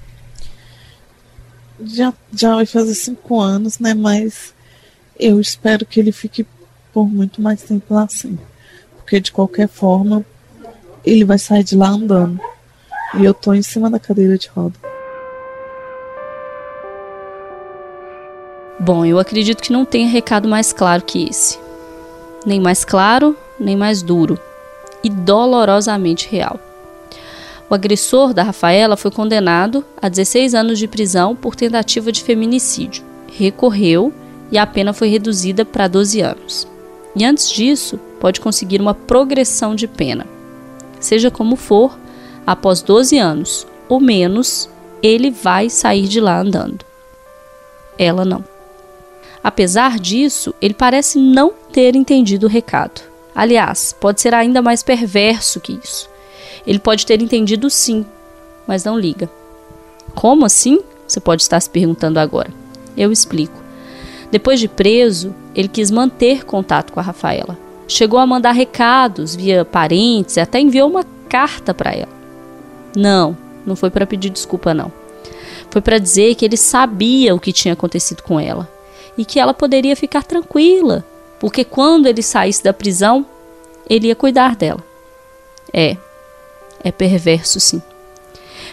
Já, 1.83 2.13
já 2.33 2.55
vai 2.55 2.65
fazer 2.65 2.93
cinco 2.93 3.39
anos, 3.39 3.79
né? 3.79 3.93
Mas 3.93 4.53
eu 5.19 5.39
espero 5.39 5.85
que 5.85 5.99
ele 5.99 6.11
fique 6.11 6.45
por 6.93 7.09
muito 7.09 7.41
mais 7.41 7.61
tempo 7.63 7.93
lá 7.93 8.03
assim. 8.03 8.37
Porque 8.97 9.19
de 9.19 9.31
qualquer 9.31 9.67
forma, 9.67 10.25
ele 11.03 11.25
vai 11.25 11.37
sair 11.37 11.63
de 11.63 11.75
lá 11.75 11.89
andando. 11.89 12.39
E 13.17 13.23
eu 13.23 13.33
tô 13.33 13.53
em 13.53 13.61
cima 13.61 13.89
da 13.89 13.97
cadeira 13.97 14.37
de 14.37 14.49
roda. 14.49 14.75
Bom, 18.77 19.05
eu 19.05 19.17
acredito 19.17 19.63
que 19.63 19.71
não 19.71 19.85
tenha 19.85 20.09
recado 20.09 20.49
mais 20.49 20.73
claro 20.73 21.01
que 21.01 21.29
esse. 21.29 21.57
Nem 22.45 22.59
mais 22.59 22.83
claro, 22.83 23.35
nem 23.57 23.75
mais 23.75 24.01
duro. 24.01 24.37
E 25.01 25.09
dolorosamente 25.09 26.27
real. 26.29 26.59
O 27.69 27.73
agressor 27.73 28.33
da 28.33 28.43
Rafaela 28.43 28.97
foi 28.97 29.09
condenado 29.09 29.83
a 29.99 30.09
16 30.09 30.53
anos 30.53 30.77
de 30.77 30.87
prisão 30.87 31.35
por 31.35 31.55
tentativa 31.55 32.11
de 32.11 32.21
feminicídio. 32.21 33.03
Recorreu 33.31 34.13
e 34.51 34.57
a 34.57 34.67
pena 34.67 34.91
foi 34.91 35.07
reduzida 35.07 35.63
para 35.63 35.87
12 35.87 36.19
anos. 36.21 36.67
E 37.15 37.23
antes 37.23 37.49
disso, 37.49 37.97
pode 38.19 38.41
conseguir 38.41 38.81
uma 38.81 38.93
progressão 38.93 39.73
de 39.73 39.87
pena. 39.87 40.27
Seja 40.99 41.31
como 41.31 41.55
for, 41.55 41.97
após 42.45 42.81
12 42.81 43.17
anos 43.17 43.67
ou 43.87 43.99
menos, 43.99 44.69
ele 45.01 45.29
vai 45.29 45.69
sair 45.69 46.07
de 46.07 46.19
lá 46.19 46.39
andando. 46.39 46.85
Ela 47.97 48.25
não. 48.25 48.43
Apesar 49.43 49.99
disso, 49.99 50.53
ele 50.61 50.73
parece 50.73 51.19
não 51.19 51.53
ter 51.71 51.95
entendido 51.95 52.47
o 52.47 52.49
recado. 52.49 53.01
Aliás, 53.35 53.95
pode 53.99 54.21
ser 54.21 54.33
ainda 54.33 54.61
mais 54.61 54.81
perverso 54.81 55.59
que 55.59 55.79
isso. 55.83 56.09
Ele 56.65 56.79
pode 56.79 57.05
ter 57.05 57.21
entendido 57.21 57.69
sim, 57.69 58.05
mas 58.65 58.83
não 58.83 58.97
liga. 58.97 59.29
Como 60.15 60.45
assim? 60.45 60.79
Você 61.07 61.19
pode 61.19 61.43
estar 61.43 61.59
se 61.59 61.69
perguntando 61.69 62.19
agora. 62.19 62.49
Eu 62.97 63.11
explico. 63.11 63.61
Depois 64.31 64.59
de 64.59 64.67
preso, 64.67 65.35
ele 65.53 65.67
quis 65.67 65.91
manter 65.91 66.43
contato 66.45 66.91
com 66.91 66.99
a 66.99 67.03
Rafaela. 67.03 67.57
Chegou 67.87 68.17
a 68.17 68.25
mandar 68.25 68.53
recados 68.53 69.35
via 69.35 69.63
parentes 69.63 70.37
e 70.37 70.39
até 70.39 70.59
enviou 70.59 70.89
uma 70.89 71.05
carta 71.29 71.73
para 71.73 71.91
ela. 71.91 72.09
Não, 72.95 73.37
não 73.65 73.75
foi 73.75 73.89
para 73.89 74.05
pedir 74.05 74.29
desculpa, 74.29 74.73
não. 74.73 74.91
Foi 75.69 75.81
para 75.81 75.97
dizer 75.97 76.35
que 76.35 76.45
ele 76.45 76.57
sabia 76.57 77.35
o 77.35 77.39
que 77.39 77.51
tinha 77.51 77.73
acontecido 77.73 78.23
com 78.23 78.39
ela 78.39 78.69
e 79.17 79.25
que 79.25 79.39
ela 79.39 79.53
poderia 79.53 79.95
ficar 79.95 80.23
tranquila, 80.23 81.03
porque 81.39 81.63
quando 81.63 82.05
ele 82.05 82.21
saísse 82.21 82.63
da 82.63 82.73
prisão, 82.73 83.25
ele 83.89 84.07
ia 84.07 84.15
cuidar 84.15 84.55
dela. 84.55 84.83
É, 85.73 85.97
é 86.83 86.91
perverso 86.91 87.59
sim. 87.59 87.81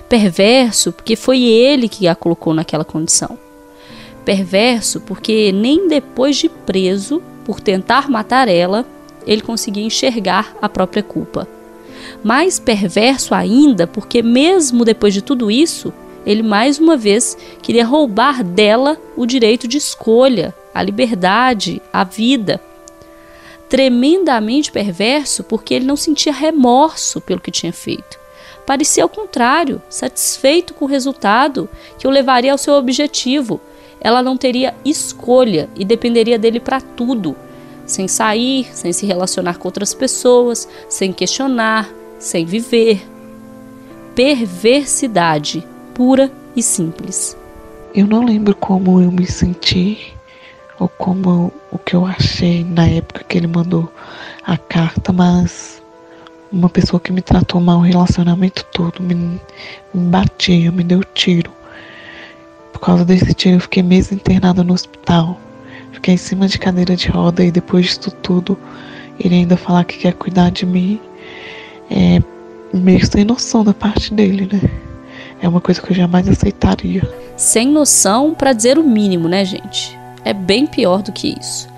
Perverso 0.09 0.93
porque 0.93 1.17
foi 1.17 1.43
ele 1.43 1.89
que 1.89 2.07
a 2.07 2.15
colocou 2.15 2.55
naquela 2.55 2.85
condição. 2.85 3.39
Perverso 4.25 5.01
porque 5.01 5.51
nem 5.53 5.89
depois 5.89 6.37
de 6.37 6.49
preso 6.49 7.23
por 7.45 7.61
tentar 7.61 8.09
matar 8.09 8.47
ela, 8.47 8.87
ele 9.27 9.43
conseguia 9.43 9.85
enxergar 9.85 10.55
a 10.61 10.69
própria 10.69 11.03
culpa 11.03 11.49
mais 12.23 12.59
perverso 12.59 13.35
ainda, 13.35 13.87
porque 13.87 14.23
mesmo 14.23 14.85
depois 14.85 15.13
de 15.15 15.23
tudo 15.23 15.51
isso, 15.51 15.93
ele 16.25 16.43
mais 16.43 16.79
uma 16.79 16.97
vez 16.97 17.37
queria 17.61 17.85
roubar 17.85 18.45
dela 18.45 18.97
o 19.17 19.27
direito 19.27 19.67
de 19.67 19.77
escolha, 19.77 20.55
a 20.75 20.83
liberdade, 20.83 21.83
a 21.93 22.05
vida. 22.05 22.61
Tremendamente 23.69 24.71
perverso 24.71 25.43
porque 25.43 25.75
ele 25.75 25.87
não 25.87 25.97
sentia 25.97 26.33
remorso 26.33 27.21
pelo 27.21 27.41
que 27.41 27.51
tinha 27.51 27.73
feito. 27.73 28.21
Parecia 28.67 29.03
ao 29.03 29.09
contrário, 29.09 29.83
satisfeito 29.89 30.75
com 30.75 30.85
o 30.85 30.89
resultado 30.89 31.69
que 31.99 32.07
o 32.07 32.11
levaria 32.11 32.53
ao 32.53 32.59
seu 32.59 32.75
objetivo. 32.75 33.61
Ela 34.01 34.23
não 34.23 34.37
teria 34.37 34.75
escolha 34.85 35.69
e 35.75 35.85
dependeria 35.85 36.39
dele 36.39 36.61
para 36.61 36.81
tudo, 36.81 37.37
sem 37.93 38.09
sair, 38.09 38.69
sem 38.75 38.93
se 38.93 39.07
relacionar 39.07 39.59
com 39.59 39.69
outras 39.69 39.93
pessoas, 39.93 40.69
sem 40.89 41.13
questionar, 41.13 41.89
sem 42.19 42.45
viver. 42.45 43.07
Perversidade 44.15 45.67
pura 45.95 46.31
e 46.57 46.63
simples. 46.63 47.37
Eu 47.95 48.07
não 48.07 48.25
lembro 48.25 48.55
como 48.57 49.01
eu 49.01 49.13
me 49.13 49.27
senti 49.27 50.15
ou 50.79 50.89
como 50.89 51.53
o 51.71 51.79
que 51.79 51.95
eu 51.95 52.07
achei 52.07 52.65
na 52.65 52.87
época 52.87 53.25
que 53.25 53.37
ele 53.37 53.47
mandou 53.47 53.93
a 54.45 54.57
carta, 54.57 55.13
mas 55.13 55.83
uma 56.51 56.69
pessoa 56.69 56.99
que 56.99 57.13
me 57.13 57.23
tratou 57.23 57.61
mal 57.61 57.79
o 57.79 57.83
relacionamento 57.83 58.65
todo 58.73 59.03
me, 59.03 59.15
me 59.15 59.41
batia, 59.95 60.73
me 60.73 60.83
deu 60.83 61.05
tiro. 61.15 61.53
Por 62.73 62.81
causa 62.81 63.05
desse 63.05 63.33
tiro 63.35 63.57
eu 63.57 63.61
fiquei 63.61 63.83
meses 63.83 64.13
internada 64.13 64.65
no 64.65 64.73
hospital. 64.73 65.39
Fiquei 66.03 66.15
em 66.15 66.19
cima 66.19 66.49
de 66.49 66.59
cadeira 66.59 66.97
de 66.97 67.09
roda 67.09 67.45
e 67.45 67.53
depois 67.53 67.87
disso 67.87 68.11
tudo 68.11 68.59
ele 69.21 69.37
ainda 69.37 69.57
falar 69.57 69.85
que 69.85 69.99
quer 69.99 70.13
cuidar 70.15 70.51
de 70.51 70.67
mim 70.67 71.01
é 71.89 72.21
meio 72.77 73.07
sem 73.07 73.25
noção 73.25 73.63
da 73.63 73.73
parte 73.73 74.13
dele, 74.13 74.49
né? 74.53 74.69
É 75.41 75.47
uma 75.47 75.61
coisa 75.61 75.81
que 75.81 75.93
eu 75.93 75.95
jamais 75.95 76.29
aceitaria. 76.29 77.09
Sem 77.37 77.69
noção, 77.69 78.35
para 78.35 78.53
dizer 78.53 78.79
o 78.79 78.83
mínimo, 78.83 79.29
né, 79.29 79.45
gente? 79.45 79.97
É 80.25 80.33
bem 80.33 80.67
pior 80.67 81.03
do 81.03 81.13
que 81.13 81.37
isso. 81.41 81.69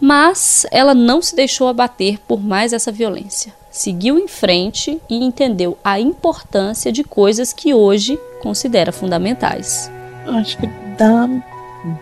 Mas 0.00 0.64
ela 0.70 0.94
não 0.94 1.20
se 1.20 1.34
deixou 1.34 1.66
abater 1.66 2.20
por 2.20 2.40
mais 2.40 2.72
essa 2.72 2.92
violência. 2.92 3.52
Seguiu 3.68 4.16
em 4.16 4.28
frente 4.28 5.00
e 5.10 5.24
entendeu 5.24 5.76
a 5.82 5.98
importância 5.98 6.92
de 6.92 7.02
coisas 7.02 7.52
que 7.52 7.74
hoje 7.74 8.16
considera 8.40 8.92
fundamentais. 8.92 9.90
Acho 10.24 10.56
que 10.56 10.68
dá 10.96 11.28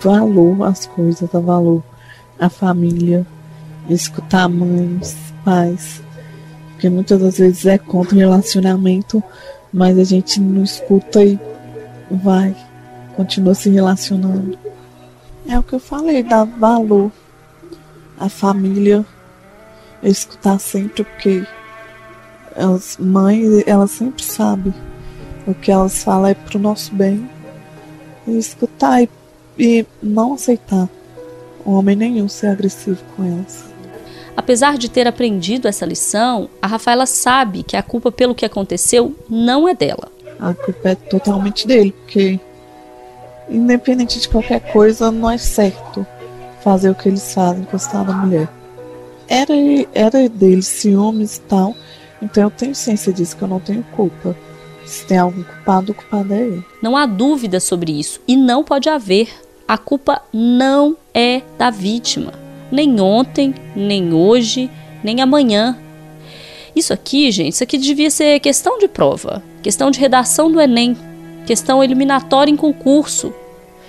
valor 0.00 0.64
às 0.64 0.86
coisas, 0.86 1.28
dá 1.30 1.40
valor 1.40 1.82
à 2.38 2.48
família, 2.48 3.26
escutar 3.88 4.48
mães, 4.48 5.16
pais, 5.44 6.02
porque 6.72 6.88
muitas 6.88 7.20
das 7.20 7.38
vezes 7.38 7.66
é 7.66 7.78
contra 7.78 8.14
o 8.14 8.18
relacionamento, 8.18 9.22
mas 9.72 9.98
a 9.98 10.04
gente 10.04 10.40
não 10.40 10.62
escuta 10.62 11.22
e 11.22 11.38
vai, 12.10 12.54
continua 13.16 13.54
se 13.54 13.70
relacionando. 13.70 14.58
É 15.48 15.58
o 15.58 15.62
que 15.62 15.74
eu 15.74 15.80
falei, 15.80 16.22
dar 16.22 16.44
valor 16.44 17.10
à 18.18 18.28
família, 18.28 19.04
escutar 20.02 20.58
sempre, 20.58 21.04
porque 21.04 21.44
as 22.54 22.96
mães, 22.98 23.64
elas 23.66 23.90
sempre 23.92 24.22
sabem 24.22 24.74
o 25.48 25.54
que 25.54 25.70
elas 25.70 26.04
falam 26.04 26.26
é 26.28 26.34
pro 26.34 26.58
nosso 26.58 26.94
bem. 26.94 27.28
E 28.26 28.36
escutar 28.36 29.02
e, 29.02 29.08
e 29.59 29.84
não 30.02 30.34
aceitar 30.34 30.88
homem 31.64 31.96
nenhum 31.96 32.28
ser 32.28 32.48
agressivo 32.48 32.98
com 33.16 33.24
elas. 33.24 33.64
Apesar 34.36 34.78
de 34.78 34.88
ter 34.88 35.06
aprendido 35.06 35.66
essa 35.66 35.84
lição, 35.84 36.48
a 36.62 36.66
Rafaela 36.66 37.06
sabe 37.06 37.62
que 37.62 37.76
a 37.76 37.82
culpa 37.82 38.12
pelo 38.12 38.34
que 38.34 38.44
aconteceu 38.44 39.14
não 39.28 39.68
é 39.68 39.74
dela. 39.74 40.11
A 40.38 40.54
culpa 40.54 40.90
é 40.90 40.94
totalmente 40.94 41.66
dele, 41.66 41.92
porque 41.92 42.38
independente 43.50 44.20
de 44.20 44.28
qualquer 44.28 44.61
coisa, 44.72 45.11
não 45.11 45.30
é 45.30 45.38
certo 45.38 46.06
fazer 46.62 46.90
o 46.90 46.94
que 46.94 47.09
eles 47.09 47.34
fazem, 47.34 47.62
encostar 47.62 48.04
na 48.04 48.12
mulher. 48.12 48.48
Era, 49.26 49.52
era 49.92 50.28
dele 50.28 50.62
ciúmes 50.62 51.36
e 51.36 51.40
tal, 51.42 51.74
então 52.22 52.44
eu 52.44 52.50
tenho 52.50 52.74
ciência 52.74 53.12
disso, 53.12 53.36
que 53.36 53.42
eu 53.42 53.48
não 53.48 53.61
tenho 53.61 53.82
culpa. 53.94 54.36
Se 54.86 55.04
tem 55.04 55.18
algum 55.18 55.42
culpado, 55.42 55.92
o 55.92 55.94
culpado 55.94 56.32
é 56.32 56.40
ele. 56.40 56.64
Não 56.82 56.96
há 56.96 57.04
dúvida 57.04 57.61
sobre 57.61 57.98
isso, 57.98 58.20
e 58.26 58.36
não 58.36 58.64
pode 58.64 58.88
haver. 58.88 59.28
A 59.68 59.78
culpa 59.78 60.22
não 60.32 60.96
é 61.14 61.42
da 61.58 61.70
vítima 61.70 62.48
nem 62.70 63.00
ontem, 63.00 63.54
nem 63.74 64.12
hoje, 64.12 64.70
nem 65.02 65.20
amanhã. 65.20 65.76
Isso 66.74 66.92
aqui, 66.92 67.30
gente, 67.30 67.54
isso 67.54 67.62
aqui 67.62 67.78
devia 67.78 68.10
ser 68.10 68.40
questão 68.40 68.78
de 68.78 68.86
prova, 68.86 69.42
questão 69.62 69.90
de 69.90 69.98
redação 69.98 70.50
do 70.50 70.60
Enem, 70.60 70.96
questão 71.46 71.82
eliminatória 71.82 72.52
em 72.52 72.56
concurso. 72.56 73.32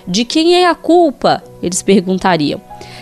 De 0.07 0.25
quem 0.25 0.55
é 0.55 0.67
a 0.67 0.73
culpa? 0.73 1.43
Eles 1.61 1.83
perguntariam. 1.83 2.59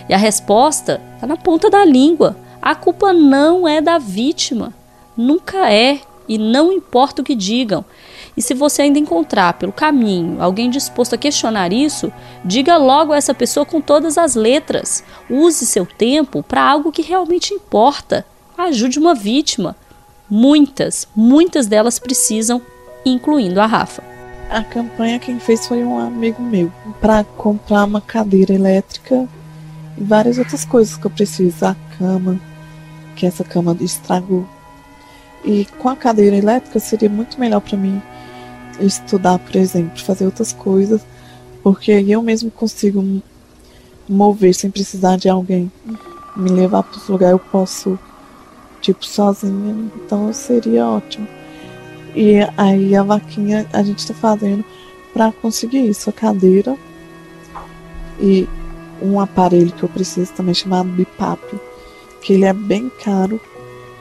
E 0.08 0.14
a 0.14 0.18
resposta 0.18 1.00
está 1.14 1.26
na 1.26 1.36
ponta 1.36 1.70
da 1.70 1.84
língua. 1.84 2.36
A 2.60 2.74
culpa 2.74 3.12
não 3.12 3.66
é 3.66 3.80
da 3.80 3.98
vítima, 3.98 4.74
nunca 5.16 5.72
é, 5.72 6.00
e 6.28 6.36
não 6.36 6.72
importa 6.72 7.22
o 7.22 7.24
que 7.24 7.34
digam. 7.34 7.84
E 8.38 8.40
se 8.40 8.54
você 8.54 8.82
ainda 8.82 9.00
encontrar 9.00 9.54
pelo 9.54 9.72
caminho 9.72 10.40
alguém 10.40 10.70
disposto 10.70 11.12
a 11.12 11.18
questionar 11.18 11.72
isso, 11.72 12.12
diga 12.44 12.76
logo 12.76 13.12
a 13.12 13.16
essa 13.16 13.34
pessoa 13.34 13.66
com 13.66 13.80
todas 13.80 14.16
as 14.16 14.36
letras. 14.36 15.02
Use 15.28 15.66
seu 15.66 15.84
tempo 15.84 16.40
para 16.40 16.62
algo 16.62 16.92
que 16.92 17.02
realmente 17.02 17.52
importa. 17.52 18.24
Ajude 18.56 18.96
uma 18.96 19.12
vítima. 19.12 19.74
Muitas, 20.30 21.08
muitas 21.16 21.66
delas 21.66 21.98
precisam, 21.98 22.62
incluindo 23.04 23.60
a 23.60 23.66
Rafa. 23.66 24.04
A 24.48 24.62
campanha 24.62 25.18
quem 25.18 25.40
fez 25.40 25.66
foi 25.66 25.82
um 25.82 25.98
amigo 25.98 26.40
meu 26.40 26.70
para 27.00 27.24
comprar 27.24 27.86
uma 27.86 28.00
cadeira 28.00 28.54
elétrica 28.54 29.28
e 29.96 30.04
várias 30.04 30.38
outras 30.38 30.64
coisas 30.64 30.96
que 30.96 31.04
eu 31.04 31.10
preciso. 31.10 31.66
A 31.66 31.74
cama, 31.98 32.40
que 33.16 33.26
essa 33.26 33.42
cama 33.42 33.76
estragou. 33.80 34.46
E 35.44 35.66
com 35.80 35.88
a 35.88 35.96
cadeira 35.96 36.36
elétrica 36.36 36.78
seria 36.78 37.10
muito 37.10 37.40
melhor 37.40 37.60
para 37.60 37.76
mim 37.76 38.00
estudar, 38.80 39.38
por 39.38 39.56
exemplo, 39.56 39.98
fazer 40.00 40.24
outras 40.24 40.52
coisas, 40.52 41.00
porque 41.62 41.90
eu 41.90 42.22
mesmo 42.22 42.50
consigo 42.50 43.22
mover 44.08 44.54
sem 44.54 44.70
precisar 44.70 45.16
de 45.16 45.28
alguém 45.28 45.70
me 46.36 46.50
levar 46.50 46.82
para 46.82 46.96
os 46.96 47.08
lugares. 47.08 47.32
Eu 47.32 47.38
posso, 47.38 47.98
tipo, 48.80 49.04
sozinha, 49.04 49.90
então 49.96 50.32
seria 50.32 50.86
ótimo. 50.86 51.26
E 52.14 52.38
aí 52.56 52.96
a 52.96 53.02
vaquinha 53.02 53.66
a 53.72 53.82
gente 53.82 53.98
está 53.98 54.14
fazendo 54.14 54.64
para 55.12 55.32
conseguir 55.32 55.88
isso, 55.88 56.08
a 56.08 56.12
cadeira 56.12 56.76
e 58.20 58.48
um 59.00 59.20
aparelho 59.20 59.72
que 59.72 59.82
eu 59.82 59.88
preciso 59.88 60.32
também 60.32 60.54
chamado 60.54 60.88
BIPAP, 60.88 61.40
que 62.22 62.32
ele 62.32 62.44
é 62.44 62.52
bem 62.52 62.90
caro. 63.04 63.40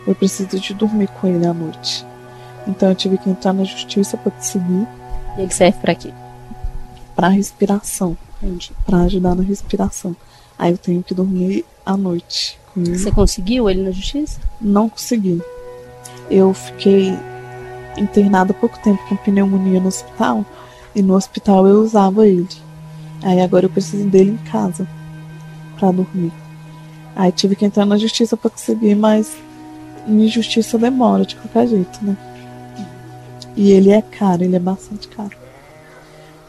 Eu 0.05 0.15
preciso 0.15 0.59
de 0.59 0.73
dormir 0.73 1.09
com 1.19 1.27
ele 1.27 1.45
à 1.45 1.53
noite. 1.53 2.06
Então 2.67 2.89
eu 2.89 2.95
tive 2.95 3.17
que 3.17 3.29
entrar 3.29 3.53
na 3.53 3.63
justiça 3.63 4.17
para 4.17 4.31
conseguir. 4.31 4.87
E 5.37 5.41
ele 5.41 5.53
serve 5.53 5.79
para 5.79 5.95
quê? 5.95 6.11
Para 7.15 7.29
respiração. 7.29 8.17
Para 8.85 9.01
ajudar 9.01 9.35
na 9.35 9.43
respiração. 9.43 10.15
Aí 10.59 10.71
eu 10.71 10.77
tenho 10.77 11.01
que 11.01 11.13
dormir 11.13 11.65
à 11.85 11.95
noite 11.95 12.59
com 12.73 12.81
ele. 12.81 12.97
Você 12.97 13.11
conseguiu 13.11 13.69
ele 13.69 13.83
na 13.83 13.91
justiça? 13.91 14.39
Não 14.59 14.89
consegui. 14.89 15.41
Eu 16.29 16.53
fiquei 16.53 17.17
internada 17.97 18.51
há 18.51 18.55
pouco 18.55 18.77
tempo 18.79 19.01
com 19.07 19.15
pneumonia 19.15 19.79
no 19.79 19.87
hospital. 19.87 20.45
E 20.93 21.01
no 21.01 21.15
hospital 21.15 21.67
eu 21.67 21.81
usava 21.81 22.27
ele. 22.27 22.47
Aí 23.23 23.41
agora 23.41 23.65
eu 23.65 23.69
preciso 23.69 24.07
dele 24.07 24.31
em 24.31 24.49
casa 24.49 24.87
para 25.79 25.91
dormir. 25.91 26.31
Aí 27.15 27.31
tive 27.31 27.55
que 27.55 27.65
entrar 27.65 27.85
na 27.85 27.97
justiça 27.97 28.37
para 28.37 28.49
conseguir, 28.49 28.95
mas 28.95 29.35
minha 30.07 30.27
justiça 30.27 30.77
demora 30.77 31.25
de 31.25 31.35
qualquer 31.35 31.67
jeito, 31.67 31.99
né? 32.03 32.15
E 33.57 33.71
ele 33.71 33.89
é 33.89 34.01
caro, 34.01 34.43
ele 34.43 34.55
é 34.55 34.59
bastante 34.59 35.07
caro. 35.07 35.35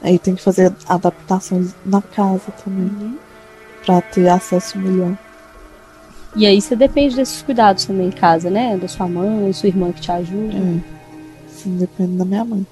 Aí 0.03 0.19
tem 0.19 0.35
que 0.35 0.43
fazer 0.43 0.73
adaptações 0.87 1.75
na 1.85 2.03
casa 2.03 2.53
também, 2.63 2.85
uhum. 2.85 3.17
para 3.85 4.01
ter 4.03 4.29
acesso 4.29 4.79
melhor. 4.79 5.17
E 6.37 6.47
aí 6.47 6.61
você 6.61 6.77
depende 6.77 7.17
desses 7.17 7.43
cuidados 7.43 7.87
também 7.87 8.09
em 8.09 8.13
casa, 8.13 8.51
né? 8.51 8.77
Da 8.77 8.87
sua 8.87 9.09
mãe, 9.09 9.53
sua 9.53 9.69
irmã 9.69 9.91
que 9.91 10.03
te 10.03 10.13
ajuda. 10.13 10.55
É. 10.55 10.81
Sim, 11.49 11.77
depende 11.79 12.13
da 12.17 12.25
minha 12.25 12.45
mãe. 12.45 12.67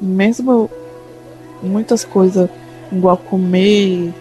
Mesmo 0.00 0.68
muitas 1.62 2.04
coisas 2.04 2.50
igual 2.90 3.16
comer, 3.16 4.12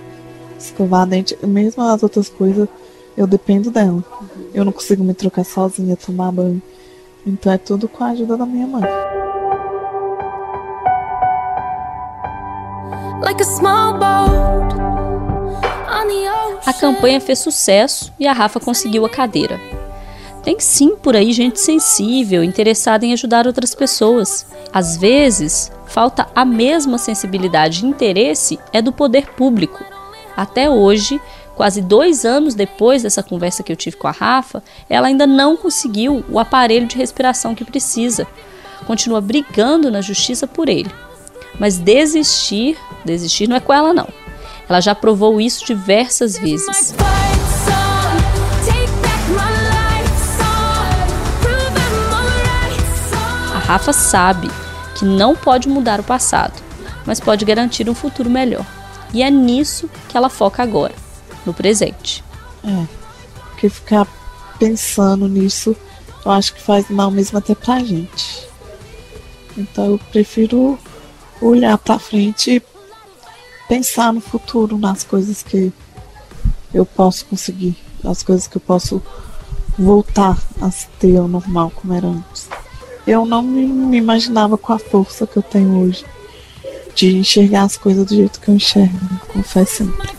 escovar 0.58 1.08
dente, 1.08 1.38
mesmo 1.46 1.84
as 1.84 2.04
outras 2.04 2.30
coisas, 2.30 2.68
eu 3.18 3.26
dependo 3.26 3.72
dela. 3.72 4.04
Eu 4.54 4.64
não 4.64 4.72
consigo 4.72 5.04
me 5.04 5.14
trocar 5.14 5.44
sozinha, 5.44 5.98
tomar 5.98 6.32
banho. 6.32 6.62
Então 7.26 7.52
é 7.52 7.58
tudo 7.58 7.90
com 7.90 8.04
a 8.04 8.10
ajuda 8.10 8.38
da 8.38 8.46
minha 8.46 8.68
mãe. 8.68 8.84
A 16.66 16.74
campanha 16.74 17.20
fez 17.20 17.40
sucesso 17.40 18.14
e 18.20 18.28
a 18.28 18.34
Rafa 18.34 18.60
conseguiu 18.60 19.06
a 19.06 19.10
cadeira. 19.10 19.60
Tem 20.44 20.60
sim 20.60 20.96
por 20.96 21.16
aí 21.16 21.32
gente 21.32 21.60
sensível, 21.60 22.44
interessada 22.44 23.06
em 23.06 23.14
ajudar 23.14 23.48
outras 23.48 23.74
pessoas. 23.74 24.46
Às 24.72 24.98
vezes, 24.98 25.72
falta 25.88 26.28
a 26.36 26.46
mesma 26.46 27.00
sensibilidade 27.00 27.84
e 27.84 27.90
interesse 27.90 28.60
é 28.72 28.82
do 28.82 28.92
poder 28.92 29.32
público. 29.34 29.84
Até 30.36 30.70
hoje, 30.70 31.20
quase 31.56 31.82
dois 31.82 32.24
anos 32.24 32.54
depois 32.54 33.02
dessa 33.02 33.24
conversa 33.24 33.64
que 33.64 33.72
eu 33.72 33.76
tive 33.76 33.98
com 33.98 34.08
a 34.08 34.12
Rafa, 34.12 34.62
ela 34.88 35.08
ainda 35.08 35.26
não 35.26 35.58
conseguiu 35.58 36.24
o 36.30 36.38
aparelho 36.38 36.86
de 36.86 36.96
respiração 36.98 37.56
que 37.56 37.66
precisa. 37.66 38.28
Continua 38.86 39.20
brigando 39.20 39.90
na 39.90 40.02
justiça 40.02 40.46
por 40.46 40.70
ele. 40.70 40.92
Mas 41.60 41.78
desistir, 41.78 42.78
desistir 43.04 43.48
não 43.48 43.56
é 43.56 43.60
com 43.60 43.74
ela 43.74 43.94
não. 43.94 44.08
Ela 44.70 44.82
já 44.82 44.94
provou 44.94 45.40
isso 45.40 45.66
diversas 45.66 46.38
vezes. 46.38 46.94
A 53.54 53.60
Rafa 53.60 53.94
sabe 53.94 54.50
que 54.98 55.06
não 55.06 55.36
pode 55.36 55.70
mudar 55.70 56.00
o 56.00 56.04
passado, 56.04 56.62
mas 57.06 57.20
pode 57.20 57.46
garantir 57.46 57.90
um 57.90 57.96
futuro 57.96 58.30
melhor. 58.30 58.66
E 59.14 59.24
é 59.24 59.30
nisso 59.32 59.90
que 60.10 60.18
ela 60.18 60.30
foca 60.30 60.62
agora, 60.62 60.94
no 61.46 61.54
presente. 61.54 62.24
É, 62.64 62.86
porque 63.52 63.70
ficar 63.70 64.06
pensando 64.60 65.28
nisso, 65.28 65.76
eu 66.26 66.32
acho 66.32 66.54
que 66.54 66.62
faz 66.62 66.90
mal 66.90 67.10
mesmo 67.10 67.38
até 67.38 67.56
pra 67.56 67.80
gente. 67.80 68.48
Então 69.58 69.86
eu 69.86 70.00
prefiro 70.12 70.78
olhar 71.42 71.78
para 71.78 72.00
frente 72.00 72.52
e 72.52 72.62
pensar 73.68 74.14
no 74.14 74.22
futuro, 74.22 74.78
nas 74.78 75.04
coisas 75.04 75.44
que 75.44 75.72
eu 76.74 76.86
posso 76.86 77.26
conseguir, 77.26 77.78
as 78.04 78.24
coisas 78.24 78.48
que 78.48 78.58
eu 78.58 78.62
posso 78.62 79.02
voltar 79.78 80.38
a 80.62 80.70
ter 81.00 81.18
ao 81.18 81.28
normal 81.28 81.72
como 81.76 81.94
era 81.94 82.08
antes. 82.08 82.50
Eu 83.06 83.26
não 83.26 83.42
me 83.42 83.98
imaginava 83.98 84.58
com 84.58 84.74
a 84.74 84.80
força 84.80 85.28
que 85.28 85.38
eu 85.38 85.44
tenho 85.44 85.82
hoje 85.82 86.06
de 86.96 87.16
enxergar 87.16 87.64
as 87.64 87.78
coisas 87.78 88.06
do 88.06 88.16
jeito 88.16 88.40
que 88.40 88.50
eu 88.50 88.56
enxergo, 88.56 88.98
confesso 89.28 89.86
sempre. 89.86 90.17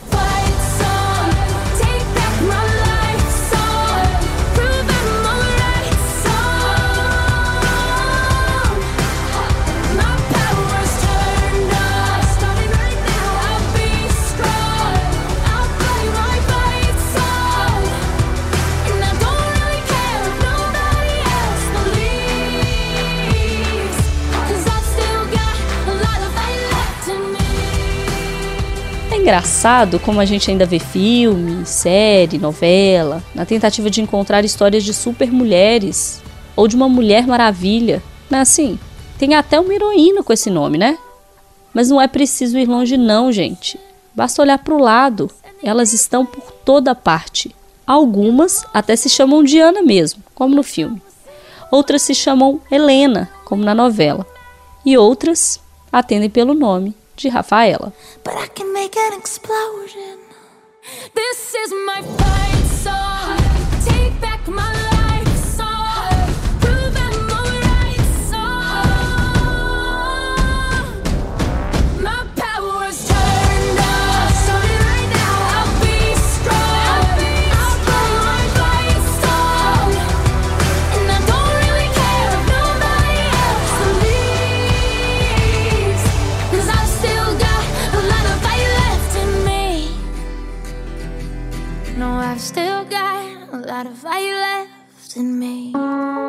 Engraçado 29.29 30.01
como 30.01 30.21
a 30.21 30.25
gente 30.25 30.51
ainda 30.51 30.65
vê 30.65 30.79
filme, 30.79 31.67
série, 31.67 32.39
novela, 32.39 33.23
na 33.35 33.45
tentativa 33.45 33.91
de 33.91 34.01
encontrar 34.01 34.43
histórias 34.43 34.83
de 34.83 34.95
super 34.95 35.31
mulheres 35.31 36.23
ou 36.57 36.67
de 36.67 36.75
uma 36.75 36.89
mulher 36.89 37.27
maravilha. 37.27 38.03
Assim? 38.31 38.79
Tem 39.19 39.35
até 39.35 39.61
uma 39.61 39.75
heroína 39.75 40.23
com 40.23 40.33
esse 40.33 40.49
nome, 40.49 40.79
né? 40.79 40.97
Mas 41.75 41.91
não 41.91 42.01
é 42.01 42.09
preciso 42.09 42.59
ir 42.59 42.67
longe, 42.67 42.97
não, 42.97 43.31
gente. 43.31 43.79
Basta 44.15 44.41
olhar 44.41 44.57
para 44.61 44.75
o 44.75 44.81
lado. 44.81 45.31
Elas 45.63 45.93
estão 45.93 46.25
por 46.25 46.51
toda 46.65 46.95
parte. 46.95 47.55
Algumas 47.87 48.65
até 48.73 48.97
se 48.97 49.11
chamam 49.11 49.45
Diana 49.45 49.83
mesmo, 49.83 50.23
como 50.35 50.55
no 50.55 50.63
filme. 50.63 51.03
Outras 51.71 52.01
se 52.01 52.15
chamam 52.15 52.63
Helena, 52.71 53.29
como 53.45 53.63
na 53.63 53.75
novela. 53.75 54.27
E 54.87 54.97
outras 54.97 55.61
atendem 55.93 56.31
pelo 56.31 56.55
nome 56.55 56.95
de 57.23 57.29
Rafaela. 57.29 57.93
But 58.25 58.35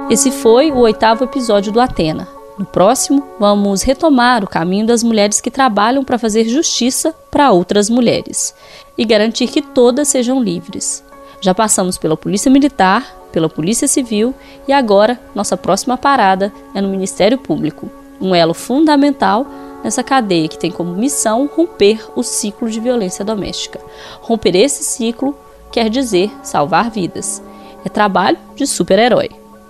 Esse 0.07 0.29
foi 0.29 0.71
o 0.71 0.77
oitavo 0.77 1.23
episódio 1.23 1.71
do 1.71 1.81
Atena. 1.81 2.27
No 2.59 2.63
próximo, 2.63 3.25
vamos 3.39 3.81
retomar 3.81 4.43
o 4.43 4.47
caminho 4.47 4.85
das 4.85 5.01
mulheres 5.01 5.41
que 5.41 5.49
trabalham 5.49 6.03
para 6.03 6.19
fazer 6.19 6.43
justiça 6.47 7.11
para 7.31 7.51
outras 7.51 7.89
mulheres 7.89 8.53
e 8.95 9.03
garantir 9.03 9.47
que 9.47 9.63
todas 9.63 10.09
sejam 10.09 10.43
livres. 10.43 11.03
Já 11.41 11.55
passamos 11.55 11.97
pela 11.97 12.15
Polícia 12.15 12.51
Militar, 12.51 13.17
pela 13.31 13.49
Polícia 13.49 13.87
Civil 13.87 14.35
e 14.67 14.71
agora 14.71 15.19
nossa 15.33 15.57
próxima 15.57 15.97
parada 15.97 16.53
é 16.75 16.81
no 16.81 16.89
Ministério 16.89 17.39
Público, 17.39 17.89
um 18.21 18.35
elo 18.35 18.53
fundamental 18.53 19.47
nessa 19.83 20.03
cadeia 20.03 20.47
que 20.47 20.59
tem 20.59 20.69
como 20.69 20.93
missão 20.93 21.49
romper 21.55 21.99
o 22.15 22.21
ciclo 22.21 22.69
de 22.69 22.79
violência 22.79 23.25
doméstica. 23.25 23.79
Romper 24.21 24.55
esse 24.55 24.83
ciclo 24.83 25.35
quer 25.71 25.89
dizer 25.89 26.31
salvar 26.43 26.89
vidas. 26.89 27.41
É 27.85 27.89
trabalho 27.89 28.37
de 28.55 28.67
super-herói. 28.67 29.29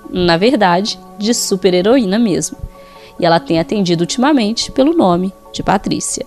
Na 0.09 0.37
verdade, 0.37 0.99
de 1.17 1.33
super-heroína 1.33 2.17
mesmo. 2.17 2.57
E 3.19 3.25
ela 3.25 3.39
tem 3.39 3.59
atendido 3.59 4.03
ultimamente 4.03 4.71
pelo 4.71 4.93
nome 4.93 5.33
de 5.51 5.61
Patrícia. 5.61 6.25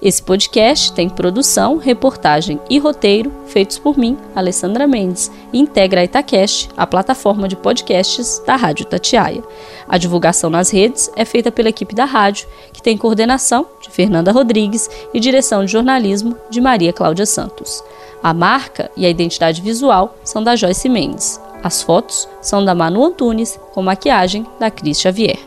Esse 0.00 0.22
podcast 0.22 0.92
tem 0.92 1.08
produção, 1.08 1.78
reportagem 1.78 2.60
e 2.68 2.78
roteiro 2.78 3.32
feitos 3.46 3.78
por 3.78 3.96
mim, 3.96 4.16
Alessandra 4.34 4.86
Mendes, 4.86 5.32
e 5.52 5.58
integra 5.58 6.02
a 6.02 6.04
Itacast, 6.04 6.68
a 6.76 6.86
plataforma 6.86 7.48
de 7.48 7.56
podcasts 7.56 8.42
da 8.46 8.56
Rádio 8.56 8.84
Tatiaia. 8.84 9.42
A 9.88 9.96
divulgação 9.96 10.50
nas 10.50 10.68
redes 10.68 11.10
é 11.16 11.24
feita 11.24 11.50
pela 11.50 11.70
equipe 11.70 11.94
da 11.94 12.04
rádio, 12.04 12.46
que 12.74 12.82
tem 12.82 12.98
coordenação 12.98 13.66
de 13.80 13.90
Fernanda 13.90 14.32
Rodrigues 14.32 14.90
e 15.14 15.18
direção 15.18 15.64
de 15.64 15.72
jornalismo 15.72 16.36
de 16.50 16.60
Maria 16.60 16.92
Cláudia 16.92 17.24
Santos. 17.24 17.82
A 18.26 18.34
marca 18.34 18.90
e 18.96 19.06
a 19.06 19.08
identidade 19.08 19.62
visual 19.62 20.16
são 20.24 20.42
da 20.42 20.56
Joyce 20.56 20.88
Mendes. 20.88 21.40
As 21.62 21.80
fotos 21.80 22.28
são 22.42 22.64
da 22.64 22.74
Manu 22.74 23.04
Antunes, 23.04 23.56
com 23.72 23.80
maquiagem 23.80 24.44
da 24.58 24.68
Cris 24.68 25.00
Xavier. 25.00 25.38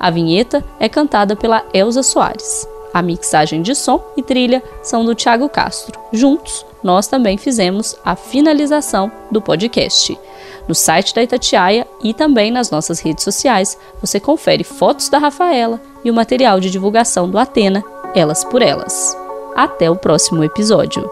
A 0.00 0.10
vinheta 0.10 0.64
é 0.80 0.88
cantada 0.88 1.36
pela 1.36 1.64
Elza 1.72 2.02
Soares. 2.02 2.66
A 2.92 3.00
mixagem 3.00 3.62
de 3.62 3.76
som 3.76 4.04
e 4.16 4.24
trilha 4.24 4.60
são 4.82 5.04
do 5.04 5.14
Thiago 5.14 5.48
Castro. 5.48 6.00
Juntos, 6.12 6.66
nós 6.82 7.06
também 7.06 7.38
fizemos 7.38 7.94
a 8.04 8.16
finalização 8.16 9.08
do 9.30 9.40
podcast. 9.40 10.18
No 10.66 10.74
site 10.74 11.14
da 11.14 11.22
Itatiaia 11.22 11.86
e 12.02 12.12
também 12.12 12.50
nas 12.50 12.72
nossas 12.72 12.98
redes 12.98 13.22
sociais, 13.22 13.78
você 14.00 14.18
confere 14.18 14.64
fotos 14.64 15.08
da 15.08 15.18
Rafaela 15.18 15.80
e 16.04 16.10
o 16.10 16.14
material 16.14 16.58
de 16.58 16.70
divulgação 16.70 17.30
do 17.30 17.38
Atena, 17.38 17.84
Elas 18.16 18.42
por 18.42 18.62
Elas. 18.62 19.16
Até 19.54 19.88
o 19.88 19.94
próximo 19.94 20.42
episódio. 20.42 21.08